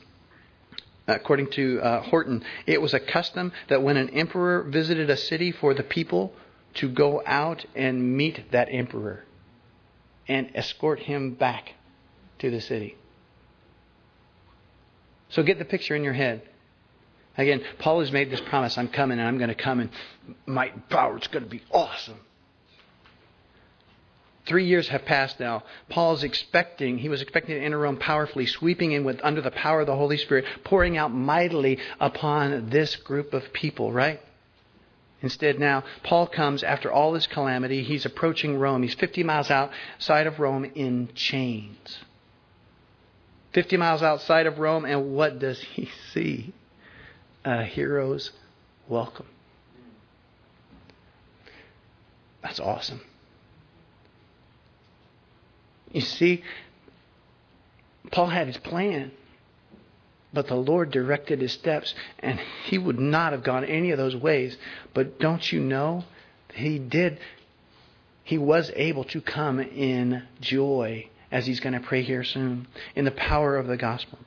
According 1.07 1.51
to 1.51 1.81
uh, 1.81 2.01
Horton, 2.03 2.43
it 2.67 2.81
was 2.81 2.93
a 2.93 2.99
custom 2.99 3.51
that 3.69 3.81
when 3.81 3.97
an 3.97 4.09
emperor 4.09 4.63
visited 4.63 5.09
a 5.09 5.17
city 5.17 5.51
for 5.51 5.73
the 5.73 5.83
people 5.83 6.33
to 6.75 6.89
go 6.89 7.21
out 7.25 7.65
and 7.75 8.15
meet 8.15 8.51
that 8.51 8.67
emperor 8.71 9.25
and 10.27 10.51
escort 10.55 10.99
him 10.99 11.33
back 11.33 11.73
to 12.39 12.51
the 12.51 12.61
city. 12.61 12.95
So 15.29 15.43
get 15.43 15.59
the 15.59 15.65
picture 15.65 15.95
in 15.95 16.03
your 16.03 16.13
head. 16.13 16.41
Again, 17.37 17.61
Paul 17.79 18.01
has 18.01 18.11
made 18.11 18.29
this 18.31 18.41
promise 18.41 18.77
I'm 18.77 18.89
coming 18.89 19.19
and 19.19 19.27
I'm 19.27 19.37
going 19.37 19.49
to 19.49 19.55
come 19.55 19.79
and 19.79 19.89
my 20.45 20.69
power 20.89 21.17
is 21.17 21.27
going 21.27 21.43
to 21.43 21.49
be 21.49 21.61
awesome. 21.71 22.19
Three 24.45 24.65
years 24.65 24.87
have 24.87 25.05
passed 25.05 25.39
now. 25.39 25.63
Paul's 25.89 26.23
expecting, 26.23 26.97
he 26.97 27.07
was 27.07 27.21
expecting 27.21 27.55
to 27.55 27.63
enter 27.63 27.77
Rome 27.77 27.97
powerfully, 27.97 28.47
sweeping 28.47 28.93
in 28.93 29.03
with 29.03 29.19
under 29.23 29.41
the 29.41 29.51
power 29.51 29.81
of 29.81 29.87
the 29.87 29.95
Holy 29.95 30.17
Spirit, 30.17 30.45
pouring 30.63 30.97
out 30.97 31.13
mightily 31.13 31.77
upon 31.99 32.69
this 32.69 32.95
group 32.95 33.33
of 33.33 33.53
people, 33.53 33.93
right? 33.93 34.19
Instead, 35.21 35.59
now, 35.59 35.83
Paul 36.03 36.27
comes 36.27 36.63
after 36.63 36.91
all 36.91 37.11
this 37.11 37.27
calamity. 37.27 37.83
He's 37.83 38.05
approaching 38.05 38.57
Rome. 38.57 38.83
He's 38.83 38.93
50 38.93 39.23
miles 39.23 39.51
outside 39.51 40.27
of 40.27 40.39
Rome 40.39 40.65
in 40.75 41.09
chains. 41.13 41.99
50 43.53 43.77
miles 43.77 44.01
outside 44.01 44.45
of 44.45 44.59
Rome, 44.59 44.85
and 44.85 45.13
what 45.13 45.39
does 45.39 45.59
he 45.59 45.89
see? 46.13 46.53
A 47.43 47.63
hero's 47.63 48.31
welcome. 48.87 49.25
That's 52.41 52.59
awesome. 52.59 53.01
You 55.91 56.01
see, 56.01 56.43
Paul 58.11 58.27
had 58.27 58.47
his 58.47 58.57
plan, 58.57 59.11
but 60.33 60.47
the 60.47 60.55
Lord 60.55 60.91
directed 60.91 61.41
his 61.41 61.53
steps, 61.53 61.93
and 62.19 62.39
he 62.65 62.77
would 62.77 62.99
not 62.99 63.31
have 63.31 63.43
gone 63.43 63.65
any 63.65 63.91
of 63.91 63.97
those 63.97 64.15
ways. 64.15 64.57
But 64.93 65.19
don't 65.19 65.51
you 65.51 65.59
know? 65.59 66.03
He 66.53 66.79
did. 66.79 67.19
He 68.23 68.37
was 68.37 68.71
able 68.75 69.05
to 69.05 69.21
come 69.21 69.59
in 69.59 70.23
joy, 70.39 71.09
as 71.31 71.47
he's 71.47 71.59
going 71.59 71.73
to 71.73 71.79
pray 71.79 72.03
here 72.03 72.23
soon, 72.23 72.67
in 72.95 73.05
the 73.05 73.11
power 73.11 73.57
of 73.57 73.67
the 73.67 73.77
gospel. 73.77 74.19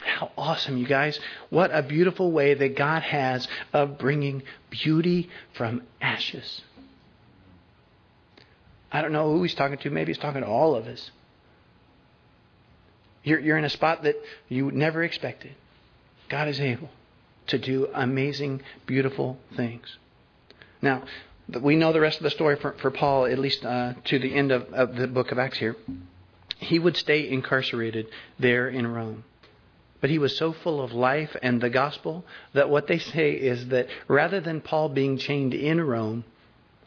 How 0.00 0.30
awesome, 0.38 0.78
you 0.78 0.86
guys. 0.86 1.18
What 1.50 1.70
a 1.72 1.82
beautiful 1.82 2.32
way 2.32 2.54
that 2.54 2.76
God 2.76 3.02
has 3.02 3.46
of 3.72 3.98
bringing 3.98 4.42
beauty 4.70 5.28
from 5.54 5.82
ashes. 6.00 6.62
I 8.90 9.02
don't 9.02 9.12
know 9.12 9.32
who 9.32 9.42
he's 9.42 9.54
talking 9.54 9.76
to. 9.78 9.90
Maybe 9.90 10.12
he's 10.12 10.22
talking 10.22 10.40
to 10.40 10.48
all 10.48 10.74
of 10.74 10.86
us. 10.86 11.10
You're, 13.24 13.40
you're 13.40 13.58
in 13.58 13.64
a 13.64 13.70
spot 13.70 14.02
that 14.04 14.16
you 14.48 14.70
never 14.70 15.02
expected. 15.02 15.54
God 16.28 16.48
is 16.48 16.60
able 16.60 16.90
to 17.48 17.58
do 17.58 17.88
amazing, 17.94 18.62
beautiful 18.86 19.38
things. 19.56 19.96
Now, 20.80 21.04
we 21.60 21.76
know 21.76 21.92
the 21.92 22.00
rest 22.00 22.18
of 22.18 22.24
the 22.24 22.30
story 22.30 22.56
for, 22.56 22.74
for 22.80 22.90
Paul, 22.90 23.26
at 23.26 23.38
least 23.38 23.64
uh, 23.64 23.94
to 24.04 24.18
the 24.18 24.34
end 24.34 24.52
of, 24.52 24.72
of 24.72 24.96
the 24.96 25.06
book 25.06 25.32
of 25.32 25.38
Acts 25.38 25.58
here. 25.58 25.76
He 26.58 26.78
would 26.78 26.96
stay 26.96 27.28
incarcerated 27.28 28.06
there 28.38 28.68
in 28.68 28.86
Rome. 28.86 29.24
But 30.00 30.10
he 30.10 30.18
was 30.18 30.36
so 30.36 30.52
full 30.52 30.80
of 30.80 30.92
life 30.92 31.34
and 31.42 31.60
the 31.60 31.70
gospel 31.70 32.24
that 32.52 32.70
what 32.70 32.86
they 32.86 32.98
say 32.98 33.32
is 33.32 33.68
that 33.68 33.88
rather 34.06 34.40
than 34.40 34.60
Paul 34.60 34.90
being 34.90 35.18
chained 35.18 35.54
in 35.54 35.80
Rome, 35.80 36.24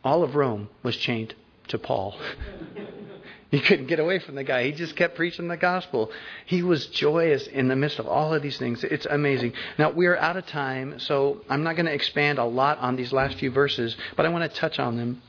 all 0.03 0.23
of 0.23 0.35
Rome 0.35 0.69
was 0.81 0.95
chained 0.95 1.33
to 1.67 1.77
Paul. 1.77 2.17
he 3.51 3.59
couldn't 3.59 3.87
get 3.87 3.99
away 3.99 4.19
from 4.19 4.35
the 4.35 4.45
guy. 4.45 4.63
He 4.63 4.71
just 4.71 4.95
kept 4.95 5.15
preaching 5.15 5.49
the 5.49 5.57
gospel. 5.57 6.09
He 6.45 6.63
was 6.63 6.87
joyous 6.87 7.47
in 7.47 7.67
the 7.67 7.75
midst 7.75 7.99
of 7.99 8.07
all 8.07 8.33
of 8.33 8.41
these 8.41 8.57
things. 8.57 8.81
It's 8.85 9.05
amazing. 9.05 9.51
Now, 9.77 9.91
we're 9.91 10.15
out 10.15 10.37
of 10.37 10.45
time, 10.47 10.99
so 10.99 11.41
I'm 11.49 11.61
not 11.61 11.75
going 11.75 11.85
to 11.85 11.93
expand 11.93 12.39
a 12.39 12.45
lot 12.45 12.77
on 12.79 12.95
these 12.95 13.11
last 13.11 13.37
few 13.37 13.51
verses, 13.51 13.97
but 14.15 14.25
I 14.25 14.29
want 14.29 14.49
to 14.49 14.57
touch 14.57 14.79
on 14.79 14.95
them. 14.95 15.21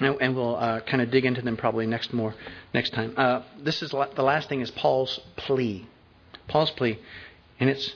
And 0.00 0.34
we'll 0.34 0.56
uh, 0.56 0.80
kind 0.80 1.02
of 1.02 1.10
dig 1.10 1.26
into 1.26 1.42
them 1.42 1.56
probably 1.56 1.84
next 1.84 2.12
more 2.12 2.34
next 2.72 2.94
time. 2.94 3.14
Uh, 3.16 3.42
this 3.60 3.82
is 3.82 3.90
the 3.90 4.22
last 4.22 4.48
thing 4.48 4.60
is 4.60 4.70
Paul's 4.70 5.20
plea. 5.36 5.86
Paul's 6.46 6.70
plea, 6.70 7.00
and 7.58 7.68
it's 7.68 7.94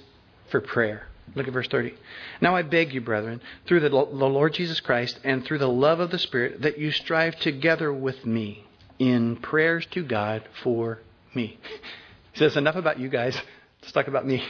for 0.50 0.60
prayer. 0.60 1.06
Look 1.36 1.46
at 1.46 1.52
verse 1.52 1.68
30. 1.68 1.94
Now 2.40 2.56
I 2.56 2.62
beg 2.62 2.92
you, 2.92 3.00
brethren, 3.00 3.40
through 3.66 3.80
the, 3.80 3.88
the 3.88 3.96
Lord 3.96 4.52
Jesus 4.52 4.80
Christ 4.80 5.20
and 5.22 5.44
through 5.44 5.58
the 5.58 5.68
love 5.68 6.00
of 6.00 6.10
the 6.10 6.18
Spirit, 6.18 6.62
that 6.62 6.76
you 6.76 6.90
strive 6.90 7.38
together 7.38 7.92
with 7.92 8.26
me 8.26 8.66
in 9.02 9.34
prayers 9.34 9.84
to 9.90 10.04
God 10.04 10.44
for 10.62 11.00
me. 11.34 11.58
He 12.32 12.38
says, 12.38 12.56
Enough 12.56 12.76
about 12.76 13.00
you 13.00 13.08
guys. 13.08 13.36
Let's 13.80 13.90
talk 13.90 14.06
about 14.06 14.24
me. 14.24 14.44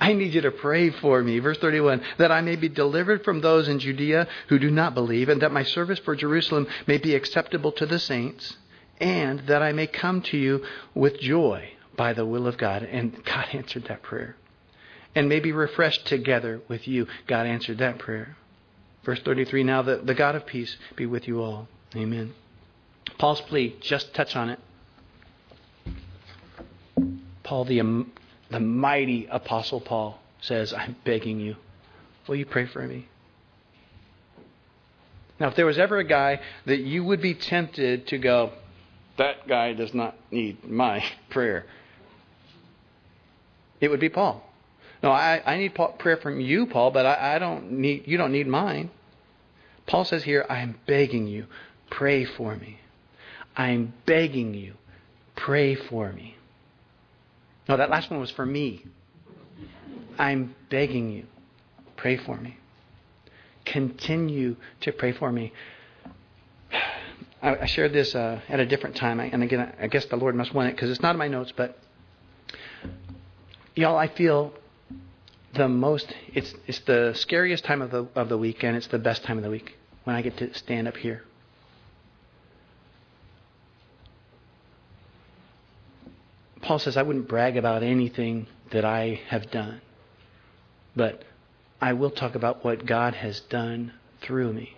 I 0.00 0.14
need 0.14 0.34
you 0.34 0.40
to 0.40 0.50
pray 0.50 0.90
for 0.90 1.22
me. 1.22 1.38
Verse 1.38 1.58
31 1.58 2.02
that 2.18 2.32
I 2.32 2.40
may 2.40 2.56
be 2.56 2.68
delivered 2.68 3.24
from 3.24 3.40
those 3.40 3.68
in 3.68 3.78
Judea 3.78 4.26
who 4.48 4.58
do 4.58 4.68
not 4.68 4.94
believe, 4.94 5.28
and 5.28 5.42
that 5.42 5.52
my 5.52 5.62
service 5.62 6.00
for 6.00 6.16
Jerusalem 6.16 6.66
may 6.88 6.98
be 6.98 7.14
acceptable 7.14 7.70
to 7.72 7.86
the 7.86 8.00
saints, 8.00 8.56
and 9.00 9.40
that 9.46 9.62
I 9.62 9.70
may 9.70 9.86
come 9.86 10.22
to 10.22 10.36
you 10.36 10.64
with 10.94 11.20
joy 11.20 11.70
by 11.96 12.14
the 12.14 12.26
will 12.26 12.48
of 12.48 12.58
God. 12.58 12.82
And 12.82 13.24
God 13.24 13.46
answered 13.52 13.84
that 13.84 14.02
prayer 14.02 14.34
and 15.14 15.28
may 15.28 15.38
be 15.38 15.52
refreshed 15.52 16.04
together 16.06 16.62
with 16.66 16.88
you. 16.88 17.06
God 17.28 17.46
answered 17.46 17.78
that 17.78 18.00
prayer. 18.00 18.36
Verse 19.04 19.20
33 19.24 19.62
Now 19.62 19.82
that 19.82 20.04
the 20.04 20.14
God 20.14 20.34
of 20.34 20.46
peace 20.46 20.76
be 20.96 21.06
with 21.06 21.28
you 21.28 21.40
all. 21.40 21.68
Amen. 21.94 22.34
Paul's 23.18 23.40
plea, 23.42 23.76
just 23.80 24.14
touch 24.14 24.36
on 24.36 24.50
it. 24.50 24.60
Paul, 27.42 27.64
the, 27.64 27.80
um, 27.80 28.12
the 28.50 28.60
mighty 28.60 29.26
Apostle 29.26 29.80
Paul, 29.80 30.20
says, 30.40 30.72
I'm 30.72 30.96
begging 31.04 31.40
you, 31.40 31.56
will 32.26 32.36
you 32.36 32.46
pray 32.46 32.66
for 32.66 32.86
me? 32.86 33.08
Now, 35.40 35.48
if 35.48 35.56
there 35.56 35.66
was 35.66 35.78
ever 35.78 35.98
a 35.98 36.04
guy 36.04 36.40
that 36.66 36.80
you 36.80 37.04
would 37.04 37.22
be 37.22 37.34
tempted 37.34 38.08
to 38.08 38.18
go, 38.18 38.52
that 39.16 39.48
guy 39.48 39.72
does 39.72 39.94
not 39.94 40.16
need 40.30 40.64
my 40.68 41.04
prayer, 41.30 41.66
it 43.80 43.88
would 43.88 44.00
be 44.00 44.08
Paul. 44.08 44.44
No, 45.02 45.10
I, 45.10 45.40
I 45.46 45.58
need 45.58 45.76
prayer 45.98 46.16
from 46.16 46.40
you, 46.40 46.66
Paul, 46.66 46.90
but 46.90 47.06
I, 47.06 47.36
I 47.36 47.38
don't 47.38 47.70
need 47.72 48.08
you 48.08 48.16
don't 48.18 48.32
need 48.32 48.48
mine. 48.48 48.90
Paul 49.86 50.04
says 50.04 50.24
here, 50.24 50.44
I 50.50 50.58
am 50.58 50.78
begging 50.86 51.28
you, 51.28 51.46
pray 51.88 52.24
for 52.24 52.56
me. 52.56 52.80
I 53.58 53.70
am 53.70 53.92
begging 54.06 54.54
you, 54.54 54.74
pray 55.34 55.74
for 55.74 56.12
me. 56.12 56.36
No, 57.68 57.76
that 57.76 57.90
last 57.90 58.08
one 58.08 58.20
was 58.20 58.30
for 58.30 58.46
me. 58.46 58.84
I'm 60.16 60.54
begging 60.70 61.10
you, 61.10 61.26
pray 61.96 62.16
for 62.16 62.36
me. 62.36 62.56
Continue 63.64 64.56
to 64.82 64.92
pray 64.92 65.12
for 65.12 65.32
me. 65.32 65.52
I, 67.42 67.56
I 67.56 67.66
shared 67.66 67.92
this 67.92 68.14
uh, 68.14 68.40
at 68.48 68.60
a 68.60 68.66
different 68.66 68.94
time, 68.94 69.18
and 69.18 69.42
again, 69.42 69.74
I 69.80 69.88
guess 69.88 70.04
the 70.06 70.16
Lord 70.16 70.36
must 70.36 70.54
want 70.54 70.68
it 70.68 70.76
because 70.76 70.90
it's 70.90 71.02
not 71.02 71.16
in 71.16 71.18
my 71.18 71.28
notes, 71.28 71.52
but 71.56 71.76
y'all, 73.74 73.96
I 73.96 74.06
feel 74.06 74.52
the 75.54 75.68
most. 75.68 76.14
It's 76.32 76.54
it's 76.68 76.80
the 76.80 77.12
scariest 77.14 77.64
time 77.64 77.82
of 77.82 77.90
the 77.90 78.06
of 78.14 78.28
the 78.28 78.38
week, 78.38 78.62
and 78.62 78.76
it's 78.76 78.88
the 78.88 78.98
best 78.98 79.24
time 79.24 79.36
of 79.36 79.42
the 79.42 79.50
week 79.50 79.76
when 80.04 80.14
I 80.14 80.22
get 80.22 80.36
to 80.38 80.54
stand 80.54 80.86
up 80.88 80.96
here. 80.96 81.22
Paul 86.68 86.78
says, 86.78 86.98
I 86.98 87.02
wouldn't 87.02 87.28
brag 87.28 87.56
about 87.56 87.82
anything 87.82 88.46
that 88.72 88.84
I 88.84 89.22
have 89.28 89.50
done, 89.50 89.80
but 90.94 91.24
I 91.80 91.94
will 91.94 92.10
talk 92.10 92.34
about 92.34 92.62
what 92.62 92.84
God 92.84 93.14
has 93.14 93.40
done 93.40 93.94
through 94.20 94.52
me. 94.52 94.76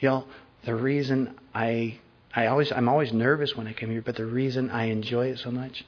Y'all, 0.00 0.26
the 0.64 0.74
reason 0.74 1.38
I 1.54 1.98
I 2.34 2.46
always 2.46 2.72
I'm 2.72 2.88
always 2.88 3.12
nervous 3.12 3.54
when 3.56 3.66
I 3.66 3.74
come 3.74 3.90
here, 3.90 4.00
but 4.00 4.16
the 4.16 4.24
reason 4.24 4.70
I 4.70 4.84
enjoy 4.84 5.26
it 5.26 5.38
so 5.38 5.50
much 5.50 5.84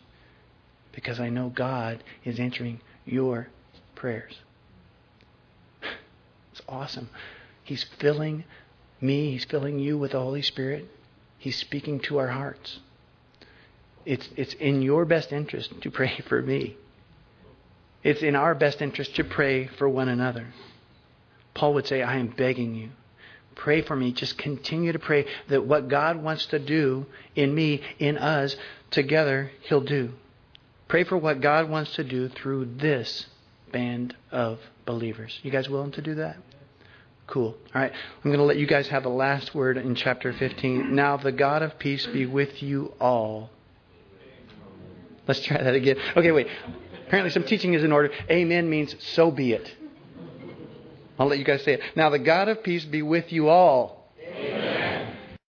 because 0.93 1.19
I 1.19 1.31
know 1.31 1.49
God 1.49 2.05
is 2.27 2.39
answering 2.39 2.83
your 3.07 3.49
prayers. 3.95 4.35
It's 6.53 6.61
awesome. 6.69 7.09
He's 7.65 7.85
filling 7.99 8.45
me, 9.01 9.31
he's 9.31 9.47
filling 9.47 9.79
you 9.79 9.97
with 9.97 10.11
the 10.11 10.21
Holy 10.21 10.43
Spirit. 10.43 10.87
He's 11.39 11.57
speaking 11.57 11.99
to 12.01 12.19
our 12.19 12.29
hearts. 12.29 12.81
It's 14.13 14.29
it's 14.37 14.55
in 14.55 14.83
your 14.83 15.05
best 15.05 15.33
interest 15.33 15.73
to 15.83 15.91
pray 15.91 16.23
for 16.29 16.41
me. 16.43 16.77
It's 18.03 18.23
in 18.23 18.35
our 18.35 18.55
best 18.55 18.81
interest 18.81 19.15
to 19.17 19.25
pray 19.25 19.67
for 19.79 19.89
one 19.89 20.09
another. 20.09 20.47
Paul 21.55 21.75
would 21.75 21.87
say, 21.87 22.03
I 22.03 22.17
am 22.17 22.29
begging 22.29 22.75
you 22.75 22.91
Pray 23.61 23.83
for 23.83 23.95
me. 23.95 24.11
Just 24.11 24.39
continue 24.39 24.93
to 24.93 24.99
pray 24.99 25.27
that 25.49 25.67
what 25.67 25.89
God 25.89 26.23
wants 26.23 26.47
to 26.47 26.59
do 26.59 27.05
in 27.37 27.55
me, 27.55 27.83
in 27.99 28.17
us, 28.17 28.57
together, 28.91 29.51
He'll 29.63 29.83
do. 29.83 30.15
Pray 30.89 31.05
for 31.05 31.19
what 31.19 31.43
God 31.43 31.69
wants 31.69 31.95
to 31.97 32.05
do 32.05 32.31
through 32.31 32.77
this 32.77 33.27
band 33.71 34.17
of 34.31 34.59
believers. 34.87 35.39
You 35.43 35.51
guys 35.51 35.69
willing 35.69 35.93
to 35.93 36.01
do 36.01 36.15
that? 36.17 36.39
Cool. 37.27 37.55
All 37.75 37.83
right. 37.83 37.93
I'm 37.93 38.31
going 38.31 38.39
to 38.39 38.45
let 38.45 38.57
you 38.57 38.67
guys 38.67 38.89
have 38.89 39.03
the 39.03 39.11
last 39.11 39.55
word 39.55 39.77
in 39.77 39.95
chapter 39.95 40.33
15. 40.33 40.95
Now, 40.95 41.19
the 41.19 41.31
God 41.31 41.63
of 41.63 41.79
peace 41.79 42.07
be 42.07 42.25
with 42.25 42.63
you 42.63 42.95
all. 42.99 43.51
Let's 45.31 45.43
try 45.43 45.62
that 45.62 45.76
again. 45.76 45.97
Okay, 46.16 46.33
wait. 46.33 46.49
Apparently, 47.07 47.31
some 47.31 47.45
teaching 47.45 47.74
is 47.74 47.85
in 47.85 47.93
order. 47.93 48.11
Amen 48.28 48.68
means 48.68 48.97
so 48.99 49.31
be 49.31 49.53
it. 49.53 49.72
I'll 51.20 51.28
let 51.28 51.39
you 51.39 51.45
guys 51.45 51.62
say 51.62 51.74
it. 51.74 51.83
Now 51.95 52.11
the 52.11 52.18
God 52.18 52.49
of 52.49 52.64
peace 52.64 52.85
be 52.85 53.01
with 53.03 53.31
you 53.31 53.49
all. 53.49 54.11